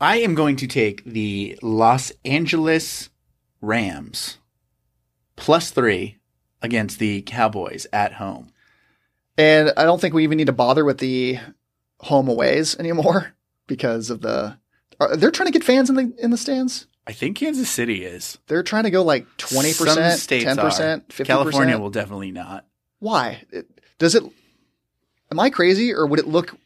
I 0.00 0.16
am 0.18 0.34
going 0.34 0.56
to 0.56 0.66
take 0.66 1.04
the 1.04 1.58
Los 1.62 2.12
Angeles 2.24 3.08
Rams 3.60 4.38
plus 5.36 5.70
three 5.70 6.18
against 6.60 6.98
the 6.98 7.22
Cowboys 7.22 7.86
at 7.92 8.14
home. 8.14 8.50
And 9.38 9.72
I 9.76 9.84
don't 9.84 10.00
think 10.00 10.14
we 10.14 10.24
even 10.24 10.36
need 10.36 10.46
to 10.46 10.52
bother 10.52 10.84
with 10.84 10.98
the 10.98 11.38
home 12.00 12.28
aways 12.28 12.76
anymore 12.78 13.34
because 13.66 14.10
of 14.10 14.20
the. 14.20 14.58
Are, 15.00 15.16
they're 15.16 15.30
trying 15.30 15.46
to 15.46 15.52
get 15.52 15.64
fans 15.64 15.90
in 15.90 15.96
the 15.96 16.12
in 16.18 16.30
the 16.30 16.36
stands. 16.36 16.86
I 17.06 17.12
think 17.12 17.36
Kansas 17.36 17.68
City 17.68 18.04
is. 18.04 18.38
They're 18.46 18.62
trying 18.62 18.84
to 18.84 18.90
go 18.90 19.02
like 19.02 19.26
twenty 19.36 19.74
percent, 19.74 20.26
ten 20.28 20.56
percent, 20.56 21.12
fifty 21.12 21.30
California 21.30 21.78
will 21.78 21.90
definitely 21.90 22.30
not. 22.30 22.64
Why? 22.98 23.42
Does 23.98 24.14
it? 24.14 24.22
Am 25.30 25.40
I 25.40 25.50
crazy, 25.50 25.92
or 25.92 26.06
would 26.06 26.18
it 26.18 26.28
look 26.28 26.56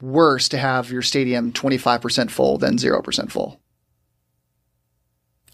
worse 0.00 0.48
to 0.50 0.58
have 0.58 0.90
your 0.90 1.02
stadium 1.02 1.52
twenty 1.52 1.78
five 1.78 2.00
percent 2.00 2.30
full 2.30 2.58
than 2.58 2.78
zero 2.78 3.00
percent 3.02 3.30
full? 3.30 3.60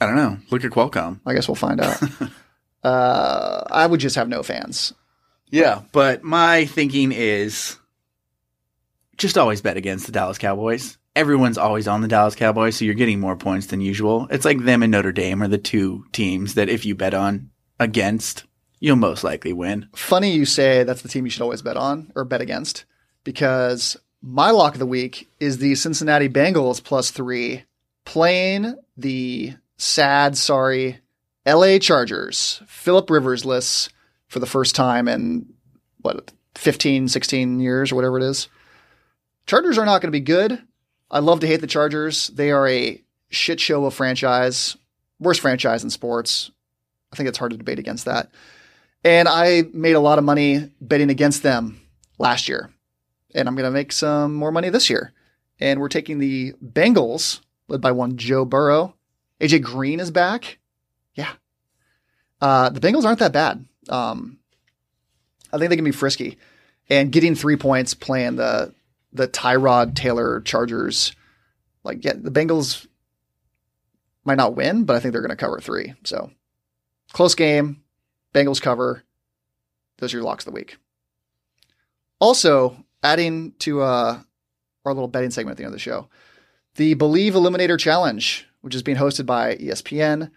I 0.00 0.06
don't 0.06 0.16
know. 0.16 0.38
Look 0.50 0.64
at 0.64 0.70
Qualcomm. 0.70 1.20
I 1.26 1.34
guess 1.34 1.46
we'll 1.46 1.56
find 1.56 1.80
out. 1.80 2.02
uh, 2.82 3.64
I 3.70 3.86
would 3.86 4.00
just 4.00 4.16
have 4.16 4.28
no 4.28 4.42
fans. 4.42 4.94
Yeah, 5.50 5.82
but 5.92 6.22
my 6.22 6.64
thinking 6.64 7.12
is 7.12 7.76
just 9.18 9.36
always 9.36 9.60
bet 9.60 9.76
against 9.76 10.06
the 10.06 10.12
Dallas 10.12 10.38
Cowboys. 10.38 10.96
Everyone's 11.14 11.58
always 11.58 11.88
on 11.88 12.00
the 12.00 12.08
Dallas 12.08 12.34
Cowboys, 12.34 12.76
so 12.76 12.84
you're 12.84 12.94
getting 12.94 13.20
more 13.20 13.36
points 13.36 13.66
than 13.66 13.80
usual. 13.80 14.26
It's 14.30 14.44
like 14.44 14.64
them 14.64 14.82
and 14.82 14.92
Notre 14.92 15.12
Dame 15.12 15.42
are 15.42 15.48
the 15.48 15.58
two 15.58 16.04
teams 16.12 16.54
that 16.54 16.68
if 16.68 16.84
you 16.84 16.94
bet 16.94 17.14
on 17.14 17.50
against, 17.78 18.44
you'll 18.78 18.96
most 18.96 19.24
likely 19.24 19.52
win. 19.52 19.88
Funny 19.94 20.32
you 20.32 20.44
say 20.44 20.84
that's 20.84 21.02
the 21.02 21.08
team 21.08 21.24
you 21.24 21.30
should 21.30 21.42
always 21.42 21.62
bet 21.62 21.76
on 21.76 22.12
or 22.14 22.24
bet 22.24 22.40
against 22.40 22.84
because 23.24 23.96
my 24.22 24.50
lock 24.50 24.74
of 24.74 24.78
the 24.78 24.86
week 24.86 25.30
is 25.40 25.58
the 25.58 25.74
Cincinnati 25.74 26.28
Bengals 26.28 26.82
plus 26.82 27.10
three 27.10 27.64
playing 28.04 28.74
the 28.96 29.54
sad, 29.76 30.36
sorry 30.36 31.00
LA 31.46 31.78
Chargers. 31.78 32.62
Philip 32.66 33.08
Rivers 33.10 33.42
Riversless 33.42 33.88
for 34.28 34.38
the 34.38 34.46
first 34.46 34.74
time 34.74 35.08
in 35.08 35.46
what 36.00 36.32
15, 36.54 37.08
16 37.08 37.60
years 37.60 37.92
or 37.92 37.96
whatever 37.96 38.18
it 38.18 38.24
is. 38.24 38.48
Chargers 39.46 39.78
are 39.78 39.86
not 39.86 40.00
going 40.00 40.08
to 40.08 40.18
be 40.18 40.20
good. 40.20 40.62
I 41.10 41.18
love 41.18 41.40
to 41.40 41.46
hate 41.46 41.60
the 41.60 41.66
Chargers. 41.66 42.28
They 42.28 42.50
are 42.50 42.68
a 42.68 43.02
shit 43.30 43.60
show 43.60 43.84
of 43.84 43.94
franchise, 43.94 44.76
worst 45.18 45.40
franchise 45.40 45.82
in 45.82 45.90
sports. 45.90 46.50
I 47.12 47.16
think 47.16 47.28
it's 47.28 47.38
hard 47.38 47.50
to 47.50 47.58
debate 47.58 47.78
against 47.78 48.04
that. 48.04 48.30
And 49.02 49.28
I 49.28 49.64
made 49.72 49.94
a 49.94 50.00
lot 50.00 50.18
of 50.18 50.24
money 50.24 50.70
betting 50.80 51.10
against 51.10 51.42
them 51.42 51.80
last 52.18 52.48
year. 52.48 52.70
And 53.34 53.48
I'm 53.48 53.56
going 53.56 53.64
to 53.64 53.70
make 53.70 53.92
some 53.92 54.34
more 54.34 54.52
money 54.52 54.68
this 54.68 54.90
year. 54.90 55.12
And 55.58 55.80
we're 55.80 55.88
taking 55.88 56.18
the 56.18 56.52
Bengals, 56.64 57.40
led 57.68 57.80
by 57.80 57.92
one 57.92 58.16
Joe 58.16 58.44
Burrow. 58.44 58.94
AJ 59.40 59.62
Green 59.62 60.00
is 60.00 60.10
back. 60.10 60.58
Yeah. 61.14 61.32
Uh, 62.40 62.70
the 62.70 62.80
Bengals 62.80 63.04
aren't 63.04 63.18
that 63.20 63.32
bad. 63.32 63.64
Um, 63.88 64.38
I 65.52 65.58
think 65.58 65.70
they 65.70 65.76
can 65.76 65.84
be 65.84 65.90
frisky. 65.90 66.38
And 66.88 67.12
getting 67.12 67.34
three 67.34 67.56
points 67.56 67.94
playing 67.94 68.36
the 68.36 68.74
the 69.12 69.28
Tyrod 69.28 69.94
Taylor 69.94 70.40
Chargers, 70.40 71.14
like 71.84 72.04
yeah, 72.04 72.12
the 72.14 72.30
Bengals 72.30 72.86
might 74.24 74.36
not 74.36 74.56
win, 74.56 74.84
but 74.84 74.96
I 74.96 75.00
think 75.00 75.12
they're 75.12 75.22
going 75.22 75.30
to 75.30 75.36
cover 75.36 75.60
three. 75.60 75.94
So 76.04 76.30
close 77.12 77.34
game. 77.34 77.82
Bengals 78.34 78.62
cover. 78.62 79.04
Those 79.98 80.14
are 80.14 80.18
your 80.18 80.24
locks 80.24 80.46
of 80.46 80.52
the 80.52 80.56
week. 80.58 80.76
Also, 82.20 82.84
adding 83.02 83.52
to 83.60 83.82
uh, 83.82 84.20
our 84.84 84.94
little 84.94 85.08
betting 85.08 85.30
segment 85.30 85.54
at 85.54 85.58
the 85.58 85.64
end 85.64 85.70
of 85.70 85.74
the 85.74 85.78
show, 85.78 86.08
the 86.76 86.94
Believe 86.94 87.34
Eliminator 87.34 87.78
Challenge, 87.78 88.46
which 88.60 88.74
is 88.74 88.82
being 88.82 88.98
hosted 88.98 89.26
by 89.26 89.56
ESPN. 89.56 90.30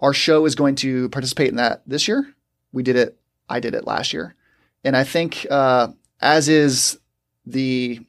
Our 0.00 0.12
show 0.12 0.44
is 0.44 0.54
going 0.54 0.74
to 0.76 1.08
participate 1.10 1.50
in 1.50 1.56
that 1.56 1.82
this 1.86 2.08
year. 2.08 2.34
We 2.72 2.82
did 2.82 2.96
it. 2.96 3.16
I 3.48 3.60
did 3.60 3.74
it 3.74 3.86
last 3.86 4.12
year, 4.12 4.34
and 4.82 4.96
I 4.96 5.04
think 5.04 5.46
uh, 5.50 5.88
as 6.20 6.48
is 6.48 6.98
the 7.46 8.00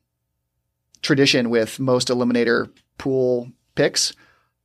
tradition 1.02 1.50
with 1.50 1.80
most 1.80 2.08
Eliminator 2.08 2.70
pool 2.98 3.52
picks, 3.76 4.14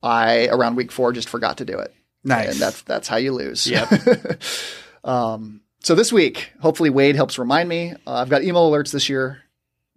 I 0.02 0.48
around 0.48 0.76
week 0.76 0.92
four 0.92 1.12
just 1.12 1.28
forgot 1.28 1.58
to 1.58 1.64
do 1.64 1.78
it. 1.78 1.94
Nice. 2.24 2.52
And 2.52 2.60
that's 2.60 2.82
that's 2.82 3.08
how 3.08 3.16
you 3.16 3.32
lose. 3.32 3.66
Yep. 3.66 4.40
um, 5.04 5.60
so 5.82 5.94
this 5.94 6.12
week, 6.12 6.52
hopefully 6.60 6.90
Wade 6.90 7.16
helps 7.16 7.38
remind 7.38 7.68
me. 7.68 7.92
Uh, 8.06 8.14
I've 8.14 8.28
got 8.28 8.42
email 8.42 8.70
alerts 8.70 8.92
this 8.92 9.08
year 9.08 9.42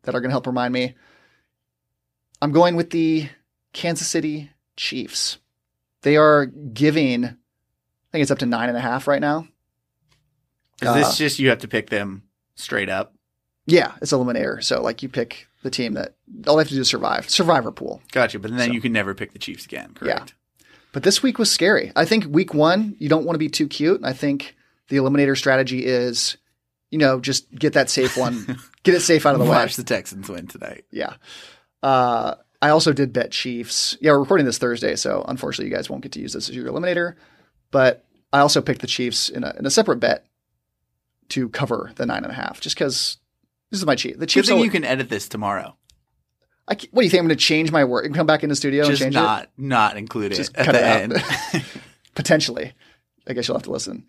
that 0.03 0.15
are 0.15 0.21
going 0.21 0.30
to 0.30 0.34
help 0.34 0.47
remind 0.47 0.74
me. 0.74 0.95
I'm 2.41 2.51
going 2.51 2.76
with 2.76 2.89
the 2.89 3.30
Kansas 3.74 4.07
City 4.07 4.51
Chiefs. 4.78 5.38
They 6.01 6.17
are 6.17 6.45
giving, 6.45 7.24
I 7.26 7.30
think 8.11 8.21
it's 8.21 8.32
up 8.32 8.39
to 8.39 8.45
nine 8.45 8.67
and 8.69 8.78
a 8.78 8.82
half 8.82 9.07
right 9.07 9.21
now. 9.21 9.47
Is 10.82 10.88
Uh, 10.89 10.93
this 10.95 11.17
just 11.17 11.39
you 11.39 11.49
have 11.49 11.59
to 11.59 11.67
pick 11.67 11.89
them 11.89 12.24
straight 12.55 12.89
up? 12.89 13.13
Yeah, 13.66 13.93
it's 14.01 14.11
eliminator. 14.11 14.64
So 14.64 14.82
like 14.82 15.01
you 15.03 15.09
pick 15.09 15.47
the 15.64 15.70
team 15.70 15.93
that 15.93 16.16
all 16.47 16.57
they 16.57 16.61
have 16.61 16.68
to 16.70 16.76
do 16.76 16.82
is 16.82 16.88
survive. 16.89 17.30
Survivor 17.30 17.72
pool. 17.72 18.01
Gotcha. 18.11 18.39
But 18.39 18.51
then 18.51 18.68
So- 18.70 18.74
you 18.74 18.82
can 18.82 18.91
never 18.91 19.14
pick 19.16 19.32
the 19.34 19.39
Chiefs 19.39 19.66
again, 19.66 19.93
correct? 19.93 20.34
Yeah. 20.59 20.66
But 20.91 21.03
this 21.03 21.24
week 21.24 21.39
was 21.39 21.49
scary. 21.49 21.91
I 21.95 22.05
think 22.05 22.26
week 22.28 22.53
one, 22.53 22.95
you 22.99 23.09
don't 23.09 23.26
want 23.26 23.36
to 23.36 23.39
be 23.39 23.49
too 23.49 23.68
cute. 23.68 24.01
I 24.03 24.14
think 24.14 24.55
the 24.89 24.97
eliminator 24.97 25.36
strategy 25.38 25.86
is, 25.86 26.38
you 26.91 26.99
know, 26.99 27.20
just 27.20 27.49
get 27.55 27.74
that 27.74 27.89
safe 27.89 28.16
one, 28.18 28.59
get 28.84 28.93
it 28.93 28.99
safe 28.99 29.26
out 29.26 29.34
of 29.34 29.39
the 29.39 29.45
way. 29.45 29.51
Watch 29.51 29.76
the 29.76 29.84
Texans 29.84 30.30
win 30.30 30.45
tonight. 30.47 30.86
Yeah. 30.91 31.14
Uh, 31.82 32.36
I 32.61 32.70
also 32.70 32.93
did 32.93 33.11
bet 33.11 33.32
Chiefs. 33.32 33.97
Yeah, 34.01 34.11
we're 34.11 34.20
recording 34.20 34.45
this 34.45 34.57
Thursday, 34.59 34.95
so 34.95 35.26
unfortunately, 35.28 35.70
you 35.72 35.76
guys 35.76 35.89
won't 35.89 36.03
get 36.03 36.11
to 36.14 36.20
use 36.20 36.34
this 36.34 36.47
as 36.49 36.55
your 36.55 36.68
eliminator. 36.72 37.16
But 37.72 38.05
I 38.32 38.39
also 38.39 38.61
picked 38.61 38.82
the 38.82 38.88
Chiefs 38.88 39.30
in 39.30 39.43
a, 39.43 39.53
in 39.57 39.66
a 39.66 39.72
separate 39.72 39.97
bet 39.99 40.26
to 41.30 41.49
cover 41.49 41.91
the 41.95 42.05
nine 42.05 42.24
and 42.24 42.32
a 42.32 42.36
half, 42.36 42.61
just 42.61 42.76
because 42.76 43.18
this 43.74 43.80
is 43.80 43.86
my 43.88 43.95
cheat. 43.95 44.13
The 44.13 44.19
Good 44.19 44.30
Chiefs. 44.30 44.47
thing 44.49 44.53
always- 44.57 44.65
you 44.67 44.71
can 44.71 44.84
edit 44.86 45.09
this 45.09 45.28
tomorrow. 45.28 45.76
I, 46.67 46.76
what 46.91 47.01
do 47.01 47.05
you 47.05 47.09
think? 47.09 47.19
I'm 47.21 47.28
going 47.28 47.38
to 47.38 47.43
change 47.43 47.71
my 47.71 47.84
work 47.84 48.05
and 48.05 48.13
come 48.15 48.26
back 48.28 48.43
into 48.43 48.55
studio 48.55 48.86
Just 48.86 49.01
and 49.01 49.13
change 49.13 49.15
it. 49.15 49.28
not 49.28 49.49
not 49.57 49.97
include 49.97 50.32
it 50.32 50.36
Just 50.36 50.55
at 50.55 50.65
cut 50.65 50.71
the 50.74 50.80
it 50.80 50.86
end. 50.86 51.65
Potentially. 52.15 52.71
I 53.28 53.34
guess 53.34 53.47
you'll 53.47 53.57
have 53.57 53.63
to 53.63 53.71
listen. 53.71 54.05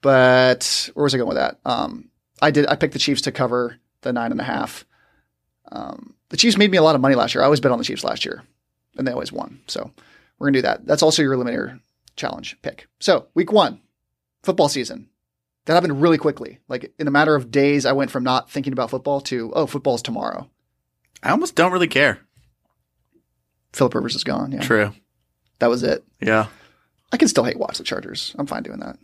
But 0.00 0.88
where 0.94 1.02
was 1.04 1.14
I 1.14 1.18
going 1.18 1.28
with 1.28 1.36
that? 1.36 1.58
Um, 1.64 2.10
I 2.40 2.50
did. 2.52 2.66
I 2.68 2.76
picked 2.76 2.92
the 2.92 2.98
Chiefs 2.98 3.22
to 3.22 3.32
cover 3.32 3.76
the 4.02 4.12
nine 4.12 4.30
and 4.30 4.40
a 4.40 4.44
half. 4.44 4.84
Um, 5.72 6.14
the 6.30 6.36
Chiefs 6.36 6.56
made 6.56 6.70
me 6.70 6.78
a 6.78 6.82
lot 6.82 6.94
of 6.94 7.00
money 7.00 7.14
last 7.16 7.34
year. 7.34 7.42
I 7.42 7.44
always 7.46 7.60
bet 7.60 7.72
on 7.72 7.78
the 7.78 7.84
Chiefs 7.84 8.04
last 8.04 8.24
year, 8.24 8.44
and 8.96 9.06
they 9.06 9.12
always 9.12 9.32
won. 9.32 9.60
So 9.66 9.90
we're 10.38 10.46
gonna 10.46 10.58
do 10.58 10.62
that. 10.62 10.86
That's 10.86 11.02
also 11.02 11.22
your 11.22 11.34
eliminator 11.36 11.80
challenge 12.16 12.56
pick. 12.62 12.86
So 13.00 13.26
week 13.34 13.52
one, 13.52 13.80
football 14.42 14.68
season. 14.68 15.08
That 15.70 15.74
happened 15.74 16.02
really 16.02 16.18
quickly. 16.18 16.58
Like 16.66 16.92
in 16.98 17.06
a 17.06 17.12
matter 17.12 17.36
of 17.36 17.52
days, 17.52 17.86
I 17.86 17.92
went 17.92 18.10
from 18.10 18.24
not 18.24 18.50
thinking 18.50 18.72
about 18.72 18.90
football 18.90 19.20
to 19.20 19.52
oh, 19.54 19.66
football's 19.66 20.02
tomorrow. 20.02 20.50
I 21.22 21.30
almost 21.30 21.54
don't 21.54 21.70
really 21.70 21.86
care. 21.86 22.18
Philip 23.72 23.94
Rivers 23.94 24.16
is 24.16 24.24
gone. 24.24 24.50
Yeah, 24.50 24.62
True. 24.62 24.92
that 25.60 25.68
was 25.68 25.84
it. 25.84 26.02
Yeah. 26.20 26.48
I 27.12 27.18
can 27.18 27.28
still 27.28 27.44
hate 27.44 27.56
watch 27.56 27.78
the 27.78 27.84
Chargers. 27.84 28.34
I'm 28.36 28.48
fine 28.48 28.64
doing 28.64 28.80
that. 28.80 28.98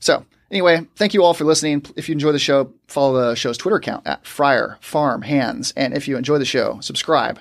So 0.00 0.24
anyway, 0.50 0.86
thank 0.96 1.12
you 1.12 1.22
all 1.22 1.34
for 1.34 1.44
listening. 1.44 1.84
If 1.96 2.08
you 2.08 2.14
enjoy 2.14 2.32
the 2.32 2.38
show, 2.38 2.72
follow 2.88 3.28
the 3.28 3.34
show's 3.34 3.58
Twitter 3.58 3.76
account 3.76 4.06
at 4.06 4.26
Friar 4.26 4.78
Farm 4.80 5.20
Hands. 5.20 5.70
And 5.76 5.92
if 5.92 6.08
you 6.08 6.16
enjoy 6.16 6.38
the 6.38 6.46
show, 6.46 6.80
subscribe. 6.80 7.40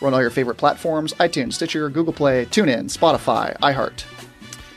We're 0.00 0.08
on 0.08 0.14
all 0.14 0.22
your 0.22 0.30
favorite 0.30 0.56
platforms: 0.56 1.12
iTunes, 1.12 1.52
Stitcher, 1.52 1.90
Google 1.90 2.14
Play, 2.14 2.46
TuneIn, 2.46 2.84
Spotify, 2.84 3.54
iHeart. 3.58 4.04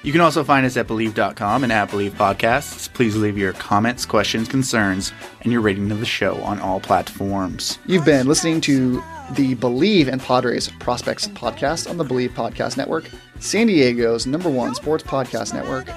You 0.03 0.11
can 0.11 0.21
also 0.21 0.43
find 0.43 0.65
us 0.65 0.77
at 0.77 0.87
Believe.com 0.87 1.63
and 1.63 1.71
at 1.73 1.89
Believe 1.89 2.13
Podcasts. 2.13 2.91
Please 2.93 3.15
leave 3.15 3.37
your 3.37 3.53
comments, 3.53 4.05
questions, 4.05 4.47
concerns, 4.47 5.11
and 5.41 5.51
your 5.51 5.61
rating 5.61 5.91
of 5.91 5.99
the 5.99 6.05
show 6.05 6.35
on 6.43 6.59
all 6.59 6.79
platforms. 6.79 7.77
You've 7.87 8.05
been 8.05 8.27
listening 8.27 8.61
to 8.61 9.03
the 9.31 9.55
Believe 9.55 10.07
and 10.07 10.21
Padres 10.21 10.69
Prospects 10.79 11.27
podcast 11.29 11.89
on 11.89 11.97
the 11.97 12.05
Believe 12.05 12.31
Podcast 12.31 12.77
Network, 12.77 13.09
San 13.39 13.67
Diego's 13.67 14.25
number 14.25 14.49
one 14.49 14.75
sports 14.75 15.03
podcast 15.03 15.53
network. 15.53 15.89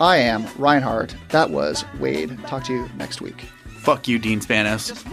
I 0.00 0.16
am 0.16 0.46
Ryan 0.56 0.82
Hart. 0.82 1.14
That 1.28 1.50
was 1.50 1.84
Wade. 1.98 2.38
Talk 2.46 2.64
to 2.64 2.72
you 2.72 2.88
next 2.96 3.20
week. 3.20 3.42
Fuck 3.66 4.08
you, 4.08 4.18
Dean 4.18 4.40
Spanos. 4.40 5.04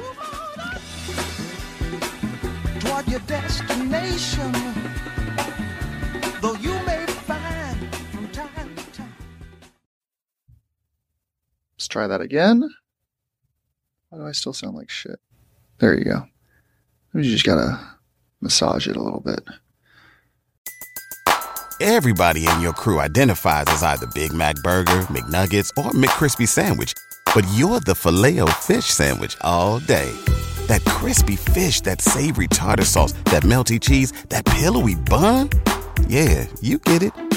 toward 2.97 3.07
your 3.07 3.19
destination. 3.21 4.51
Though 6.41 6.55
you 6.55 6.76
Try 11.87 12.07
that 12.07 12.21
again. 12.21 12.69
Why 14.09 14.17
do 14.17 14.25
I 14.25 14.31
still 14.31 14.53
sound 14.53 14.75
like 14.75 14.89
shit? 14.89 15.19
There 15.79 15.97
you 15.97 16.05
go. 16.05 16.23
You 17.13 17.23
just 17.23 17.45
gotta 17.45 17.79
massage 18.41 18.87
it 18.87 18.95
a 18.95 19.01
little 19.01 19.19
bit. 19.19 19.43
Everybody 21.79 22.47
in 22.47 22.61
your 22.61 22.73
crew 22.73 22.99
identifies 22.99 23.65
as 23.67 23.83
either 23.83 24.07
Big 24.07 24.33
Mac 24.33 24.55
Burger, 24.63 25.01
McNuggets, 25.11 25.69
or 25.77 25.91
McCrispy 25.91 26.47
Sandwich. 26.47 26.93
But 27.35 27.45
you're 27.53 27.79
the 27.79 27.93
filet 27.93 28.39
fish 28.53 28.85
Sandwich 28.85 29.37
all 29.41 29.79
day. 29.79 30.11
That 30.67 30.83
crispy 30.85 31.35
fish, 31.35 31.81
that 31.81 32.01
savory 32.01 32.47
tartar 32.47 32.85
sauce, 32.85 33.11
that 33.25 33.43
melty 33.43 33.79
cheese, 33.79 34.11
that 34.29 34.43
pillowy 34.45 34.95
bun. 34.95 35.49
Yeah, 36.07 36.47
you 36.61 36.79
get 36.79 37.03
it. 37.03 37.36